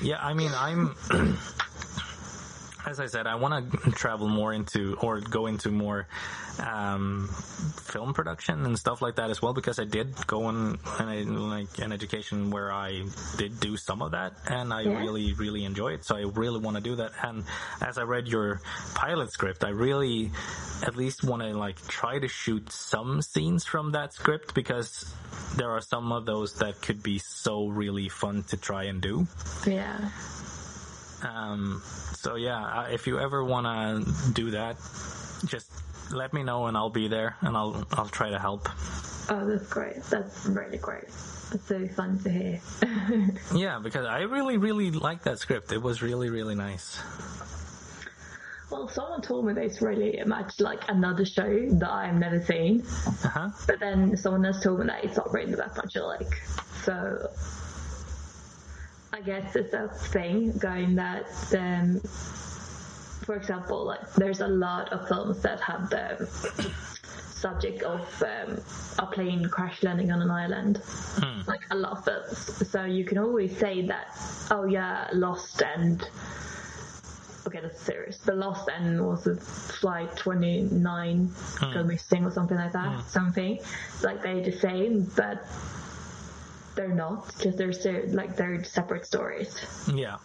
Yeah, 0.00 0.24
I 0.24 0.32
mean, 0.32 0.50
I'm. 0.54 0.94
As 2.92 3.00
I 3.00 3.06
said, 3.06 3.26
I 3.26 3.36
want 3.36 3.72
to 3.72 3.90
travel 3.92 4.28
more 4.28 4.52
into 4.52 4.98
or 5.00 5.18
go 5.20 5.46
into 5.46 5.70
more 5.70 6.06
um, 6.62 7.26
film 7.84 8.12
production 8.12 8.66
and 8.66 8.78
stuff 8.78 9.00
like 9.00 9.16
that 9.16 9.30
as 9.30 9.40
well 9.40 9.54
because 9.54 9.78
I 9.78 9.84
did 9.84 10.14
go 10.26 10.44
on 10.44 10.78
in 11.00 11.08
a, 11.08 11.24
like 11.24 11.78
an 11.78 11.90
education 11.90 12.50
where 12.50 12.70
I 12.70 13.06
did 13.38 13.58
do 13.60 13.78
some 13.78 14.02
of 14.02 14.10
that 14.10 14.34
and 14.46 14.74
I 14.74 14.82
Yeah. 14.82 14.98
really 14.98 15.32
really 15.32 15.64
enjoy 15.64 15.94
it. 15.94 16.04
So 16.04 16.16
I 16.16 16.24
really 16.24 16.60
want 16.60 16.76
to 16.76 16.82
do 16.82 16.96
that. 16.96 17.12
And 17.22 17.44
as 17.80 17.96
I 17.96 18.02
read 18.02 18.28
your 18.28 18.60
pilot 18.94 19.32
script, 19.32 19.64
I 19.64 19.70
really 19.70 20.30
at 20.82 20.94
least 20.94 21.24
want 21.24 21.40
to 21.40 21.56
like 21.56 21.80
try 21.88 22.18
to 22.18 22.28
shoot 22.28 22.70
some 22.70 23.22
scenes 23.22 23.64
from 23.64 23.92
that 23.92 24.12
script 24.12 24.52
because 24.52 25.10
there 25.56 25.70
are 25.70 25.80
some 25.80 26.12
of 26.12 26.26
those 26.26 26.52
that 26.56 26.82
could 26.82 27.02
be 27.02 27.18
so 27.18 27.68
really 27.68 28.10
fun 28.10 28.42
to 28.48 28.58
try 28.58 28.82
and 28.84 29.00
do. 29.00 29.26
Yeah. 29.66 30.10
Um, 31.22 31.80
so 32.22 32.36
yeah, 32.36 32.86
if 32.86 33.08
you 33.08 33.18
ever 33.18 33.42
want 33.44 33.66
to 33.66 34.32
do 34.32 34.52
that, 34.52 34.76
just 35.44 35.68
let 36.12 36.32
me 36.32 36.44
know 36.44 36.66
and 36.66 36.76
I'll 36.76 36.88
be 36.90 37.08
there 37.08 37.36
and 37.40 37.56
I'll 37.56 37.84
I'll 37.92 38.08
try 38.08 38.30
to 38.30 38.38
help. 38.38 38.68
Oh, 39.28 39.44
that's 39.48 39.68
great. 39.68 40.02
That's 40.04 40.46
really 40.46 40.78
great. 40.78 41.04
It's 41.04 41.66
so 41.66 41.86
fun 41.88 42.18
to 42.20 42.30
hear. 42.30 42.60
Yeah, 43.54 43.80
because 43.82 44.06
I 44.06 44.20
really 44.20 44.56
really 44.56 44.92
like 44.92 45.24
that 45.24 45.40
script. 45.40 45.72
It 45.72 45.82
was 45.82 46.00
really 46.00 46.30
really 46.30 46.54
nice. 46.54 47.00
well, 48.70 48.86
someone 48.88 49.20
told 49.20 49.44
me 49.46 49.52
that 49.54 49.64
it's 49.64 49.82
really 49.82 50.22
much 50.24 50.60
like 50.60 50.88
another 50.88 51.24
show 51.24 51.68
that 51.70 51.90
I've 51.90 52.14
never 52.14 52.40
seen, 52.44 52.84
Uh 53.24 53.28
huh. 53.28 53.48
but 53.66 53.80
then 53.80 54.16
someone 54.16 54.46
else 54.46 54.62
told 54.62 54.78
me 54.80 54.86
that 54.86 55.04
it's 55.04 55.16
not 55.16 55.32
really 55.32 55.54
that 55.56 55.76
much 55.76 55.96
alike. 55.96 56.40
So 56.84 57.28
I 59.14 59.20
guess 59.20 59.56
it's 59.56 59.74
a 59.74 59.88
thing 59.88 60.52
going 60.58 60.94
that, 60.94 61.26
um, 61.52 62.00
for 63.24 63.34
example, 63.36 63.84
like 63.84 64.14
there's 64.14 64.40
a 64.40 64.48
lot 64.48 64.90
of 64.92 65.06
films 65.06 65.42
that 65.42 65.60
have 65.60 65.90
the 65.90 66.28
subject 67.34 67.82
of 67.82 68.22
um, 68.22 68.58
a 68.98 69.06
plane 69.06 69.44
crash 69.48 69.82
landing 69.82 70.10
on 70.12 70.22
an 70.22 70.30
island, 70.30 70.80
like 71.46 71.60
a 71.70 71.74
lot 71.76 71.98
of 71.98 72.04
films. 72.04 72.68
So 72.70 72.84
you 72.84 73.04
can 73.04 73.18
always 73.18 73.54
say 73.58 73.86
that, 73.86 74.16
oh 74.50 74.64
yeah, 74.64 75.08
Lost 75.12 75.60
and 75.62 76.02
okay, 77.46 77.60
that's 77.60 77.82
serious. 77.82 78.16
The 78.18 78.34
Lost 78.34 78.68
and 78.74 79.04
was 79.06 79.26
a 79.26 79.36
flight 79.36 80.16
29 80.16 81.30
go 81.74 81.84
missing 81.84 82.24
or 82.24 82.30
something 82.30 82.56
like 82.56 82.72
that. 82.72 83.04
Something 83.08 83.58
like 84.02 84.22
they're 84.22 84.42
the 84.42 84.52
same, 84.52 85.02
but 85.16 85.44
they're 86.74 86.88
not 86.94 87.26
because 87.36 87.56
they're 87.56 87.72
so, 87.72 88.02
like 88.08 88.36
they're 88.36 88.62
separate 88.64 89.06
stories. 89.06 89.54
Yeah. 89.92 90.16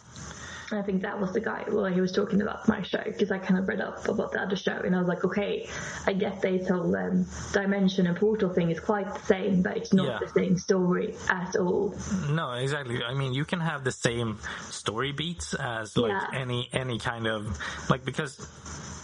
And 0.69 0.77
I 0.77 0.83
think 0.83 1.01
that 1.03 1.17
was 1.17 1.31
the 1.31 1.39
guy. 1.39 1.63
Well, 1.71 1.85
he 1.85 2.01
was 2.01 2.11
talking 2.11 2.41
about 2.41 2.67
my 2.67 2.81
show 2.81 3.01
because 3.05 3.31
I 3.31 3.37
kind 3.37 3.57
of 3.57 3.69
read 3.69 3.79
up 3.79 4.05
about 4.09 4.33
the 4.33 4.41
other 4.41 4.57
show, 4.57 4.73
and 4.73 4.93
I 4.93 4.99
was 4.99 5.07
like, 5.07 5.23
okay, 5.23 5.69
I 6.05 6.11
get 6.11 6.41
this 6.41 6.67
whole 6.67 6.93
um, 6.93 7.25
dimension 7.53 8.05
and 8.05 8.17
portal 8.17 8.49
thing 8.53 8.69
is 8.69 8.79
quite 8.81 9.07
the 9.13 9.25
same, 9.25 9.61
but 9.61 9.77
it's 9.77 9.93
not 9.93 10.07
Yeah. 10.07 10.19
the 10.19 10.27
same 10.27 10.57
story 10.57 11.15
at 11.29 11.55
all. 11.55 11.95
No, 12.29 12.51
exactly. 12.51 13.01
I 13.01 13.13
mean, 13.13 13.33
you 13.33 13.45
can 13.45 13.61
have 13.61 13.85
the 13.85 13.93
same 13.93 14.39
story 14.69 15.13
beats 15.13 15.53
as 15.53 15.95
like 15.95 16.11
Yeah. 16.11 16.27
any 16.33 16.67
any 16.73 16.99
kind 16.99 17.27
of 17.27 17.57
like 17.89 18.03
because 18.03 18.35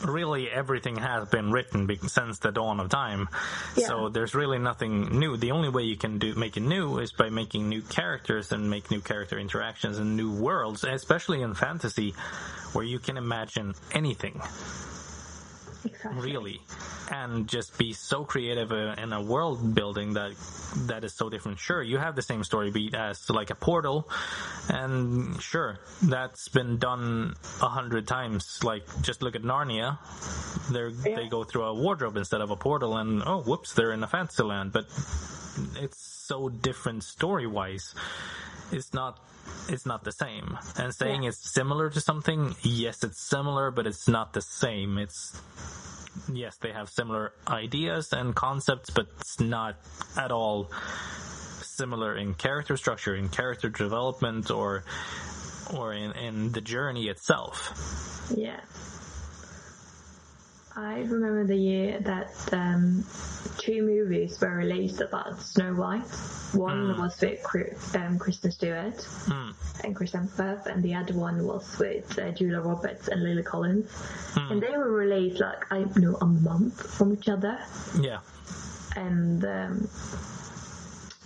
really 0.04 0.50
everything 0.50 0.98
has 0.98 1.28
been 1.30 1.52
written 1.52 1.88
be- 1.88 1.98
since 1.98 2.40
the 2.40 2.52
dawn 2.52 2.80
of 2.80 2.90
time. 2.90 3.30
Yeah. 3.76 3.88
So 3.88 4.10
there's 4.10 4.36
really 4.36 4.60
nothing 4.60 5.20
new. 5.20 5.38
The 5.38 5.52
only 5.52 5.70
way 5.70 5.84
you 5.84 5.98
can 5.98 6.20
do 6.20 6.36
make 6.36 6.58
it 6.58 6.62
new 6.62 7.00
is 7.00 7.12
by 7.12 7.30
making 7.30 7.70
new 7.70 7.82
characters 7.82 8.52
and 8.52 8.70
make 8.70 8.92
new 8.92 9.02
character 9.02 9.38
interactions 9.38 9.98
and 9.98 10.16
new 10.16 10.32
worlds, 10.32 10.84
especially 10.84 11.42
in 11.42 11.54
fantasy 11.54 12.12
where 12.74 12.86
you 12.86 13.00
can 13.00 13.18
imagine 13.18 13.76
anything 13.92 14.42
Exactly. 15.86 16.22
really. 16.22 16.62
And 17.12 17.48
just 17.48 17.78
be 17.78 17.94
so 17.94 18.24
creative 18.24 18.72
uh, 18.72 18.96
in 18.98 19.14
a 19.14 19.22
world 19.22 19.76
building 19.76 20.14
that 20.14 20.32
that 20.88 21.04
is 21.04 21.14
so 21.14 21.30
different. 21.30 21.60
Sure 21.60 21.82
you 21.82 21.98
have 21.98 22.16
the 22.16 22.22
same 22.22 22.44
story 22.44 22.72
beat 22.72 22.96
as 22.96 23.30
like 23.30 23.50
a 23.50 23.56
portal. 23.56 24.10
And 24.70 25.42
sure 25.42 25.80
that's 26.02 26.48
been 26.48 26.78
done 26.78 27.36
a 27.62 27.68
hundred 27.68 28.08
times. 28.08 28.64
Like 28.64 28.84
just 29.02 29.22
look 29.22 29.36
at 29.36 29.44
narnia. 29.44 29.98
They're 30.72 30.92
they 30.92 31.28
go 31.28 31.44
through 31.44 31.64
a 31.64 31.74
wardrobe 31.74 32.18
instead 32.18 32.42
of 32.42 32.52
a 32.52 32.56
portal 32.56 32.98
and 32.98 33.22
oh 33.26 33.42
whoops 33.42 33.74
they're 33.74 33.92
in 33.92 34.04
a 34.04 34.08
fantasy 34.08 34.44
land. 34.44 34.72
But 34.72 34.86
it's 35.76 35.98
so 35.98 36.50
different 36.50 37.04
story 37.04 37.46
wise 37.46 37.94
it's 38.72 38.94
not 38.94 39.20
it's 39.70 39.86
not 39.86 40.04
the 40.04 40.12
same 40.12 40.58
and 40.78 40.94
saying 40.94 41.24
Yeah. 41.24 41.30
it's 41.30 41.52
similar 41.52 41.90
to 41.90 42.02
something 42.02 42.56
yes 42.64 43.04
it's 43.04 43.20
similar 43.20 43.72
but 43.72 43.88
it's 43.88 44.08
not 44.08 44.34
the 44.34 44.42
same 44.42 44.98
it's 44.98 45.40
yes, 46.32 46.58
they 46.58 46.72
have 46.72 46.90
similar 46.90 47.34
ideas 47.48 48.14
and 48.14 48.36
concepts, 48.36 48.92
but 48.92 49.08
it's 49.20 49.40
not 49.40 49.76
at 50.16 50.32
all 50.32 50.70
similar 51.62 52.16
in 52.16 52.36
character 52.36 52.78
structure, 52.78 53.16
in 53.16 53.30
character 53.30 53.70
development, 53.70 54.52
or 54.52 54.84
or 55.74 55.92
in, 55.94 56.12
in 56.12 56.52
the 56.52 56.62
journey 56.62 57.08
itself. 57.08 57.74
Yeah. 58.36 58.60
I 60.76 61.00
remember 61.02 61.46
the 61.46 61.56
year 61.56 62.00
that 62.00 62.34
um, 62.52 63.06
two 63.58 63.84
movies 63.84 64.40
were 64.42 64.56
released 64.56 65.02
about 65.02 65.40
Snow 65.40 65.74
White. 65.76 66.02
One 66.54 66.98
was 67.00 67.20
with 67.22 67.96
um, 67.96 68.18
Kristen 68.18 68.52
Stewart 68.52 69.08
and 69.84 69.96
Chris 69.96 70.12
Hemsworth, 70.14 70.66
and 70.66 70.84
the 70.84 70.96
other 70.96 71.14
one 71.14 71.46
was 71.46 71.78
with 71.80 72.18
uh, 72.18 72.32
Julia 72.32 72.60
Roberts 72.60 73.08
and 73.08 73.24
Lily 73.24 73.44
Collins. 73.44 73.92
And 74.36 74.62
they 74.62 74.76
were 74.76 74.92
released 74.92 75.40
like 75.42 75.72
I 75.72 75.80
don't 75.80 75.98
know 75.98 76.16
a 76.22 76.26
month 76.26 76.96
from 76.96 77.14
each 77.14 77.30
other, 77.30 77.60
Yeah, 78.00 78.20
and 78.96 79.44
um, 79.46 79.90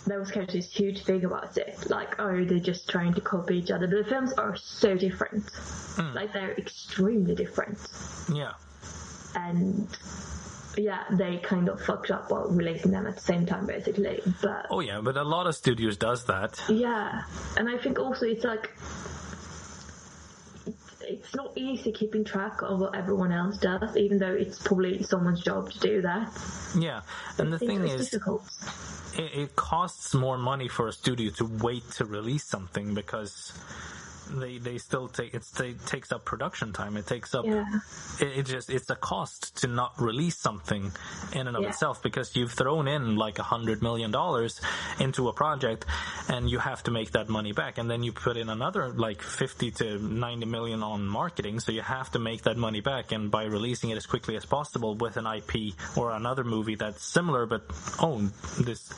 there 0.07 0.19
was 0.19 0.31
kind 0.31 0.47
of 0.47 0.53
this 0.53 0.71
huge 0.71 1.03
thing 1.03 1.23
about 1.25 1.57
it, 1.57 1.89
like 1.89 2.19
oh 2.19 2.43
they're 2.45 2.59
just 2.59 2.89
trying 2.89 3.13
to 3.13 3.21
copy 3.21 3.57
each 3.57 3.71
other. 3.71 3.87
But 3.87 4.03
the 4.03 4.09
films 4.09 4.33
are 4.33 4.55
so 4.57 4.95
different, 4.95 5.49
like 6.13 6.33
they're 6.33 6.53
extremely 6.53 7.35
different. 7.35 7.77
Yeah, 8.33 8.53
and 9.36 9.88
yeah, 10.78 11.03
they 11.11 11.38
kind 11.38 11.69
of 11.69 11.82
fucked 11.82 12.11
up 12.11 12.30
while 12.30 12.47
releasing 12.49 12.91
them 12.91 13.07
at 13.07 13.15
the 13.15 13.21
same 13.21 13.45
time, 13.45 13.65
basically. 13.65 14.21
But 14.41 14.67
oh 14.69 14.80
yeah. 14.80 15.01
But 15.01 15.17
a 15.17 15.23
lot 15.23 15.47
of 15.47 15.55
studios 15.55 15.97
does 15.97 16.25
that. 16.25 16.61
yeah, 16.69 17.23
and 17.57 17.69
I 17.69 17.78
think 17.78 17.99
also 17.99 18.25
it's 18.25 18.43
like 18.43 18.71
it's 21.01 21.36
not 21.36 21.51
easy 21.55 21.91
keeping 21.91 22.23
track 22.23 22.61
of 22.61 22.80
what 22.80 22.95
everyone 22.95 23.32
else 23.32 23.57
does, 23.57 23.95
even 23.95 24.19
though 24.19 24.34
it's 24.34 24.59
probably 24.61 25.01
someone's 25.03 25.41
job 25.41 25.71
to 25.71 25.80
do 25.80 26.01
that. 26.01 26.32
Yeah, 26.78 27.01
and 27.38 27.51
the 27.51 27.59
thing 27.59 27.84
is, 27.88 28.09
difficult. 28.09 28.43
it, 29.17 29.32
it 29.34 29.55
costs 29.55 30.13
more 30.13 30.38
money 30.38 30.67
for 30.67 30.88
a 30.88 30.91
studio 30.91 31.32
to 31.32 31.45
wait 31.45 31.89
to 31.91 32.05
release 32.05 32.43
something 32.43 32.93
because 32.93 33.53
they 34.32 34.57
they 34.57 34.78
still 34.78 35.07
take 35.07 35.34
it 35.34 35.43
takes 35.86 36.11
up 36.11 36.25
production 36.25 36.73
time. 36.73 36.97
It 36.97 37.07
takes 37.07 37.34
up 37.36 37.45
Yeah. 37.45 37.65
it, 38.19 38.39
it 38.39 38.45
just 38.45 38.69
it's 38.69 38.89
a 38.89 38.95
cost 38.95 39.57
to 39.61 39.67
not 39.67 39.99
release 39.99 40.38
something 40.38 40.91
in 41.34 41.47
and 41.47 41.55
of 41.57 41.63
Yeah. 41.63 41.69
itself 41.69 42.01
because 42.03 42.36
you've 42.36 42.51
thrown 42.53 42.88
in 42.88 43.15
like 43.15 43.39
a 43.39 43.43
hundred 43.43 43.82
million 43.82 44.11
dollars 44.11 44.59
into 44.99 45.28
a 45.30 45.34
project 45.34 45.86
and 46.30 46.49
you 46.49 46.59
have 46.59 46.84
to 46.84 46.91
make 46.91 47.11
that 47.11 47.30
money 47.30 47.51
back 47.53 47.78
and 47.78 47.89
then 47.89 48.03
you 48.03 48.11
put 48.11 48.38
in 48.38 48.49
another 48.49 48.89
like 48.89 49.21
50 49.21 49.71
to 49.71 49.99
90 49.99 50.45
million 50.45 50.84
on 50.84 51.07
marketing 51.07 51.59
so 51.59 51.71
you 51.71 51.82
have 51.82 52.11
to 52.11 52.19
make 52.19 52.43
that 52.43 52.57
money 52.57 52.82
back 52.82 53.11
and 53.11 53.32
by 53.32 53.45
releasing 53.45 53.89
it 53.89 53.97
as 53.97 54.05
quickly 54.05 54.36
as 54.36 54.45
possible 54.45 54.95
with 54.95 55.17
an 55.17 55.25
IP 55.28 55.73
or 55.95 56.11
another 56.11 56.43
movie 56.43 56.75
that's 56.75 57.03
similar 57.03 57.45
but 57.45 57.63
oh 57.99 58.19
this 58.59 58.93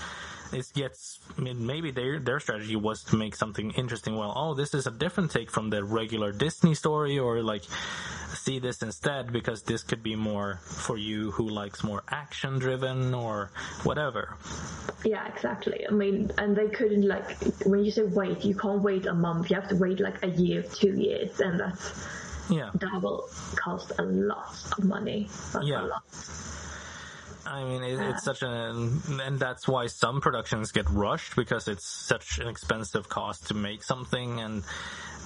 it 0.51 0.71
gets 0.73 1.19
I 1.37 1.41
mean, 1.41 1.65
maybe 1.65 1.91
their 1.91 2.19
their 2.19 2.39
strategy 2.39 2.75
was 2.75 3.03
to 3.05 3.15
make 3.15 3.35
something 3.35 3.71
interesting 3.71 4.15
well 4.15 4.33
oh 4.35 4.53
this 4.53 4.73
is 4.73 4.87
a 4.87 4.91
different 4.91 5.31
take 5.31 5.51
from 5.51 5.69
the 5.69 5.83
regular 5.83 6.31
disney 6.31 6.75
story 6.75 7.19
or 7.19 7.41
like 7.43 7.63
see 8.33 8.59
this 8.59 8.81
instead 8.81 9.31
because 9.31 9.63
this 9.63 9.83
could 9.83 10.03
be 10.03 10.15
more 10.15 10.59
for 10.63 10.97
you 10.97 11.31
who 11.31 11.49
likes 11.49 11.83
more 11.83 12.03
action 12.09 12.59
driven 12.59 13.13
or 13.13 13.51
whatever 13.83 14.37
Yeah, 15.05 15.25
exactly. 15.27 15.87
I 15.87 15.91
mean, 15.91 16.31
and 16.37 16.55
they 16.55 16.67
couldn't 16.67 17.07
like 17.07 17.37
when 17.65 17.85
you 17.85 17.91
say 17.91 18.03
wait, 18.03 18.43
you 18.43 18.53
can't 18.53 18.81
wait 18.81 19.05
a 19.05 19.13
month. 19.13 19.49
You 19.49 19.55
have 19.55 19.69
to 19.69 19.75
wait 19.75 19.99
like 19.99 20.21
a 20.23 20.27
year, 20.27 20.61
two 20.61 20.93
years, 20.93 21.39
and 21.39 21.59
that's 21.59 21.93
yeah 22.49 22.71
that 22.73 23.01
will 23.01 23.29
cost 23.55 23.93
a 23.97 24.03
lot 24.03 24.55
of 24.77 24.83
money. 24.83 25.29
Like, 25.53 25.65
Yeah. 25.65 25.87
I 27.49 27.63
mean, 27.63 27.83
it, 27.83 27.99
it's 27.99 28.23
such 28.23 28.43
an, 28.43 29.01
and 29.21 29.39
that's 29.39 29.67
why 29.67 29.87
some 29.87 30.21
productions 30.21 30.71
get 30.71 30.87
rushed 30.89 31.35
because 31.35 31.67
it's 31.67 31.85
such 31.85 32.37
an 32.37 32.47
expensive 32.47 33.09
cost 33.09 33.47
to 33.47 33.55
make 33.55 33.83
something, 33.83 34.39
and 34.39 34.63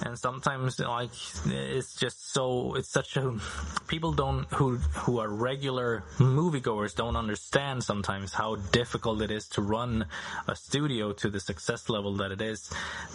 and 0.02 0.18
sometimes 0.18 0.80
like 0.80 1.10
it's 1.46 1.94
just 1.94 2.32
so 2.32 2.74
it's 2.74 2.88
such 2.88 3.16
a 3.16 3.38
people 3.86 4.12
don't 4.12 4.44
who 4.54 4.76
who 4.76 5.18
are 5.20 5.28
regular 5.28 6.02
moviegoers 6.18 6.94
don't 6.94 7.16
understand 7.16 7.82
sometimes 7.82 8.32
how 8.32 8.56
difficult 8.72 9.22
it 9.22 9.30
is 9.30 9.48
to 9.48 9.62
run 9.62 10.04
a 10.48 10.56
studio 10.56 11.12
to 11.12 11.30
the 11.30 11.40
success 11.40 11.88
level 11.88 12.16
that 12.16 12.32
it 12.32 12.40
is 12.40 12.70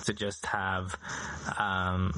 to 0.06 0.14
just 0.14 0.46
have 0.46 0.96
um 1.58 2.14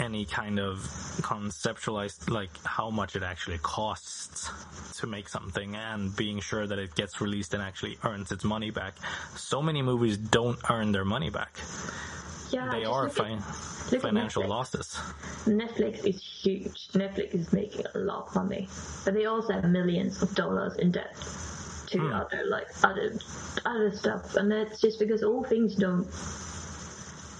any 0.00 0.24
kind 0.24 0.58
of 0.58 0.78
conceptualized 1.20 2.30
like 2.30 2.50
how 2.64 2.88
much 2.90 3.14
it 3.14 3.22
actually 3.22 3.58
costs 3.58 4.50
to 4.98 5.06
make 5.06 5.28
something 5.28 5.76
and 5.76 6.14
being 6.16 6.40
sure 6.40 6.66
that 6.66 6.78
it 6.78 6.94
gets 6.94 7.20
released 7.20 7.54
and 7.54 7.62
actually 7.62 7.98
earns 8.04 8.32
its 8.32 8.44
money 8.44 8.70
back. 8.70 8.94
So 9.36 9.60
many 9.60 9.82
movies 9.82 10.16
don't 10.16 10.58
earn 10.70 10.92
their 10.92 11.04
money 11.04 11.30
back. 11.30 11.58
Yeah, 12.50 12.70
they 12.70 12.84
are 12.84 13.08
fine. 13.08 13.40
fi- 13.40 13.81
look 13.90 14.02
financial 14.02 14.46
losses. 14.46 14.94
Netflix 15.46 16.04
is 16.06 16.22
huge. 16.22 16.88
Netflix 16.88 17.34
is 17.34 17.52
making 17.52 17.84
a 17.94 17.98
lot 17.98 18.28
of 18.28 18.34
money, 18.34 18.68
but 19.04 19.14
they 19.14 19.26
also 19.26 19.52
have 19.54 19.64
millions 19.64 20.22
of 20.22 20.34
dollars 20.34 20.76
in 20.76 20.92
debt 20.92 21.16
to 21.88 21.98
Hmm. 21.98 22.12
other 22.12 22.44
like 22.48 22.68
other 22.84 23.12
other 23.66 23.90
stuff, 23.94 24.36
and 24.36 24.50
that's 24.50 24.80
just 24.80 24.98
because 24.98 25.22
all 25.22 25.42
things 25.44 25.74
don't 25.74 26.06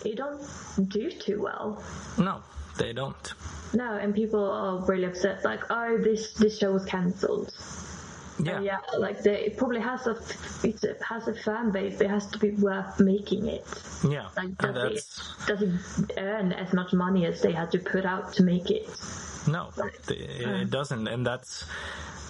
they 0.02 0.14
don't 0.14 0.42
do 0.88 1.10
too 1.10 1.40
well. 1.40 1.82
No, 2.18 2.42
they 2.76 2.92
don't. 2.92 3.34
No, 3.74 3.96
and 3.96 4.14
people 4.14 4.44
are 4.44 4.84
really 4.84 5.04
upset. 5.04 5.44
Like, 5.44 5.70
oh, 5.70 5.96
this 5.98 6.34
this 6.34 6.58
show 6.58 6.72
was 6.72 6.84
cancelled. 6.84 7.54
Yeah, 8.42 8.60
Yeah, 8.60 8.78
like 8.98 9.22
they, 9.22 9.44
it 9.46 9.56
probably 9.56 9.80
has 9.80 10.06
a 10.06 10.16
it 10.64 11.00
has 11.08 11.28
a 11.28 11.34
fan 11.34 11.70
base. 11.70 12.00
It 12.00 12.10
has 12.10 12.26
to 12.28 12.38
be 12.38 12.50
worth 12.50 12.98
making 12.98 13.46
it. 13.46 13.64
yeah, 14.08 14.28
Like, 14.36 14.56
does 14.58 14.74
that's 14.74 15.38
it 15.42 15.46
does 15.46 15.62
it 15.62 16.12
earn 16.18 16.52
as 16.52 16.72
much 16.72 16.92
money 16.92 17.24
as 17.26 17.40
they 17.40 17.52
had 17.52 17.70
to 17.72 17.78
put 17.78 18.04
out 18.04 18.32
to 18.34 18.42
make 18.42 18.70
it? 18.70 18.88
no, 19.46 19.70
it, 20.08 20.10
it 20.10 20.70
doesn't, 20.70 21.06
and 21.08 21.26
that's. 21.26 21.64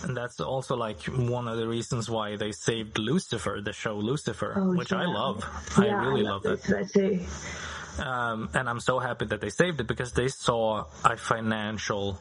And 0.05 0.17
that's 0.17 0.41
also 0.41 0.75
like 0.75 1.01
one 1.05 1.47
of 1.47 1.57
the 1.59 1.69
reasons 1.69 2.11
why 2.11 2.35
they 2.35 2.51
saved 2.51 2.99
Lucifer, 2.99 3.61
the 3.63 3.73
show 3.73 3.95
Lucifer, 3.95 4.55
Oh, 4.57 4.75
which 4.75 4.93
I 4.93 5.05
love. 5.05 5.45
Yeah, 5.79 5.97
I 6.03 6.05
really 6.05 6.23
love 6.25 6.45
love 6.45 6.61
that. 6.63 6.91
this 6.91 6.93
too. 6.93 8.03
Um, 8.03 8.49
and 8.53 8.69
I'm 8.69 8.81
so 8.81 8.99
happy 8.99 9.27
that 9.27 9.41
they 9.41 9.51
saved 9.51 9.81
it 9.81 9.87
because 9.87 10.11
they 10.13 10.27
saw 10.27 10.87
a 11.05 11.17
financial 11.17 12.19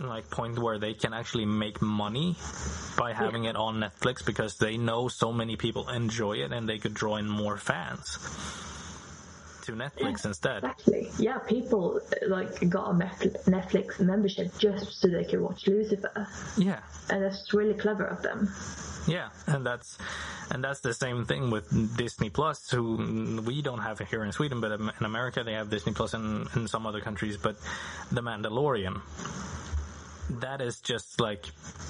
like 0.00 0.28
point 0.30 0.58
where 0.58 0.78
they 0.78 0.94
can 0.94 1.12
actually 1.14 1.44
make 1.46 1.80
money 1.82 2.36
by 2.98 3.12
having 3.12 3.44
it 3.44 3.56
on 3.56 3.76
Netflix 3.80 4.24
because 4.24 4.58
they 4.58 4.76
know 4.76 5.08
so 5.08 5.32
many 5.32 5.56
people 5.56 5.88
enjoy 5.88 6.38
it 6.38 6.52
and 6.52 6.68
they 6.68 6.78
could 6.78 6.94
draw 6.94 7.16
in 7.16 7.28
more 7.28 7.56
fans 7.56 8.18
to 9.62 9.72
Netflix 9.72 10.24
instead. 10.26 10.58
Exactly. 10.64 11.08
Yeah, 11.18 11.38
people 11.38 12.00
like 12.28 12.68
got 12.68 12.90
a 12.90 12.94
Netflix 12.94 13.44
Netflix 13.48 13.98
membership 14.00 14.52
just 14.58 15.00
so 15.00 15.08
they 15.08 15.24
could 15.24 15.40
watch 15.40 15.66
Lucifer, 15.66 16.28
Yeah. 16.58 16.80
and 17.08 17.22
that's 17.22 17.52
really 17.54 17.74
clever 17.74 18.04
of 18.04 18.20
them. 18.22 18.52
Yeah, 19.06 19.28
and 19.46 19.64
that's 19.66 19.96
and 20.50 20.62
that's 20.62 20.80
the 20.80 20.92
same 20.94 21.24
thing 21.24 21.50
with 21.50 21.96
Disney 21.96 22.28
Plus, 22.30 22.70
who 22.70 23.42
we 23.46 23.62
don't 23.62 23.80
have 23.80 23.98
here 24.00 24.22
in 24.24 24.32
Sweden, 24.32 24.60
but 24.60 24.72
in 24.72 24.90
America 25.00 25.42
they 25.44 25.54
have 25.54 25.70
Disney 25.70 25.92
Plus 25.94 26.12
and 26.14 26.46
in 26.56 26.68
some 26.68 26.86
other 26.86 27.00
countries. 27.00 27.36
But 27.38 27.56
The 28.12 28.20
Mandalorian, 28.22 29.00
that 30.30 30.60
is 30.60 30.80
just 30.80 31.20
like 31.20 31.46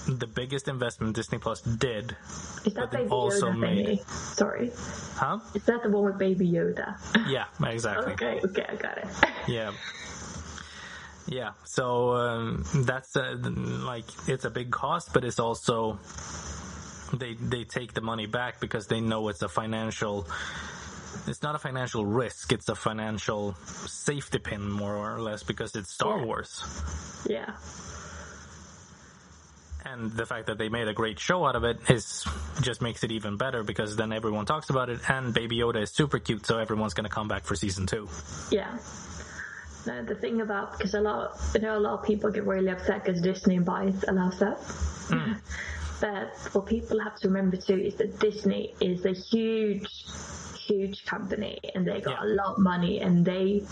the 0.09 0.26
biggest 0.26 0.68
investment 0.68 1.14
Disney 1.14 1.39
Plus 1.39 1.61
did. 1.62 2.16
Is 2.64 2.74
that 2.74 2.91
Baby 2.91 3.09
also 3.11 3.51
Yoda 3.51 3.59
made- 3.59 3.87
thingy? 4.01 4.09
Sorry, 4.35 4.70
Huh? 5.16 5.39
is 5.55 5.62
that 5.64 5.82
the 5.82 5.91
one 5.91 6.05
with 6.05 6.18
Baby 6.18 6.49
Yoda? 6.51 6.97
Yeah, 7.28 7.45
exactly. 7.64 8.12
okay, 8.14 8.41
okay, 8.45 8.66
I 8.68 8.74
got 8.76 8.99
it. 8.99 9.07
Yeah. 9.49 9.72
Yeah, 11.26 11.53
so 11.64 12.14
um, 12.16 12.64
that's 12.85 13.16
uh, 13.16 13.37
like 13.41 14.05
it's 14.28 14.45
a 14.45 14.51
big 14.51 14.70
cost, 14.70 15.14
but 15.14 15.24
it's 15.24 15.39
also 15.39 15.99
they 17.14 17.32
they 17.35 17.64
take 17.64 17.95
the 17.95 18.03
money 18.03 18.26
back 18.26 18.61
because 18.61 18.89
they 18.89 19.01
know 19.01 19.28
it's 19.28 19.41
a 19.41 19.49
financial. 19.49 20.26
It's 21.26 21.43
not 21.43 21.55
a 21.55 21.59
financial 21.59 22.05
risk; 22.05 22.53
it's 22.53 22.68
a 22.68 22.74
financial 22.74 23.55
safety 23.87 24.39
pin, 24.39 24.70
more 24.70 24.97
or 24.97 25.18
less, 25.22 25.43
because 25.43 25.74
it's 25.76 25.91
Star 25.95 26.18
Yeah. 26.18 26.24
Wars, 26.26 26.62
yeah, 27.26 27.53
and 29.85 30.11
the 30.12 30.26
fact 30.26 30.47
that 30.47 30.59
they 30.59 30.68
made 30.68 30.89
a 30.89 30.93
great 30.93 31.18
show 31.18 31.45
out 31.47 31.57
of 31.57 31.64
it 31.64 31.78
is 31.91 32.26
just 32.62 32.80
makes 32.82 33.05
it 33.05 33.12
even 33.12 33.37
better 33.37 33.62
because 33.62 33.97
then 33.97 34.12
everyone 34.12 34.47
talks 34.47 34.70
about 34.70 34.89
it, 34.89 35.01
and 35.11 35.32
Baby 35.35 35.59
Yoda 35.59 35.82
is 35.82 35.91
super 35.91 36.18
cute, 36.18 36.47
so 36.47 36.59
everyone's 36.59 36.95
gonna 36.95 37.09
come 37.09 37.28
back 37.28 37.45
for 37.45 37.55
season 37.57 37.87
two. 37.87 38.09
yeah. 38.51 38.76
No, 39.87 40.03
the 40.03 40.14
thing 40.14 40.41
about 40.41 40.72
because 40.78 40.95
a 40.95 41.01
lot, 41.01 41.39
you 41.55 41.61
know, 41.61 41.76
a 41.76 41.78
lot 41.78 41.99
of 42.01 42.07
people 42.07 42.30
get 42.30 42.47
really 42.47 42.70
upset 42.70 43.05
because 43.05 43.20
Disney 43.20 43.59
buys 43.59 44.03
a 44.09 44.12
lot 44.12 44.28
of 44.28 44.35
stuff. 44.35 45.11
but 46.01 46.35
what 46.53 46.64
people 46.66 46.99
have 47.01 47.16
to 47.18 47.28
remember 47.28 47.59
too 47.59 47.76
is 47.76 47.95
that 47.97 48.18
Disney 48.18 48.74
is 48.80 49.05
a 49.05 49.12
huge, 49.12 50.07
huge 50.59 51.05
company, 51.05 51.59
and 51.74 51.87
they 51.87 52.01
got 52.01 52.12
Yeah. 52.22 52.24
a 52.24 52.28
lot 52.35 52.53
of 52.55 52.59
money, 52.61 53.01
and 53.01 53.26
they 53.26 53.62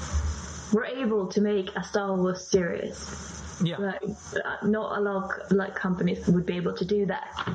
were 0.74 0.84
able 0.84 1.28
to 1.28 1.40
make 1.40 1.74
a 1.76 1.82
Star 1.82 2.14
Wars 2.14 2.46
series. 2.46 3.41
Yeah, 3.60 3.76
Like, 3.78 4.02
uh, 4.02 4.66
not 4.66 4.98
a 4.98 5.00
lot 5.00 5.30
of 5.40 5.52
like 5.52 5.74
companies 5.74 6.26
would 6.28 6.46
be 6.46 6.56
able 6.56 6.74
to 6.76 6.84
do 6.84 7.06
that. 7.06 7.48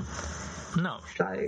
no, 0.77 0.99
So 1.17 1.47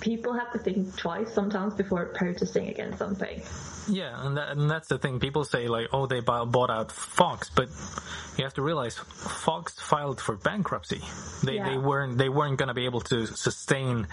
people 0.00 0.32
have 0.34 0.52
to 0.52 0.58
think 0.58 0.96
twice 0.96 1.32
sometimes 1.32 1.74
before 1.74 2.06
protesting 2.06 2.68
against 2.68 2.98
something. 2.98 3.42
Yeah, 3.88 4.26
and, 4.26 4.36
that, 4.36 4.50
and 4.56 4.70
that's 4.70 4.88
the 4.88 4.98
thing. 4.98 5.20
People 5.20 5.44
say 5.44 5.68
like, 5.68 5.88
"Oh, 5.92 6.06
they 6.06 6.20
bought 6.20 6.70
out 6.70 6.90
Fox," 6.90 7.50
but 7.50 7.68
you 8.38 8.44
have 8.44 8.54
to 8.54 8.62
realize 8.62 8.96
Fox 8.96 9.74
filed 9.78 10.20
for 10.20 10.36
bankruptcy. 10.36 11.02
They 11.42 11.58
they 11.58 11.76
weren't 11.76 12.16
they 12.16 12.30
weren't 12.30 12.58
going 12.58 12.68
to 12.68 12.74
be 12.74 12.86
able 12.86 13.02
to 13.02 13.26
sustain 13.26 14.06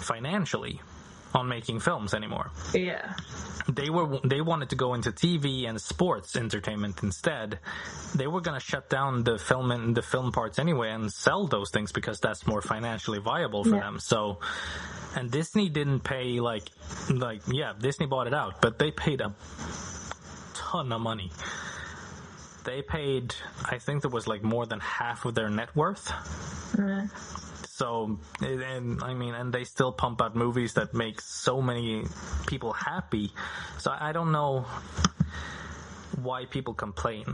financially 0.00 0.80
on 1.34 1.48
making 1.48 1.80
films 1.80 2.14
anymore. 2.14 2.50
Yeah. 2.74 3.14
They 3.68 3.90
were 3.90 4.18
they 4.24 4.40
wanted 4.40 4.70
to 4.70 4.76
go 4.76 4.94
into 4.94 5.12
TV 5.12 5.68
and 5.68 5.80
sports 5.80 6.34
entertainment 6.36 7.02
instead. 7.02 7.58
They 8.14 8.26
were 8.26 8.40
going 8.40 8.58
to 8.58 8.64
shut 8.64 8.90
down 8.90 9.22
the 9.24 9.38
film 9.38 9.70
and 9.70 9.94
the 9.96 10.02
film 10.02 10.32
parts 10.32 10.58
anyway 10.58 10.90
and 10.90 11.12
sell 11.12 11.46
those 11.46 11.70
things 11.70 11.92
because 11.92 12.18
that's 12.20 12.46
more 12.46 12.60
financially 12.60 13.20
viable 13.20 13.62
for 13.64 13.76
Yeah. 13.76 13.80
them. 13.80 14.00
So 14.00 14.40
and 15.14 15.30
Disney 15.30 15.68
didn't 15.68 16.00
pay 16.00 16.40
like 16.40 16.64
like 17.08 17.42
yeah, 17.46 17.72
Disney 17.78 18.06
bought 18.06 18.26
it 18.26 18.34
out, 18.34 18.60
but 18.60 18.78
they 18.80 18.90
paid 18.90 19.20
a 19.20 19.32
ton 20.54 20.90
of 20.92 21.00
money. 21.00 21.30
They 22.64 22.82
paid 22.82 23.34
I 23.64 23.78
think 23.78 24.02
there 24.02 24.10
was 24.10 24.26
like 24.26 24.42
more 24.42 24.66
than 24.66 24.80
half 24.80 25.24
of 25.24 25.34
their 25.34 25.48
net 25.48 25.74
worth. 25.76 26.10
Uh, 26.78 27.06
So, 27.72 28.18
and 28.42 29.02
I 29.02 29.14
mean, 29.14 29.32
and 29.32 29.50
they 29.50 29.64
still 29.64 29.92
pump 29.92 30.20
out 30.20 30.36
movies 30.36 30.74
that 30.74 30.92
make 30.92 31.22
so 31.22 31.62
many 31.62 32.04
people 32.46 32.74
happy. 32.74 33.32
So 33.78 33.96
I 33.98 34.12
don't 34.12 34.30
know 34.30 34.66
why 36.20 36.44
people 36.44 36.74
complain 36.74 37.24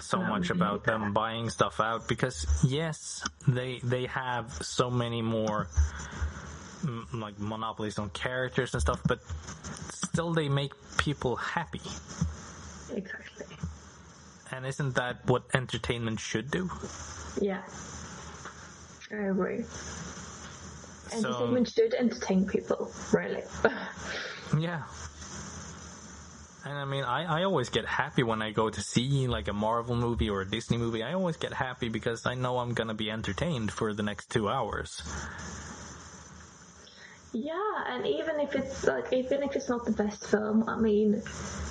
so 0.00 0.18
much 0.18 0.50
about 0.50 0.82
them 0.82 1.12
buying 1.12 1.50
stuff 1.50 1.78
out 1.78 2.08
because 2.08 2.46
yes, 2.66 3.22
they 3.46 3.78
they 3.84 4.06
have 4.06 4.52
so 4.54 4.90
many 4.90 5.22
more 5.22 5.68
mm, 6.82 7.06
like 7.12 7.38
monopolies 7.38 7.96
on 8.00 8.10
characters 8.10 8.74
and 8.74 8.82
stuff, 8.82 9.00
but 9.06 9.20
still 9.92 10.32
they 10.34 10.48
make 10.48 10.72
people 10.98 11.36
happy. 11.36 11.86
exactly. 12.92 13.56
And 14.50 14.66
isn't 14.66 14.96
that 14.96 15.24
what 15.26 15.44
entertainment 15.54 16.18
should 16.18 16.50
do? 16.50 16.70
Yeah. 17.40 17.62
I 19.12 19.16
agree. 19.28 19.62
So- 19.62 21.18
Entertainment 21.18 21.68
should 21.68 21.94
entertain 21.94 22.46
people, 22.46 22.90
really. 23.12 23.42
Yeah. 24.58 24.82
And 26.64 26.78
I 26.78 26.84
mean, 26.84 27.04
I, 27.04 27.40
I 27.40 27.44
always 27.44 27.68
get 27.68 27.84
happy 27.84 28.22
when 28.22 28.42
I 28.42 28.52
go 28.52 28.70
to 28.70 28.80
see 28.80 29.26
like 29.26 29.48
a 29.48 29.52
Marvel 29.52 29.96
movie 29.96 30.30
or 30.30 30.40
a 30.40 30.48
Disney 30.48 30.78
movie. 30.78 31.02
I 31.02 31.12
always 31.14 31.36
get 31.36 31.52
happy 31.52 31.88
because 31.88 32.26
I 32.26 32.34
know 32.34 32.58
I'm 32.58 32.72
gonna 32.72 32.94
be 32.94 33.10
entertained 33.10 33.70
for 33.72 33.92
the 33.92 34.02
next 34.02 34.30
two 34.30 34.48
hours. 34.48 35.02
yeah, 37.32 37.84
and 37.88 38.06
even 38.06 38.40
if 38.40 38.54
it's 38.54 38.84
like, 38.84 39.12
even 39.12 39.42
if 39.42 39.54
it's 39.56 39.68
not 39.68 39.84
the 39.84 39.92
best 39.92 40.26
film, 40.26 40.64
I 40.68 40.76
mean, 40.78 41.22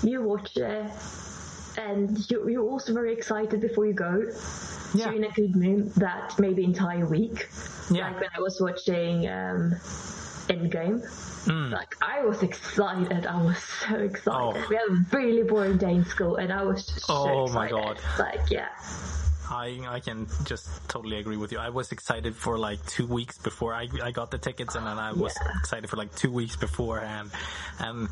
you 0.03 0.21
watch 0.21 0.55
it, 0.57 0.91
and 1.77 2.29
you, 2.29 2.47
you're 2.49 2.63
also 2.69 2.93
very 2.93 3.13
excited 3.13 3.61
before 3.61 3.85
you 3.85 3.93
go. 3.93 4.23
Yeah. 4.93 5.05
So 5.05 5.09
a 5.11 5.31
good 5.31 5.55
mood 5.55 5.93
that 5.95 6.39
maybe 6.39 6.63
entire 6.63 7.05
week. 7.05 7.49
Yeah. 7.91 8.07
Like 8.07 8.21
when 8.21 8.29
I 8.37 8.39
was 8.39 8.61
watching 8.61 9.27
um, 9.27 9.75
Endgame. 10.47 11.01
Mm. 11.45 11.71
Like 11.71 11.95
I 12.01 12.23
was 12.25 12.41
excited. 12.41 13.25
I 13.27 13.41
was 13.43 13.57
so 13.59 13.95
excited. 13.95 14.39
Oh. 14.57 14.65
We 14.69 14.75
had 14.75 14.85
a 14.89 15.05
really 15.15 15.43
boring 15.43 15.77
day 15.77 15.93
in 15.93 16.05
school, 16.05 16.37
and 16.37 16.51
I 16.51 16.63
was 16.63 16.87
just 16.87 17.05
so 17.05 17.13
Oh 17.13 17.47
my 17.53 17.65
excited. 17.67 17.97
God. 17.97 17.99
Like 18.19 18.49
yeah, 18.49 18.69
I 19.49 19.79
I 19.87 19.99
can 19.99 20.27
just 20.43 20.67
totally 20.87 21.17
agree 21.17 21.37
with 21.37 21.51
you. 21.51 21.59
I 21.59 21.69
was 21.69 21.91
excited 21.91 22.35
for 22.35 22.57
like 22.57 22.83
two 22.87 23.05
weeks 23.05 23.37
before 23.37 23.73
I 23.75 23.87
I 24.01 24.09
got 24.11 24.31
the 24.31 24.39
tickets, 24.39 24.73
and 24.75 24.87
then 24.87 24.97
I 24.97 25.11
was 25.13 25.35
Yeah. 25.39 25.51
excited 25.59 25.87
for 25.89 25.97
like 25.97 26.15
two 26.15 26.31
weeks 26.31 26.55
beforehand. 26.55 27.29
And 27.79 28.09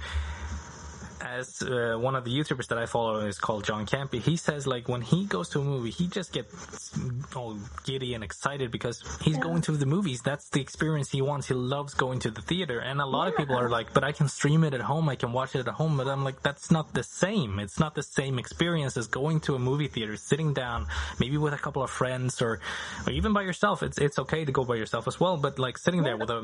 as 1.39 1.61
uh, 1.61 1.97
one 1.99 2.15
of 2.15 2.23
the 2.25 2.31
YouTubers 2.31 2.67
that 2.67 2.77
I 2.77 2.85
follow 2.85 3.25
is 3.25 3.39
called 3.39 3.63
John 3.63 3.85
Campea, 3.85 4.21
he 4.21 4.37
says 4.37 4.67
like 4.67 4.87
when 4.87 5.01
he 5.01 5.25
goes 5.25 5.49
to 5.49 5.59
a 5.59 5.63
movie, 5.63 5.89
he 5.89 6.07
just 6.07 6.31
gets 6.31 6.91
all 7.35 7.57
giddy 7.85 8.13
and 8.13 8.23
excited 8.23 8.71
because 8.71 9.03
he's 9.21 9.37
going 9.37 9.61
to 9.63 9.73
the 9.73 9.85
movies. 9.85 10.21
That's 10.21 10.49
the 10.49 10.61
experience 10.61 11.09
he 11.09 11.21
wants. 11.21 11.47
He 11.47 11.53
loves 11.53 11.93
going 11.93 12.19
to 12.19 12.31
the 12.31 12.41
theater, 12.41 12.79
and 12.79 13.01
a 13.01 13.05
lot 13.05 13.27
of 13.27 13.35
people 13.35 13.55
are 13.55 13.69
like, 13.69 13.93
"But 13.93 14.03
I 14.03 14.11
can 14.11 14.27
stream 14.27 14.63
it 14.63 14.73
at 14.73 14.81
home. 14.81 15.09
I 15.09 15.15
can 15.15 15.33
watch 15.33 15.55
it 15.55 15.67
at 15.67 15.73
home." 15.73 15.97
But 15.97 16.07
I'm 16.07 16.23
like, 16.23 16.41
that's 16.43 16.69
not 16.71 16.93
the 16.93 17.03
same. 17.03 17.59
It's 17.59 17.79
not 17.79 17.95
the 17.95 18.03
same 18.03 18.37
experience 18.39 18.97
as 18.97 19.07
going 19.07 19.39
to 19.41 19.55
a 19.55 19.59
movie 19.59 19.87
theater, 19.87 20.15
sitting 20.17 20.53
down, 20.53 20.87
maybe 21.19 21.37
with 21.37 21.53
a 21.53 21.57
couple 21.57 21.83
of 21.83 21.89
friends 21.89 22.41
or, 22.41 22.59
or 23.05 23.11
even 23.11 23.33
by 23.33 23.41
yourself. 23.41 23.83
It's 23.83 23.97
it's 23.97 24.19
okay 24.19 24.45
to 24.45 24.51
go 24.51 24.63
by 24.63 24.75
yourself 24.75 25.07
as 25.07 25.19
well, 25.19 25.37
but 25.37 25.59
like 25.59 25.77
sitting 25.77 26.03
there 26.03 26.17
with 26.17 26.29
a 26.29 26.41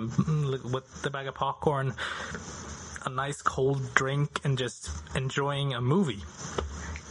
with 0.73 1.01
the 1.03 1.09
bag 1.09 1.27
of 1.27 1.35
popcorn 1.35 1.93
a 3.05 3.09
nice 3.09 3.41
cold 3.41 3.81
drink 3.95 4.41
and 4.43 4.57
just 4.57 4.89
enjoying 5.15 5.73
a 5.73 5.81
movie. 5.81 6.23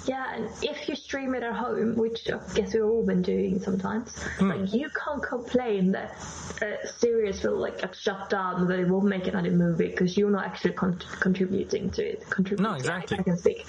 Yeah, 0.07 0.35
and 0.37 0.49
if 0.63 0.89
you 0.89 0.97
stream 0.97 1.35
it 1.35 1.43
at 1.43 1.53
home, 1.55 1.95
which 1.97 2.31
I 2.31 2.39
guess 2.55 2.73
we've 2.73 2.83
all 2.85 3.05
been 3.05 3.21
doing 3.21 3.61
sometimes, 3.61 4.17
Hmm. 4.39 4.49
like 4.51 4.73
you 4.73 4.89
can't 5.05 5.23
complain 5.23 5.93
that 5.93 6.15
a 6.63 6.87
series 6.89 7.43
will 7.43 7.59
like 7.59 7.81
get 7.81 7.95
shut 7.95 8.31
down, 8.31 8.67
that 8.69 8.79
it 8.79 8.89
won't 8.89 9.05
make 9.05 9.27
another 9.27 9.51
movie 9.51 9.89
because 9.89 10.17
you're 10.17 10.31
not 10.31 10.47
actually 10.47 10.73
con- 10.73 10.99
contributing 11.21 11.91
to 11.91 12.03
it. 12.03 12.29
Contributing, 12.31 12.63
No, 12.65 12.75
exactly. 12.75 13.19
I 13.19 13.23
can 13.23 13.37
speak. 13.37 13.67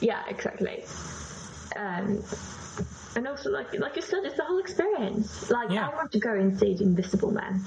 Yeah, 0.00 0.22
exactly. 0.28 0.84
Um, 1.76 2.22
and 3.14 3.28
also, 3.28 3.50
like 3.50 3.72
like 3.78 3.94
you 3.96 4.02
said, 4.02 4.24
it's 4.24 4.36
the 4.36 4.44
whole 4.44 4.58
experience. 4.58 5.50
Like 5.50 5.70
Yeah. 5.70 5.88
I 5.88 5.94
want 5.94 6.10
to 6.12 6.18
go 6.18 6.32
and 6.32 6.58
see 6.58 6.74
The 6.74 6.82
Invisible 6.84 7.30
Man, 7.30 7.62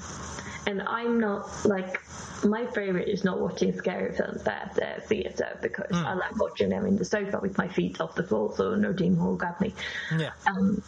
and 0.66 0.82
I'm 0.82 1.20
not 1.20 1.48
like 1.64 2.00
my 2.44 2.64
favorite 2.66 3.08
is 3.08 3.22
not 3.22 3.38
watching 3.40 3.72
scary 3.76 4.12
films 4.14 4.46
at 4.46 4.74
the 4.74 5.02
theater 5.06 5.58
because 5.60 5.90
Hmm. 5.90 6.06
I 6.06 6.14
like 6.14 6.36
watching 6.40 6.70
them 6.70 6.86
in 6.86 6.96
the 6.96 7.04
sofa 7.04 7.38
with 7.40 7.58
my 7.58 7.68
feet 7.68 8.00
off 8.00 8.14
the 8.14 8.22
floor, 8.22 8.52
so 8.56 8.74
no 8.74 8.92
demon 8.92 9.22
will 9.24 9.36
grab 9.36 9.60
me. 9.60 9.74
Yeah, 10.16 10.30
Um, 10.46 10.82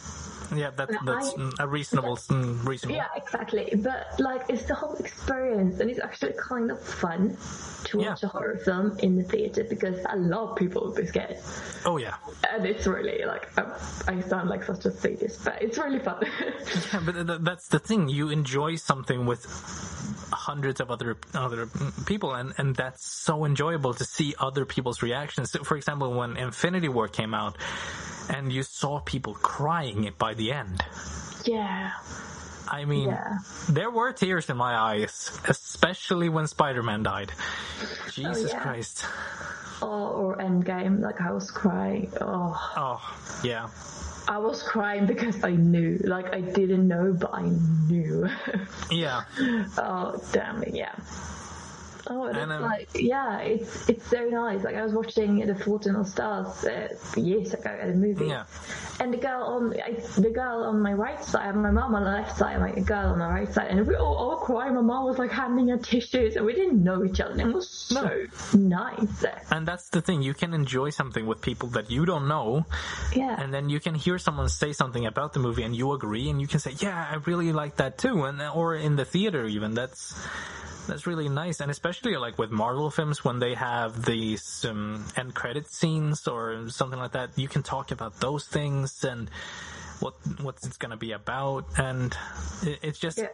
yeah, 0.55 0.71
that, 0.71 0.89
that's 1.05 1.29
I- 1.29 1.37
mm, 1.37 1.53
a 1.59 1.67
reasonable, 1.67 2.17
mm, 2.17 2.65
reasonable. 2.65 2.95
yeah, 2.97 3.07
exactly. 3.15 3.71
But 3.77 4.19
like, 4.19 4.41
it's 4.49 4.63
the 4.63 4.73
whole 4.73 4.95
experience, 4.95 5.79
and 5.79 5.89
it's 5.91 5.99
actually 5.99 6.33
kind 6.39 6.71
of 6.71 6.81
fun 6.81 7.37
to 7.85 7.97
watch 7.99 8.23
Yeah. 8.23 8.29
a 8.29 8.31
horror 8.31 8.57
film 8.65 8.97
in 8.99 9.17
the 9.17 9.23
theater 9.23 9.63
because 9.63 9.99
a 10.09 10.15
lot 10.17 10.51
of 10.51 10.55
people 10.57 10.81
will 10.85 10.93
be 10.95 11.05
scared, 11.05 11.37
Oh 11.85 11.97
yeah, 11.97 12.15
and 12.51 12.65
it's 12.65 12.87
really 12.87 13.25
like 13.25 13.47
um, 13.59 13.71
I 14.07 14.21
sound 14.21 14.49
like 14.49 14.63
such 14.63 14.85
a 14.85 14.91
sadist, 14.91 15.43
but 15.45 15.61
it's 15.61 15.77
really 15.77 15.99
fun. 15.99 16.23
yeah, 16.93 16.99
but 17.05 17.43
that's 17.45 17.67
the 17.67 17.79
thing. 17.79 18.09
You 18.09 18.29
enjoy 18.29 18.75
something 18.77 19.25
with 19.27 19.45
hundreds 20.31 20.79
of 20.81 20.89
other 20.91 21.17
other 21.33 21.67
people, 22.05 22.33
and 22.33 22.53
and 22.57 22.75
that's 22.75 23.05
so 23.05 23.45
enjoyable 23.45 23.93
to 23.93 24.03
see 24.03 24.35
other 24.39 24.65
people's 24.65 25.01
reactions. 25.01 25.51
So, 25.51 25.63
For 25.63 25.77
example, 25.77 26.13
when 26.13 26.37
Infinity 26.37 26.89
War 26.89 27.07
came 27.07 27.33
out, 27.33 27.57
and 28.29 28.51
you 28.51 28.63
saw 28.63 28.99
people 28.99 29.33
crying 29.35 30.03
it 30.05 30.17
by 30.17 30.33
the 30.33 30.51
end. 30.51 30.83
yeah, 31.45 31.91
I 32.71 32.85
mean, 32.85 33.09
Yeah. 33.09 33.37
there 33.69 33.91
were 33.91 34.11
tears 34.13 34.49
in 34.49 34.57
my 34.57 34.75
eyes, 34.75 35.31
especially 35.47 36.29
when 36.29 36.47
Spider-Man 36.47 37.03
died. 37.03 37.31
Jesus 38.11 38.51
oh, 38.51 38.55
yeah. 38.55 38.61
Christ. 38.63 39.05
or, 39.81 39.89
or 39.89 40.37
Endgame, 40.37 40.99
like 41.01 41.19
I 41.21 41.31
was 41.31 41.51
crying. 41.51 42.09
Oh, 42.21 42.55
Oh, 42.77 43.01
yeah. 43.43 43.67
I 44.27 44.37
was 44.37 44.63
crying 44.63 45.05
because 45.05 45.43
I 45.43 45.51
knew, 45.51 45.99
like 46.03 46.33
I 46.33 46.41
didn't 46.41 46.87
know, 46.87 47.13
but 47.13 47.33
I 47.33 47.43
knew. 47.87 48.29
Yeah. 48.91 49.23
Oh 49.77 50.21
damn 50.31 50.63
it, 50.63 50.73
yeah. 50.75 50.93
Oh, 52.13 52.25
and 52.25 52.37
And, 52.37 52.51
it's 52.51 52.61
um, 52.61 52.69
like, 52.69 52.89
yeah, 52.95 53.39
it's 53.39 53.89
it's 53.89 54.07
so 54.07 54.21
nice. 54.29 54.63
Like 54.63 54.75
I 54.75 54.83
was 54.83 54.93
watching 54.93 55.45
The 55.45 55.55
Fault 55.55 55.87
in 55.87 55.95
Our 55.95 56.05
Stars 56.05 56.63
uh, 56.63 56.87
years 57.15 57.53
ago 57.53 57.69
at 57.71 57.89
a 57.89 57.93
movie, 57.93 58.27
Yeah. 58.27 58.45
and 58.99 59.11
the 59.13 59.17
girl 59.17 59.43
on 59.55 59.73
I, 59.81 59.93
the 60.21 60.29
girl 60.29 60.63
on 60.65 60.79
my 60.81 60.93
right 60.93 61.23
side, 61.23 61.55
my 61.55 61.71
mom 61.71 61.95
on 61.95 62.03
the 62.03 62.11
left 62.11 62.37
side, 62.37 62.59
my 62.59 62.71
girl 62.79 63.07
on 63.13 63.19
the 63.19 63.25
right 63.25 63.51
side, 63.51 63.67
and 63.71 63.87
we 63.87 63.95
all, 63.95 64.15
all 64.15 64.37
crying. 64.37 64.75
My 64.75 64.81
mom 64.81 65.05
was 65.05 65.17
like 65.17 65.31
handing 65.31 65.69
her 65.69 65.77
tissues, 65.77 66.35
and 66.35 66.45
we 66.45 66.53
didn't 66.53 66.83
know 66.83 67.03
each 67.03 67.19
other. 67.19 67.31
And 67.33 67.41
it 67.49 67.53
was 67.53 67.69
so 67.69 68.25
nice. 68.53 69.25
And 69.49 69.67
that's 69.67 69.89
the 69.89 70.01
thing. 70.01 70.21
You 70.21 70.33
can 70.35 70.53
enjoy 70.53 70.91
something 70.91 71.25
with 71.25 71.41
people 71.41 71.69
that 71.69 71.89
you 71.89 72.05
don't 72.05 72.27
know, 72.27 72.65
Yeah, 73.15 73.41
and 73.41 73.53
then 73.53 73.69
you 73.69 73.79
can 73.79 73.95
hear 73.95 74.17
someone 74.19 74.49
say 74.49 74.73
something 74.73 75.05
about 75.05 75.33
the 75.33 75.39
movie 75.39 75.63
and 75.63 75.75
you 75.75 75.91
agree 75.93 76.29
and 76.29 76.39
you 76.41 76.47
can 76.47 76.59
say, 76.59 76.71
yeah, 76.77 77.07
I 77.11 77.15
really 77.25 77.51
like 77.53 77.77
that 77.77 77.97
too. 77.97 78.23
And, 78.25 78.41
or 78.41 78.75
in 78.75 78.95
the 78.95 79.05
theater 79.05 79.45
even, 79.45 79.73
that's, 79.73 80.13
that's 80.87 81.07
really 81.07 81.29
nice. 81.29 81.59
And 81.59 81.71
especially 81.71 82.15
like 82.17 82.37
with 82.37 82.51
Marvel 82.51 82.89
films, 82.91 83.23
when 83.23 83.39
they 83.39 83.53
have 83.53 84.05
these, 84.05 84.65
um, 84.65 85.05
end 85.15 85.33
credit 85.33 85.67
scenes 85.67 86.27
or 86.27 86.69
something 86.69 86.99
like 86.99 87.13
that, 87.13 87.29
you 87.35 87.47
can 87.47 87.63
talk 87.63 87.91
about 87.91 88.19
those 88.19 88.45
things 88.47 89.03
and 89.03 89.29
what, 89.99 90.13
what 90.41 90.57
it's 90.63 90.77
gonna 90.77 90.97
be 90.97 91.11
about. 91.11 91.65
And 91.77 92.15
it, 92.63 92.79
it 92.81 92.95
just 92.95 93.17
yeah, 93.17 93.27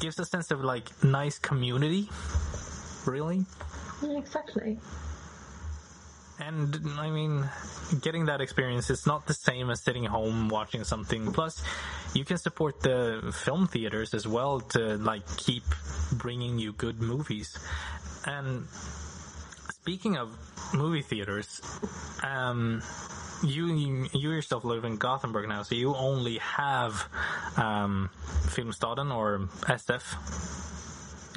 gives 0.00 0.18
a 0.18 0.24
sense 0.24 0.50
of 0.50 0.62
like 0.62 0.90
nice 1.02 1.38
community. 1.38 2.08
Really? 3.06 3.46
yeah, 4.02 4.18
exactly. 4.18 4.78
And 6.38 6.78
I 6.98 7.10
mean, 7.10 7.48
getting 8.00 8.26
that 8.26 8.40
experience 8.40 8.90
is 8.90 9.06
not 9.06 9.26
the 9.26 9.34
same 9.34 9.70
as 9.70 9.80
sitting 9.80 10.04
home 10.04 10.48
watching 10.48 10.84
something. 10.84 11.32
Plus, 11.32 11.62
you 12.14 12.24
can 12.24 12.36
support 12.36 12.80
the 12.80 13.34
film 13.34 13.66
theaters 13.66 14.12
as 14.12 14.26
well 14.26 14.60
to 14.60 14.96
like 14.98 15.24
keep 15.36 15.64
bringing 16.12 16.58
you 16.58 16.72
good 16.72 17.00
movies. 17.00 17.58
And 18.26 18.66
speaking 19.70 20.16
of 20.16 20.36
movie 20.74 21.02
theaters, 21.02 21.60
um, 22.22 22.82
you 23.42 23.66
you 24.12 24.30
yourself 24.32 24.64
live 24.64 24.84
in 24.84 24.96
Gothenburg 24.96 25.48
now, 25.48 25.62
so 25.62 25.74
you 25.74 25.94
only 25.94 26.38
have 26.38 27.08
um, 27.56 28.10
Filmstaden 28.46 29.14
or 29.14 29.48
SF. 29.62 30.04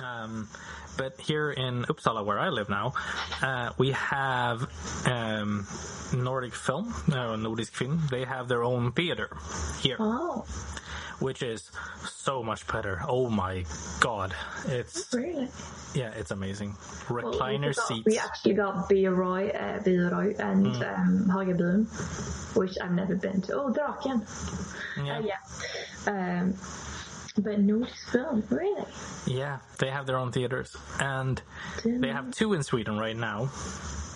Um, 0.02 0.47
but 1.00 1.18
here 1.22 1.50
in 1.52 1.84
Uppsala, 1.86 2.26
where 2.26 2.38
I 2.38 2.50
live 2.50 2.68
now, 2.70 2.93
uh, 3.41 3.72
we 3.78 3.91
have 3.91 4.68
um, 5.06 5.66
Nordic 6.14 6.54
Film, 6.54 6.93
uh, 7.08 7.38
Nordisk 7.39 7.72
Film. 7.72 8.02
They 8.12 8.26
have 8.26 8.50
their 8.50 8.64
own 8.66 8.91
theater 8.91 9.30
here, 9.82 9.95
Oh, 9.97 10.43
which 11.20 11.41
is 11.41 11.72
so 12.06 12.43
much 12.43 12.68
better. 12.68 13.02
Oh 13.08 13.30
my 13.30 13.64
god, 14.02 14.36
it's 14.68 15.08
really? 15.14 15.47
yeah, 15.95 16.12
it's 16.18 16.32
amazing. 16.32 16.76
Well, 17.10 17.24
Recliner 17.34 17.70
we 17.70 17.74
got- 17.74 17.88
seats. 17.88 18.06
We 18.06 18.18
actually 18.20 18.54
got 18.56 18.89
Bio 18.89 19.12
Roy, 19.12 19.50
uh, 19.52 19.80
Bio 19.82 20.10
Roy 20.12 20.36
and 20.38 20.66
Mm. 20.66 21.00
um, 21.00 21.86
which 22.56 22.78
I've 22.82 22.91
never 22.91 23.16
been 23.16 23.41
to. 23.43 23.54
Oh, 23.56 23.70
Draken. 23.72 24.26
Yeah. 25.06 25.18
Uh, 25.18 25.22
yeah. 25.22 26.41
Um, 26.41 26.54
but 27.42 27.60
Nordisk 27.60 28.12
film, 28.12 28.44
really? 28.50 28.86
Yeah, 29.26 29.60
they 29.78 29.90
have 29.90 30.06
their 30.06 30.18
own 30.18 30.32
theaters, 30.32 30.76
and 31.00 31.42
they 31.84 32.10
have 32.10 32.32
two 32.32 32.54
in 32.54 32.64
Sweden 32.64 32.98
right 32.98 33.16
now. 33.18 33.46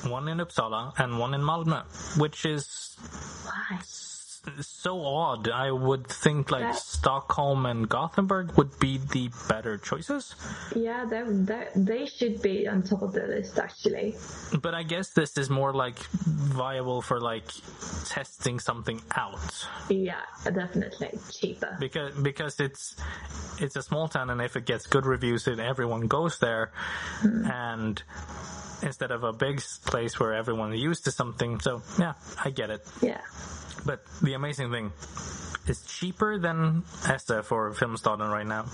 One 0.08 0.28
in 0.28 0.40
Uppsala 0.40 0.98
and 1.00 1.18
one 1.18 1.34
in 1.34 1.42
Malmö, 1.42 1.84
which 2.20 2.46
is 2.46 2.96
Why? 3.46 3.80
So 4.62 5.04
odd. 5.06 5.50
I 5.50 5.72
would 5.72 6.08
think 6.08 6.52
like 6.52 6.62
Yeah. 6.62 6.72
Stockholm 6.74 7.66
and 7.66 7.88
Gothenburg 7.88 8.52
would 8.58 8.80
be 8.80 8.98
the 8.98 9.30
better 9.48 9.78
choices. 9.78 10.36
Yeah, 10.76 11.06
they, 11.06 11.24
they, 11.28 11.68
they 11.76 12.06
should 12.06 12.42
be 12.42 12.68
on 12.68 12.84
top 12.84 13.02
of 13.02 13.14
the 13.14 13.24
list, 13.28 13.58
actually. 13.60 14.16
But 14.62 14.74
I 14.74 14.84
guess 14.84 15.10
this 15.10 15.38
is 15.38 15.50
more 15.50 15.74
like 15.74 15.98
viable 15.98 17.02
for 17.02 17.20
like 17.20 17.46
testing 18.06 18.60
something 18.60 19.02
out 19.16 19.40
Yeah, 19.90 20.22
definitely. 20.44 21.18
Cheaper. 21.32 21.78
because 21.80 22.14
because 22.16 22.60
it's 22.60 22.96
it's 23.60 23.76
a 23.76 23.82
small 23.82 24.08
town 24.08 24.30
and 24.30 24.42
if 24.42 24.56
it 24.56 24.66
gets 24.66 24.88
good 24.88 25.06
reviews 25.06 25.46
then 25.46 25.60
everyone 25.60 26.08
goes 26.08 26.40
there 26.40 26.72
hmm. 27.22 27.46
and 27.46 28.04
instead 28.82 29.12
of 29.12 29.24
a 29.24 29.32
big 29.34 29.62
place 29.86 30.20
where 30.20 30.34
everyone 30.34 30.74
is 30.74 30.80
used 30.82 31.06
to 31.06 31.12
something 31.12 31.60
so 31.60 31.82
yeah 32.00 32.14
I 32.44 32.50
get 32.50 32.70
it 32.70 32.86
Yeah. 33.02 33.22
But 33.86 34.04
the 34.22 34.34
amazing 34.34 34.72
thing 34.72 34.92
is 35.68 35.82
cheaper 35.86 36.38
than 36.38 36.82
SF 37.04 37.52
or 37.52 37.72
Filmstaden 37.72 38.32
right 38.32 38.46
now 38.46 38.66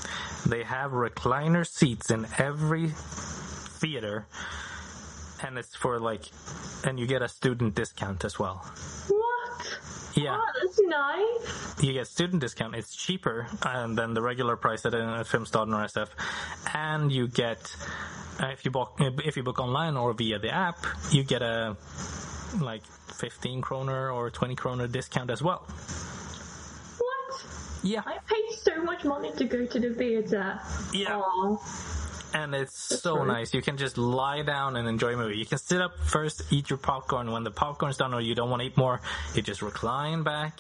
they 0.47 0.64
have 0.64 0.91
recliner 0.91 1.66
seats 1.68 2.10
in 2.12 2.26
every 2.38 2.89
theater 2.89 4.26
and 5.43 5.57
it's 5.57 5.76
for 5.76 5.99
like 5.99 6.24
and 6.86 6.99
you 6.99 7.07
get 7.07 7.22
a 7.22 7.28
student 7.30 7.76
discount 7.76 8.26
as 8.26 8.39
well 8.39 8.66
What? 9.07 9.80
yeah 10.16 10.38
Oh, 10.39 10.51
that's 10.62 10.80
nice. 10.82 11.84
you 11.84 11.93
get 11.93 12.07
student 12.07 12.41
discount. 12.41 12.76
It's 12.76 12.95
cheaper 12.95 13.47
um, 13.64 13.95
than 13.95 14.14
the 14.14 14.22
regular 14.22 14.55
price 14.57 14.86
at 14.86 14.93
a 14.93 14.97
Filmstaden 15.32 15.74
or 15.74 15.86
SF, 15.86 16.10
and 16.74 17.12
you 17.12 17.28
get 17.28 17.76
uh, 17.82 18.18
Uh, 18.39 18.47
if 18.47 18.63
you 18.63 18.71
book 18.71 18.95
uh, 18.99 19.11
if 19.25 19.35
you 19.35 19.43
book 19.43 19.59
online 19.59 19.97
or 19.97 20.13
via 20.13 20.39
the 20.39 20.49
app, 20.49 20.85
you 21.11 21.23
get 21.23 21.41
a 21.41 21.75
like 22.59 22.83
15 23.13 23.61
kroner 23.61 24.11
or 24.11 24.29
20 24.29 24.55
kroner 24.55 24.87
discount 24.87 25.29
as 25.29 25.41
well. 25.41 25.67
What? 26.97 27.45
Yeah, 27.83 28.01
I 28.05 28.17
paid 28.25 28.57
so 28.57 28.81
much 28.83 29.03
money 29.03 29.31
to 29.33 29.43
go 29.43 29.65
to 29.65 29.79
the 29.79 29.93
theater. 29.93 30.59
Yeah. 30.93 31.17
Aw. 31.17 31.57
and 32.33 32.55
it's 32.55 33.01
so 33.01 33.17
right. 33.17 33.27
nice. 33.27 33.53
You 33.53 33.61
can 33.61 33.77
just 33.77 33.97
lie 33.97 34.41
down 34.43 34.77
and 34.77 34.87
enjoy 34.87 35.13
a 35.13 35.17
movie. 35.17 35.37
You 35.37 35.45
can 35.45 35.57
sit 35.57 35.81
up 35.81 35.99
first, 35.99 36.43
eat 36.51 36.69
your 36.69 36.77
popcorn. 36.77 37.31
When 37.31 37.43
the 37.43 37.51
popcorn's 37.51 37.97
done 37.97 38.13
or 38.13 38.21
you 38.21 38.35
don't 38.35 38.49
want 38.49 38.61
to 38.61 38.67
eat 38.67 38.77
more, 38.77 39.01
you 39.33 39.41
just 39.41 39.61
recline 39.61 40.23
back 40.23 40.59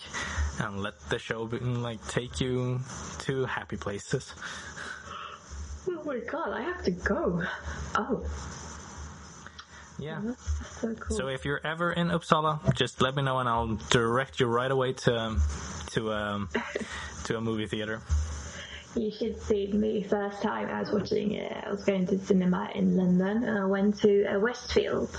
and 0.59 0.81
let 0.81 0.99
the 1.09 1.19
show 1.19 1.45
be, 1.45 1.59
like 1.59 2.05
take 2.07 2.41
you 2.41 2.79
to 3.19 3.45
happy 3.45 3.77
places. 3.77 4.33
Oh 5.91 6.03
my 6.05 6.19
god, 6.19 6.49
I 6.53 6.61
have 6.61 6.83
to 6.83 6.91
go. 6.91 7.43
Oh, 7.95 8.23
Yeah. 9.97 10.21
that's 10.23 10.79
so 10.81 10.93
cool. 10.95 11.17
So 11.17 11.27
if 11.27 11.45
you're 11.45 11.61
ever 11.65 11.91
in 11.91 12.07
Uppsala, 12.09 12.73
just 12.75 13.01
let 13.01 13.15
me 13.15 13.23
know 13.23 13.39
and 13.39 13.49
I'll 13.49 13.75
direct 13.89 14.39
you 14.39 14.45
right 14.47 14.71
away 14.71 14.93
to 14.93 15.35
to 15.91 16.13
um 16.13 16.49
to 17.25 17.37
a 17.37 17.41
movie 17.41 17.67
theater. 17.67 18.01
You 18.95 19.11
should 19.11 19.39
see 19.43 19.67
me 19.71 20.03
first 20.03 20.41
time 20.41 20.67
I 20.67 20.79
was 20.79 20.91
watching 20.91 21.33
it. 21.33 21.51
I 21.65 21.69
was 21.69 21.83
going 21.83 22.07
to 22.07 22.17
cinema 22.25 22.71
in 22.73 22.97
London 22.97 23.43
and 23.43 23.59
I 23.59 23.65
went 23.65 23.99
to 23.99 24.25
uh, 24.25 24.39
Westfield. 24.39 25.15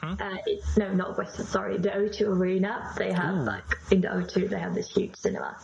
Uh, 0.00 0.36
it's, 0.46 0.78
no, 0.78 0.92
not 0.94 1.18
Westfield, 1.18 1.48
sorry, 1.48 1.76
the 1.76 1.90
O2 1.90 2.28
Arena. 2.28 2.90
They 2.96 3.12
have 3.12 3.34
Ooh. 3.36 3.42
like, 3.42 3.78
in 3.90 4.00
the 4.00 4.08
O2 4.08 4.48
they 4.48 4.58
have 4.58 4.74
this 4.74 4.88
huge 4.90 5.16
cinema. 5.16 5.54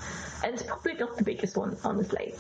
And 0.45 0.53
it's 0.53 0.65
probably 0.65 0.95
not 0.95 1.17
the 1.17 1.25
biggest 1.25 1.57
one, 1.57 1.79
honestly. 1.83 2.35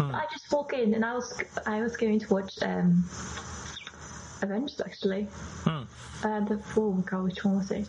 I 0.00 0.26
just 0.32 0.50
walk 0.52 0.72
in 0.72 0.94
and 0.94 1.04
I 1.04 1.14
was, 1.14 1.42
I 1.66 1.80
was 1.80 1.96
going 1.96 2.18
to 2.20 2.34
watch, 2.34 2.52
um, 2.62 3.04
Avengers 4.42 4.80
actually. 4.84 5.28
Hmm. 5.64 5.84
Uh, 6.22 6.40
the, 6.40 6.62
oh 6.76 6.92
my 6.92 7.02
god, 7.02 7.24
which 7.24 7.44
one 7.44 7.56
was 7.56 7.70
it? 7.70 7.88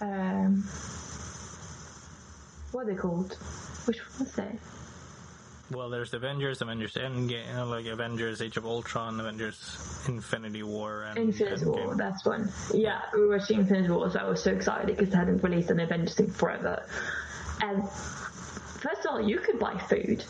Um, 0.00 0.64
what 2.72 2.82
are 2.82 2.86
they 2.86 2.94
called? 2.94 3.34
Which 3.84 3.98
one 3.98 4.26
was 4.26 4.38
it? 4.38 4.58
Well, 5.70 5.88
there's 5.88 6.12
Avengers, 6.14 6.62
Avengers 6.62 6.94
Endgame, 6.94 7.70
like 7.70 7.86
Avengers 7.86 8.42
Age 8.42 8.56
of 8.56 8.66
Ultron, 8.66 9.20
Avengers 9.20 10.04
Infinity 10.08 10.64
War, 10.64 11.04
and 11.04 11.16
Infinity 11.16 11.64
War, 11.66 11.94
that's 11.96 12.24
one. 12.24 12.50
Yeah, 12.74 13.02
we 13.14 13.20
were 13.20 13.38
watching 13.38 13.60
Infinity 13.60 13.90
War, 13.90 14.10
so 14.10 14.18
I 14.18 14.28
was 14.28 14.42
so 14.42 14.50
excited 14.50 14.88
because 14.88 15.10
they 15.10 15.16
hadn't 15.16 15.44
released 15.44 15.70
an 15.70 15.78
Avengers 15.78 16.16
thing 16.16 16.30
forever. 16.30 16.82
And 17.62 17.84
first 18.80 19.00
of 19.04 19.12
all, 19.12 19.20
you 19.20 19.38
could 19.38 19.58
buy 19.58 19.74
food 19.90 20.24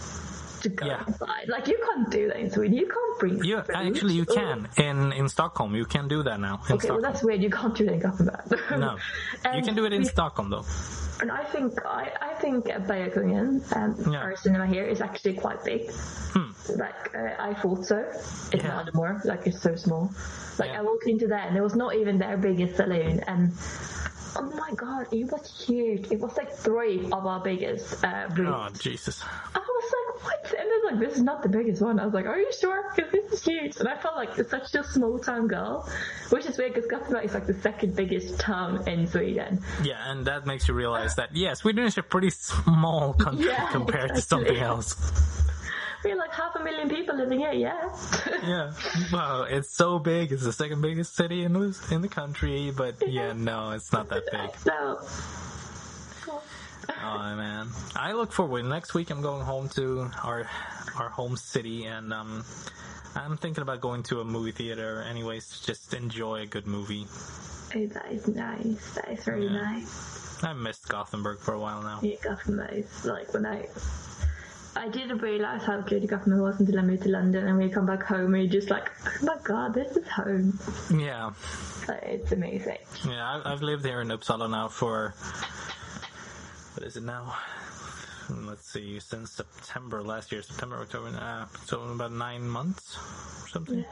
to 0.63 0.69
go 0.69 0.87
Yeah. 0.87 1.03
inside. 1.07 1.49
Like 1.49 1.67
you 1.69 1.79
can't 1.87 2.11
do 2.11 2.29
that 2.29 2.37
in 2.39 2.51
Sweden. 2.51 2.77
You 2.77 2.87
can't 2.97 3.19
bring. 3.21 3.45
You 3.45 3.63
food. 3.63 3.75
actually 3.75 4.15
you 4.15 4.27
Oh. 4.29 4.35
can 4.35 4.69
in 4.77 5.13
in 5.21 5.29
Stockholm. 5.29 5.75
You 5.75 5.87
can 5.87 6.07
do 6.09 6.23
that 6.29 6.39
now. 6.39 6.61
In 6.69 6.75
Okay, 6.77 6.91
well 6.91 7.01
that's 7.01 7.23
weird. 7.23 7.41
You 7.43 7.51
can't 7.51 7.75
do 7.75 7.85
that 7.87 7.95
in 7.95 8.01
Gothenburg. 8.01 8.61
no, 8.87 8.97
you 9.57 9.63
can 9.63 9.75
do 9.75 9.85
it 9.87 9.93
in 9.93 10.03
we- 10.03 10.15
Stockholm 10.17 10.51
though. 10.51 10.65
And 11.23 11.31
I 11.31 11.45
think 11.53 11.71
I, 11.85 12.05
I 12.31 12.33
think 12.43 12.65
Bergakungen, 12.89 13.49
um, 13.77 14.13
Yeah. 14.13 14.21
our 14.25 14.37
cinema 14.37 14.67
here, 14.67 14.85
is 14.95 15.01
actually 15.03 15.35
quite 15.35 15.63
big. 15.65 15.91
Hmm. 16.35 16.51
Like 16.85 17.03
uh, 17.15 17.49
I 17.49 17.53
thought 17.61 17.85
so. 17.85 17.99
It's 18.53 18.55
Yeah. 18.65 18.69
not 18.69 18.89
anymore. 18.89 19.21
Like 19.25 19.47
it's 19.47 19.61
so 19.61 19.77
small. 19.77 20.05
Like 20.59 20.71
Yeah. 20.71 20.81
I 20.81 20.83
walked 20.83 21.07
into 21.07 21.27
there 21.27 21.45
and 21.47 21.55
it 21.57 21.63
was 21.63 21.75
not 21.75 21.95
even 22.01 22.19
their 22.19 22.37
biggest 22.39 22.77
saloon, 22.77 23.21
and 23.33 23.53
oh 24.37 24.53
my 24.57 24.71
god, 24.75 25.07
it 25.13 25.31
was 25.31 25.65
huge. 25.67 26.11
It 26.11 26.21
was 26.21 26.37
like 26.37 26.53
three 26.53 27.05
of 27.07 27.27
our 27.27 27.41
biggest 27.41 28.05
uh, 28.05 28.29
Oh. 28.39 28.69
Jesus! 28.79 29.23
I 29.55 29.59
was 29.59 29.93
like, 29.93 30.25
what? 30.25 30.55
And 30.59 30.71
they're 30.71 30.91
like, 30.91 31.01
this 31.01 31.17
is 31.17 31.23
not 31.23 31.43
the 31.43 31.49
biggest 31.49 31.83
one. 31.83 31.99
I 31.99 32.05
was 32.05 32.15
like, 32.15 32.27
are 32.27 32.39
you 32.39 32.51
sure? 32.53 32.93
Because 32.95 33.11
this 33.13 33.33
is 33.33 33.45
huge. 33.45 33.77
And 33.79 33.89
I 33.89 33.97
felt 33.97 34.17
like 34.17 34.35
such 34.35 34.75
a 34.75 34.85
small 34.85 35.19
town 35.19 35.47
girl, 35.49 35.89
which 36.31 36.47
is 36.47 36.59
weird 36.59 36.75
because 36.75 36.91
Gothenburg 36.91 37.25
is 37.25 37.35
like 37.35 37.47
the 37.47 37.55
second 37.55 37.97
biggest 37.97 38.39
town 38.39 38.87
in 38.89 39.07
Sweden. 39.07 39.63
Yeah, 39.83 40.11
and 40.11 40.27
that 40.27 40.47
makes 40.47 40.69
you 40.69 40.75
realize 40.75 41.15
that 41.17 41.35
yeah, 41.35 41.55
Sweden 41.55 41.85
is 41.85 41.99
a 41.99 42.03
pretty 42.03 42.31
small 42.31 43.15
country 43.15 43.47
Yeah, 43.51 43.71
compared 43.71 44.15
to 44.15 44.21
something 44.23 44.57
else. 44.57 44.97
We're 46.03 46.17
like 46.17 46.33
half 46.33 46.57
a 46.57 46.65
million 46.65 46.89
people 46.89 47.15
living 47.17 47.39
here, 47.41 47.53
yeah. 47.53 47.89
Yeah, 48.43 48.73
well, 49.13 49.43
it's 49.45 49.71
so 49.71 49.99
big. 49.99 50.33
It's 50.33 50.43
the 50.45 50.53
second 50.53 50.81
biggest 50.81 51.15
city 51.15 51.45
in 51.45 51.53
the 51.53 51.77
in 51.91 52.01
the 52.01 52.09
country, 52.09 52.73
but 52.75 52.95
yeah, 53.07 53.33
no, 53.35 53.73
it's 53.73 53.93
not 53.93 54.09
that 54.09 54.25
big. 54.33 54.51
so, 54.65 55.01
Oh 57.03 57.37
man, 57.37 57.69
I 57.95 58.13
look 58.13 58.33
forward. 58.33 58.65
Next 58.65 58.95
week, 58.95 59.11
I'm 59.11 59.21
going 59.23 59.45
home 59.45 59.69
to 59.71 60.11
our 60.25 60.49
our 60.99 61.09
home 61.11 61.37
city, 61.37 61.85
and 61.85 62.13
um, 62.13 62.45
I'm 63.15 63.37
thinking 63.37 63.63
about 63.63 63.81
going 63.81 64.03
to 64.05 64.21
a 64.21 64.25
movie 64.25 64.53
theater. 64.53 65.03
Anyways, 65.09 65.61
to 65.61 65.67
just 65.67 65.95
enjoy 65.95 66.41
a 66.41 66.47
good 66.47 66.67
movie. 66.67 67.07
oh, 67.77 67.87
that 67.87 68.07
is 68.11 68.27
nice. 68.27 68.95
That 68.95 69.09
is 69.11 69.25
very 69.25 69.45
Yeah. 69.47 69.53
nice. 69.53 70.43
I 70.43 70.55
missed 70.55 70.89
Gothenburg 70.89 71.41
for 71.41 71.53
a 71.53 71.61
while 71.61 71.83
now. 71.83 72.01
Yeah, 72.03 72.17
Gothenburg 72.23 72.73
is 72.73 73.05
like 73.05 73.33
when 73.35 73.45
I. 73.47 73.69
I 74.77 74.89
didn't 74.89 75.19
realize 75.19 75.63
how 75.65 75.81
good 75.81 76.07
Gothenburg 76.09 76.41
was 76.41 76.61
until 76.61 76.79
I 76.79 76.83
moved 76.83 77.03
to 77.03 77.09
London 77.09 77.47
and 77.49 77.59
we 77.59 77.69
come 77.69 77.87
back 77.87 78.03
home 78.05 78.35
and 78.35 78.45
you're 78.45 78.53
just 78.61 78.71
like, 78.71 78.91
oh 79.05 79.25
my 79.25 79.37
god, 79.43 79.75
this 79.75 79.97
is 79.97 80.07
home. 80.09 80.59
Yeah, 80.97 81.33
Like, 81.89 82.03
it's 82.05 82.33
amazing. 82.33 82.79
yeah. 83.07 83.37
I've, 83.37 83.47
I've 83.47 83.63
lived 83.63 83.85
here 83.85 84.01
in 84.01 84.09
Uppsala 84.09 84.49
now 84.49 84.69
for 84.69 85.15
what 86.75 86.87
is 86.87 86.97
it 86.97 87.03
now? 87.03 87.35
Hmm, 88.29 88.47
Let's 88.47 88.71
see, 88.71 89.01
since 89.01 89.33
September 89.33 90.03
last 90.03 90.31
year, 90.31 90.41
September, 90.43 90.77
October, 90.81 91.09
uh, 91.21 91.47
so 91.67 91.83
about 91.83 92.13
nine 92.13 92.49
months 92.49 92.97
or 93.43 93.49
something. 93.49 93.85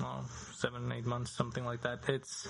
well, 0.00 0.24
seven, 0.54 0.92
eight 0.92 1.06
months, 1.06 1.30
something 1.30 1.64
like 1.64 1.80
that. 1.82 2.00
It's 2.08 2.46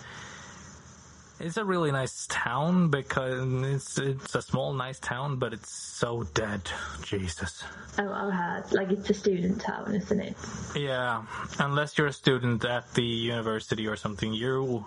it's 1.40 1.56
a 1.56 1.64
really 1.64 1.92
nice 1.92 2.26
town 2.28 2.88
because 2.88 3.64
it's 3.64 3.98
it's 3.98 4.34
a 4.34 4.42
small, 4.42 4.72
nice 4.72 4.98
town, 4.98 5.36
but 5.36 5.52
it's 5.52 5.70
so 5.70 6.24
dead. 6.34 6.62
Jesus. 7.02 7.62
Oh, 7.98 8.12
I've 8.12 8.32
heard. 8.32 8.72
Like, 8.72 8.90
it's 8.90 9.08
a 9.10 9.14
student 9.14 9.60
town, 9.60 9.94
isn't 9.94 10.20
it? 10.20 10.36
Yeah, 10.74 11.24
unless 11.58 11.96
you're 11.96 12.08
a 12.08 12.12
student 12.12 12.64
at 12.64 12.92
the 12.94 13.02
university 13.04 13.86
or 13.86 13.96
something, 13.96 14.32
you 14.32 14.84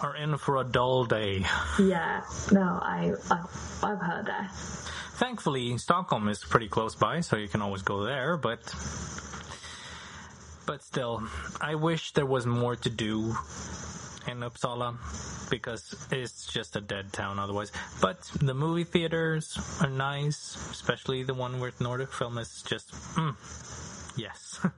are 0.00 0.16
in 0.16 0.36
for 0.36 0.56
a 0.58 0.64
dull 0.64 1.04
day. 1.04 1.44
Yeah. 1.78 2.22
No, 2.52 2.60
I, 2.60 3.12
I 3.30 3.44
I've 3.82 4.00
heard 4.00 4.26
that. 4.26 4.52
Thankfully, 5.14 5.76
Stockholm 5.78 6.28
is 6.28 6.44
pretty 6.44 6.68
close 6.68 6.94
by, 6.94 7.20
so 7.20 7.36
you 7.36 7.48
can 7.48 7.62
always 7.62 7.82
go 7.82 8.04
there, 8.04 8.36
but 8.36 8.60
but 10.66 10.82
still, 10.82 11.22
I 11.60 11.76
wish 11.76 12.12
there 12.12 12.26
was 12.26 12.44
more 12.44 12.76
to 12.76 12.90
do 12.90 13.34
in 14.28 14.40
Uppsala 14.40 14.96
because 15.50 15.94
it's 16.10 16.52
just 16.52 16.76
a 16.76 16.80
dead 16.80 17.12
town 17.12 17.38
otherwise. 17.38 17.72
But 18.00 18.22
the 18.40 18.54
movie 18.54 18.84
theaters 18.84 19.58
are 19.80 19.90
nice, 19.90 20.56
especially 20.70 21.22
the 21.22 21.34
one 21.34 21.60
with 21.60 21.80
Nordic 21.80 22.12
Film 22.12 22.38
is 22.38 22.62
just 22.62 22.92
mm, 23.14 23.34
yes. 24.16 24.60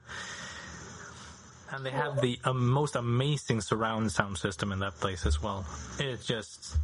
And 1.71 1.85
they 1.85 1.91
have 1.91 2.23
the 2.23 2.39
um, 2.45 2.67
most 2.67 2.97
amazing 2.97 3.61
surround 3.61 4.11
sound 4.11 4.39
system 4.39 4.73
in 4.73 4.79
that 4.79 4.99
place 5.01 5.27
as 5.27 5.43
well. 5.43 5.67
It's 5.99 6.25
just 6.25 6.79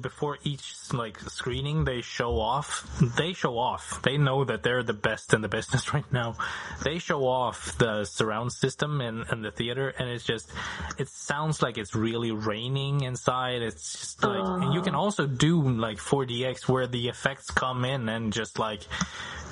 before 0.00 0.38
each 0.44 0.74
like 0.92 1.18
screening 1.20 1.84
they 1.84 2.00
show 2.00 2.38
off. 2.38 2.88
They 3.16 3.32
show 3.32 3.58
off. 3.58 4.02
They 4.02 4.16
know 4.16 4.44
that 4.44 4.62
they're 4.62 4.82
the 4.82 4.92
best 4.92 5.34
in 5.34 5.40
the 5.40 5.48
business 5.48 5.92
right 5.94 6.10
now. 6.12 6.36
They 6.84 6.98
show 6.98 7.26
off 7.26 7.76
the 7.78 8.04
surround 8.04 8.52
system 8.52 9.00
and, 9.00 9.24
in 9.30 9.42
the 9.42 9.50
theater 9.50 9.88
and 9.98 10.08
it's 10.08 10.24
just 10.24 10.50
it 10.98 11.08
sounds 11.08 11.62
like 11.62 11.78
it's 11.78 11.94
really 11.94 12.30
raining 12.30 13.02
inside. 13.02 13.62
It's 13.62 13.92
just 13.92 14.24
like 14.24 14.62
and 14.62 14.74
you 14.74 14.82
can 14.82 14.94
also 14.94 15.26
do 15.26 15.60
like 15.62 15.98
4dx 15.98 16.68
where 16.68 16.86
the 16.86 17.08
effects 17.08 17.50
come 17.50 17.84
in 17.84 18.08
and 18.08 18.32
just 18.32 18.58
like 18.58 18.82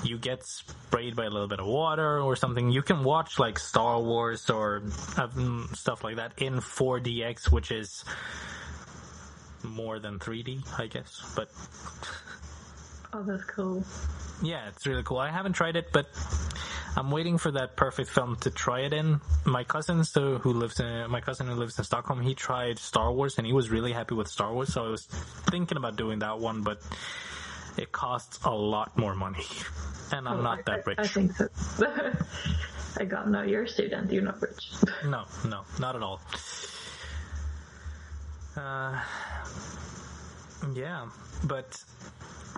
you 0.03 0.17
get 0.17 0.45
sprayed 0.45 1.15
by 1.15 1.25
a 1.25 1.29
little 1.29 1.47
bit 1.47 1.59
of 1.59 1.65
water 1.65 2.19
or 2.19 2.35
something. 2.35 2.69
You 2.69 2.81
can 2.81 3.03
watch 3.03 3.39
like 3.39 3.59
star 3.59 3.99
wars 3.99 4.49
or 4.49 4.83
um, 5.17 5.69
stuff 5.73 6.03
like 6.03 6.17
that 6.17 6.33
in 6.37 6.55
4dx 6.55 7.51
which 7.51 7.71
is 7.71 8.03
more 9.65 9.99
than 9.99 10.19
3D, 10.19 10.63
I 10.79 10.87
guess. 10.87 11.33
But 11.35 11.49
Oh, 13.13 13.23
that's 13.23 13.43
cool. 13.45 13.83
yeah, 14.43 14.67
it's 14.67 14.85
really 14.85 15.03
cool. 15.03 15.17
I 15.19 15.29
haven't 15.31 15.53
tried 15.53 15.75
it, 15.77 15.91
but 15.93 16.07
I'm 16.97 17.11
waiting 17.11 17.37
for 17.37 17.51
that 17.51 17.75
perfect 17.77 18.09
film 18.09 18.35
to 18.37 18.49
try 18.51 18.81
it 18.81 18.91
in. 18.93 19.21
My 19.45 19.63
cousin, 19.63 20.03
so 20.03 20.37
who 20.37 20.51
lives 20.53 20.79
in 20.79 21.09
my 21.09 21.21
cousin 21.21 21.47
who 21.47 21.53
lives 21.53 21.77
in 21.77 21.83
Stockholm, 21.85 22.21
he 22.21 22.35
tried 22.35 22.77
Star 22.79 23.11
Wars 23.13 23.37
and 23.37 23.47
he 23.47 23.53
was 23.53 23.69
really 23.69 23.93
happy 23.93 24.15
with 24.15 24.27
Star 24.27 24.53
Wars. 24.53 24.73
So 24.73 24.85
I 24.85 24.89
was 24.89 25.05
thinking 25.49 25.77
about 25.77 25.95
doing 25.95 26.19
that 26.19 26.39
one, 26.39 26.61
but 26.63 26.81
it 27.77 27.91
costs 27.91 28.39
a 28.43 28.51
lot 28.51 28.97
more 28.97 29.15
money, 29.15 29.45
and 30.11 30.27
I'm 30.27 30.39
Oh, 30.39 30.41
not 30.41 30.65
that 30.65 30.85
rich. 30.87 30.97
I, 30.99 31.03
I 31.03 31.07
think 31.07 31.31
so. 31.35 31.47
I 32.97 33.03
got 33.03 33.29
no. 33.29 33.41
You're 33.43 33.63
a 33.63 33.67
student. 33.67 34.11
You're 34.11 34.23
not 34.23 34.41
rich. 34.41 34.71
No, 35.05 35.25
no, 35.45 35.61
not 35.79 35.95
at 35.97 36.01
all. 36.03 36.21
Uh, 38.57 38.99
yeah, 40.73 41.07
but 41.43 41.83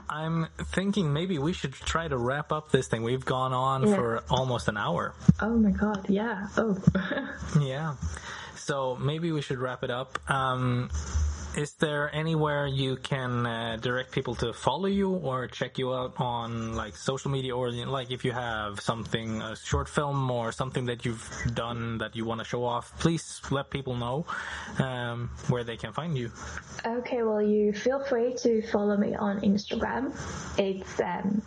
I'm 0.09 0.47
thinking 0.73 1.11
maybe 1.11 1.37
we 1.39 1.53
should 1.53 1.73
try 1.73 2.07
to 2.07 2.17
wrap 2.17 2.51
up 2.51 2.71
this 2.71 2.87
thing. 2.87 3.03
We've 3.03 3.25
gone 3.25 3.53
on 3.53 3.87
Yeah. 3.87 3.95
for 3.95 4.23
almost 4.29 4.67
an 4.67 4.77
hour. 4.77 5.13
oh 5.41 5.57
my 5.57 5.71
god. 5.71 6.05
Yeah. 6.09 6.47
Oh. 6.57 6.77
Yeah. 7.61 7.95
So 8.55 8.95
maybe 8.99 9.31
we 9.31 9.41
should 9.41 9.59
wrap 9.59 9.83
it 9.83 9.89
up. 9.89 10.19
Um, 10.29 10.89
is 11.57 11.73
there 11.73 12.13
anywhere 12.13 12.67
you 12.67 12.95
can 12.97 13.45
uh, 13.45 13.77
direct 13.81 14.11
people 14.11 14.35
to 14.35 14.53
follow 14.53 14.85
you 14.85 15.09
or 15.09 15.47
check 15.47 15.77
you 15.77 15.93
out 15.93 16.13
on 16.17 16.75
like 16.75 16.95
social 16.95 17.31
media 17.31 17.55
or 17.55 17.71
like 17.71 18.11
if 18.11 18.23
you 18.23 18.31
have 18.31 18.79
something 18.79 19.41
a 19.41 19.55
short 19.55 19.89
film 19.89 20.29
or 20.29 20.51
something 20.51 20.85
that 20.85 21.03
you've 21.03 21.27
done 21.53 21.97
that 21.97 22.15
you 22.15 22.23
want 22.23 22.39
to 22.39 22.45
show 22.45 22.63
off 22.63 22.93
please 22.99 23.41
let 23.49 23.69
people 23.71 23.95
know 23.95 24.25
um, 24.79 25.29
where 25.47 25.63
they 25.63 25.75
can 25.75 25.91
find 25.91 26.17
you 26.17 26.31
Okay, 26.85 27.23
well, 27.23 27.41
you 27.41 27.73
feel 27.73 27.99
free 27.99 28.33
to 28.35 28.61
follow 28.61 28.97
me 28.97 29.15
on 29.15 29.41
Instagram. 29.41 30.13
It's 30.57 30.99
um, 31.01 31.41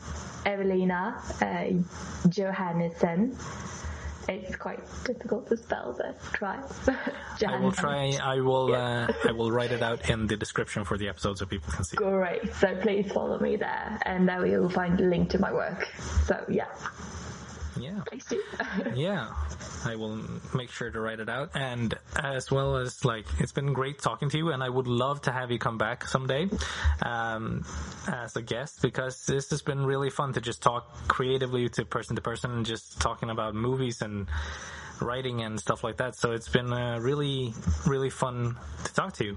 Evelina 0.45 1.17
uh, 1.41 2.29
Johannesson. 2.29 3.35
It's 4.31 4.55
quite 4.55 4.79
difficult 5.05 5.49
to 5.49 5.57
spell, 5.57 5.97
but 5.99 6.23
try. 6.33 6.63
I 7.45 7.59
will 7.59 7.73
try. 7.73 8.17
I 8.23 8.39
will. 8.41 8.73
Uh, 8.75 9.09
I 9.29 9.33
will 9.33 9.51
write 9.51 9.73
it 9.73 9.83
out 9.83 10.09
in 10.09 10.29
the 10.29 10.37
description 10.37 10.85
for 10.85 10.97
the 10.97 11.09
episode 11.09 11.39
so 11.39 11.47
people 11.47 11.73
can 11.73 11.83
see. 11.83 11.97
Great. 11.97 12.55
So 12.55 12.77
please 12.77 13.11
follow 13.11 13.41
me 13.41 13.57
there, 13.57 13.99
and 14.03 14.29
there 14.29 14.47
you'll 14.47 14.71
find 14.71 15.01
a 15.01 15.05
link 15.05 15.31
to 15.31 15.41
my 15.41 15.53
work. 15.53 15.89
So 16.27 16.45
yeah. 16.49 16.67
Yeah. 17.79 18.01
Yeah. 18.95 19.29
I 19.85 19.97
will 19.97 20.19
make 20.55 20.71
sure 20.71 20.91
to 20.91 21.01
write 21.01 21.21
it 21.21 21.29
out. 21.29 21.51
And 21.55 21.95
as 22.17 22.51
well 22.51 22.77
as 22.77 23.05
like, 23.05 23.27
it's 23.39 23.53
been 23.53 23.73
great 23.73 24.01
talking 24.01 24.29
to 24.31 24.39
you 24.39 24.51
and 24.51 24.63
I 24.63 24.69
would 24.69 24.87
love 24.87 25.23
to 25.23 25.33
have 25.33 25.51
you 25.51 25.59
come 25.59 25.79
back 25.79 26.07
someday, 26.07 26.49
um, 27.03 27.65
as 28.09 28.37
a 28.37 28.43
guest 28.43 28.83
because 28.83 29.25
this 29.27 29.51
has 29.51 29.63
been 29.63 29.85
really 29.85 30.11
fun 30.11 30.33
to 30.35 30.41
just 30.41 30.63
talk 30.63 31.09
creatively 31.09 31.69
to 31.71 31.85
person 31.85 32.17
to 32.17 32.23
person 32.23 32.51
and 32.51 32.67
just 32.67 33.01
talking 33.01 33.31
about 33.31 33.55
movies 33.55 34.03
and 34.03 34.29
writing 35.01 35.43
and 35.43 35.59
stuff 35.59 35.83
like 35.85 35.97
that. 35.99 36.15
So 36.15 36.33
it's 36.33 36.49
been 36.49 36.73
uh, 36.73 36.99
really, 37.01 37.55
really 37.87 38.11
fun 38.11 38.57
to 38.85 38.95
talk 38.95 39.15
to 39.15 39.25
you. 39.25 39.37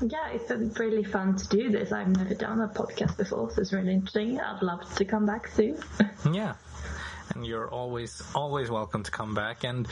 Yeah, 0.00 0.30
it's 0.30 0.48
been 0.48 0.72
really 0.72 1.04
fun 1.04 1.36
to 1.36 1.48
do 1.48 1.70
this. 1.70 1.92
I've 1.92 2.08
never 2.08 2.34
done 2.34 2.60
a 2.60 2.68
podcast 2.68 3.16
before, 3.16 3.50
so 3.52 3.60
it's 3.60 3.72
really 3.72 3.92
interesting. 3.92 4.40
I'd 4.40 4.62
love 4.62 4.92
to 4.96 5.04
come 5.04 5.26
back 5.26 5.46
soon. 5.48 5.78
yeah 6.32 6.54
and 7.30 7.46
you're 7.46 7.68
always 7.68 8.22
always 8.34 8.70
welcome 8.70 9.02
to 9.02 9.10
come 9.10 9.34
back. 9.34 9.64
And 9.64 9.88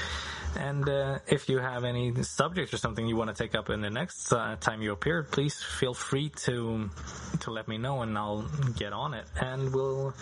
and 0.57 0.89
uh, 0.89 1.19
if 1.27 1.49
you 1.49 1.59
have 1.59 1.85
any 1.85 2.23
subject 2.23 2.75
or 2.75 2.77
something 2.77 3.07
you 3.07 3.17
want 3.17 3.35
to 3.35 3.43
take 3.43 3.55
up 3.55 3.71
in 3.71 3.81
the 3.81 3.91
next 3.91 4.33
uh, 4.33 4.57
time 4.61 4.83
you 4.83 4.93
appear 4.93 5.23
please 5.23 5.63
feel 5.63 5.95
free 5.95 6.29
to 6.31 6.91
to 7.41 7.51
let 7.51 7.69
me 7.69 7.79
know 7.79 8.03
and 8.03 8.17
I'll 8.17 8.49
get 8.77 8.93
on 8.93 9.15
it. 9.15 9.27
And 9.41 9.73
we'll 9.73 10.15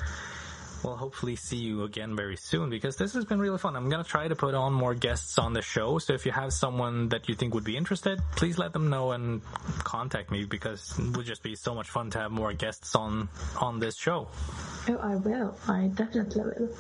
we'll 0.83 0.97
hopefully 0.97 1.37
see 1.37 1.57
you 1.57 1.85
again 1.85 2.17
very 2.17 2.37
soon 2.37 2.71
because 2.71 2.97
this 2.97 3.13
has 3.15 3.25
been 3.25 3.39
really 3.39 3.59
fun. 3.59 3.77
I'm 3.77 3.89
going 3.89 4.03
to 4.03 4.09
try 4.09 4.29
to 4.29 4.37
put 4.37 4.55
on 4.55 4.73
more 4.73 4.95
guests 4.95 5.39
on 5.39 5.53
the 5.53 5.63
show. 5.63 5.99
So 5.99 6.13
if 6.13 6.25
you 6.27 6.33
have 6.33 6.53
someone 6.53 7.09
that 7.11 7.29
you 7.29 7.35
think 7.35 7.55
would 7.55 7.65
be 7.65 7.77
interested, 7.77 8.21
please 8.37 8.59
let 8.59 8.73
them 8.73 8.91
know 8.91 9.13
and 9.13 9.43
contact 9.85 10.31
me 10.31 10.45
because 10.45 10.99
it 10.99 11.17
would 11.17 11.27
just 11.27 11.43
be 11.43 11.55
so 11.55 11.75
much 11.75 11.91
fun 11.91 12.11
to 12.11 12.19
have 12.19 12.31
more 12.31 12.53
guests 12.53 12.95
on, 12.95 13.29
on 13.61 13.81
this 13.81 13.97
show. 13.97 14.29
Oh, 14.89 14.97
I 14.97 15.17
will. 15.17 15.57
I 15.67 15.91
definitely 15.95 16.43
will. 16.43 16.71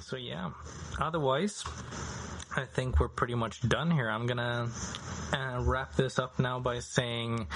So 0.00 0.16
yeah, 0.16 0.50
otherwise, 0.98 1.64
I 2.56 2.64
think 2.64 2.98
we're 2.98 3.08
pretty 3.08 3.34
much 3.34 3.60
done 3.68 3.90
here. 3.90 4.08
I'm 4.08 4.26
gonna 4.26 4.68
uh, 5.32 5.60
wrap 5.60 5.96
this 5.96 6.18
up 6.18 6.38
now 6.38 6.58
by 6.60 6.78
saying, 6.78 7.46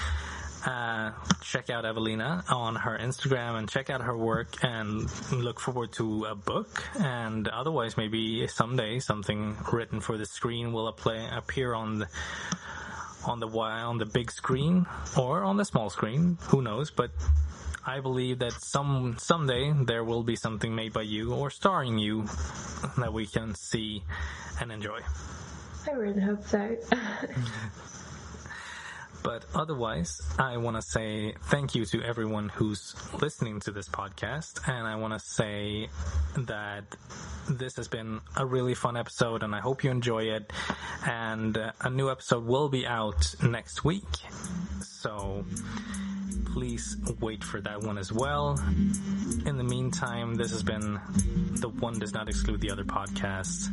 uh, 0.65 1.11
check 1.41 1.69
out 1.69 1.85
Evelina 1.85 2.43
on 2.49 2.75
her 2.75 2.97
Instagram 2.97 3.57
and 3.57 3.69
check 3.69 3.89
out 3.89 4.01
her 4.01 4.17
work 4.17 4.63
and 4.63 5.09
look 5.31 5.59
forward 5.59 5.91
to 5.93 6.25
a 6.25 6.35
book. 6.35 6.83
And 6.99 7.47
otherwise, 7.47 7.97
maybe 7.97 8.47
someday 8.47 8.99
something 8.99 9.57
written 9.71 9.99
for 9.99 10.17
the 10.17 10.25
screen 10.25 10.71
will 10.71 10.87
appear 10.87 11.73
on 11.73 11.99
the 11.99 12.07
on 13.25 13.39
the 13.39 13.47
on 13.47 13.97
the 13.97 14.05
big 14.05 14.31
screen 14.31 14.85
or 15.17 15.43
on 15.43 15.57
the 15.57 15.65
small 15.65 15.89
screen. 15.89 16.37
Who 16.49 16.61
knows? 16.61 16.91
But 16.91 17.11
I 17.85 17.99
believe 17.99 18.39
that 18.39 18.53
some 18.53 19.15
someday 19.17 19.73
there 19.73 20.03
will 20.03 20.23
be 20.23 20.35
something 20.35 20.73
made 20.73 20.93
by 20.93 21.01
you 21.01 21.33
or 21.33 21.49
starring 21.49 21.97
you 21.97 22.25
that 22.97 23.11
we 23.11 23.25
can 23.25 23.55
see 23.55 24.03
and 24.61 24.71
enjoy. 24.71 24.99
I 25.85 25.91
really 25.91 26.21
hope 26.21 26.43
so. 26.45 26.77
But 29.23 29.45
otherwise, 29.55 30.21
I 30.37 30.57
want 30.57 30.75
to 30.75 30.81
say 30.81 31.33
thank 31.43 31.75
you 31.75 31.85
to 31.85 32.03
everyone 32.03 32.49
who's 32.49 32.93
listening 33.21 33.61
to 33.61 33.71
this 33.71 33.87
podcast. 33.87 34.67
And 34.67 34.85
I 34.85 34.97
want 34.97 35.13
to 35.13 35.19
say 35.19 35.87
that 36.37 36.83
this 37.49 37.77
has 37.77 37.87
been 37.87 38.19
a 38.35 38.45
really 38.45 38.73
fun 38.73 38.97
episode 38.97 39.43
and 39.43 39.55
I 39.55 39.59
hope 39.59 39.83
you 39.83 39.91
enjoy 39.91 40.23
it. 40.23 40.51
And 41.05 41.55
a 41.57 41.89
new 41.89 42.11
episode 42.11 42.45
will 42.45 42.67
be 42.69 42.85
out 42.85 43.35
next 43.41 43.85
week. 43.85 44.03
So 44.81 45.45
please 46.53 46.97
wait 47.19 47.43
for 47.43 47.59
that 47.61 47.81
one 47.81 47.97
as 47.97 48.11
well. 48.11 48.59
In 49.47 49.57
the 49.57 49.63
meantime, 49.63 50.35
this 50.35 50.51
has 50.51 50.61
been 50.61 50.99
the 51.55 51.69
one 51.69 51.97
does 51.97 52.13
not 52.13 52.29
exclude 52.29 52.61
the 52.61 52.69
other 52.69 52.83
podcast. 52.83 53.69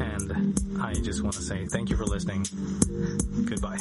And 0.00 0.80
I 0.80 0.94
just 0.94 1.22
want 1.22 1.34
to 1.34 1.42
say 1.42 1.66
thank 1.66 1.90
you 1.90 1.96
for 1.96 2.06
listening. 2.06 2.46
Goodbye. 3.44 3.76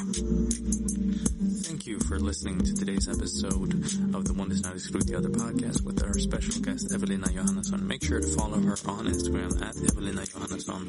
Thank 1.65 1.87
you 1.87 1.99
for 2.01 2.19
listening 2.19 2.59
to 2.59 2.75
today's 2.75 3.09
episode 3.09 3.73
of 4.13 4.23
the 4.23 4.33
One 4.33 4.49
Does 4.49 4.61
Not 4.61 4.75
Exclude 4.75 5.07
the 5.07 5.17
Other 5.17 5.29
podcast 5.29 5.81
with 5.83 6.03
our 6.03 6.13
special 6.19 6.61
guest 6.61 6.93
Evelina 6.93 7.25
Johannesson. 7.25 7.81
Make 7.81 8.03
sure 8.03 8.21
to 8.21 8.27
follow 8.37 8.61
her 8.61 8.77
on 8.85 9.07
Instagram 9.09 9.49
at 9.65 9.75
Evelina 9.75 10.21
Johannesson. 10.21 10.85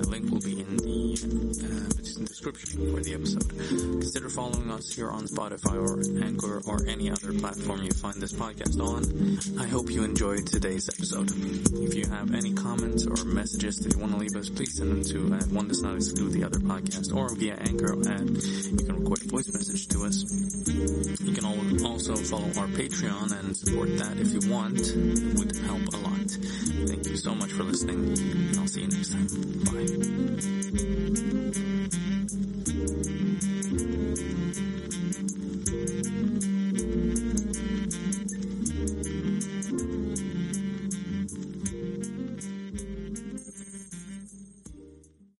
The 0.00 0.08
link 0.08 0.30
will 0.30 0.38
be 0.38 0.60
in 0.60 0.76
the 0.76 1.18
uh, 1.66 2.22
description 2.22 2.94
for 2.94 3.02
the 3.02 3.14
episode. 3.14 3.48
Consider 3.50 4.28
following 4.28 4.70
us 4.70 4.94
here 4.94 5.10
on 5.10 5.26
Spotify 5.26 5.74
or 5.74 5.98
Anchor 6.24 6.62
or 6.64 6.86
any 6.86 7.10
other 7.10 7.32
platform 7.34 7.82
you 7.82 7.90
find 7.90 8.22
this 8.22 8.32
podcast 8.32 8.78
on. 8.78 9.02
I 9.60 9.66
hope 9.66 9.90
you 9.90 10.04
enjoyed 10.04 10.46
today's 10.46 10.88
episode. 10.88 11.32
If 11.82 11.94
you 11.94 12.06
have 12.06 12.32
any 12.34 12.54
comments 12.54 13.04
or 13.04 13.24
messages 13.24 13.78
that 13.80 13.94
you 13.94 13.98
want 13.98 14.12
to 14.12 14.18
leave 14.18 14.36
us, 14.36 14.48
please 14.48 14.76
send 14.76 14.92
them 14.92 15.02
to 15.10 15.34
uh, 15.34 15.42
One 15.50 15.66
Does 15.66 15.82
Not 15.82 15.96
Exclude 15.96 16.32
the 16.32 16.44
Other 16.44 16.60
podcast 16.60 17.14
or 17.14 17.34
via 17.34 17.56
Anchor 17.56 17.92
and 17.92 18.40
you 18.40 18.86
can 18.86 19.00
record 19.02 19.26
a 19.26 19.28
voice 19.28 19.52
message 19.52 19.88
to 19.88 20.04
us. 20.04 20.19
You 20.22 21.32
can 21.32 21.44
also 21.84 22.16
follow 22.16 22.48
our 22.60 22.68
Patreon 22.68 23.38
and 23.38 23.56
support 23.56 23.96
that 23.98 24.18
if 24.18 24.32
you 24.32 24.50
want. 24.50 24.80
It 24.80 25.38
would 25.38 25.56
help 25.56 25.86
a 25.94 25.96
lot. 25.96 26.30
Thank 26.88 27.06
you 27.08 27.16
so 27.16 27.34
much 27.34 27.52
for 27.52 27.64
listening. 27.64 28.18
And 28.18 28.58
I'll 28.58 28.66
see 28.66 28.82
you 28.82 28.88
next 28.88 29.12
time. 29.12 29.28
Bye. 31.54 31.66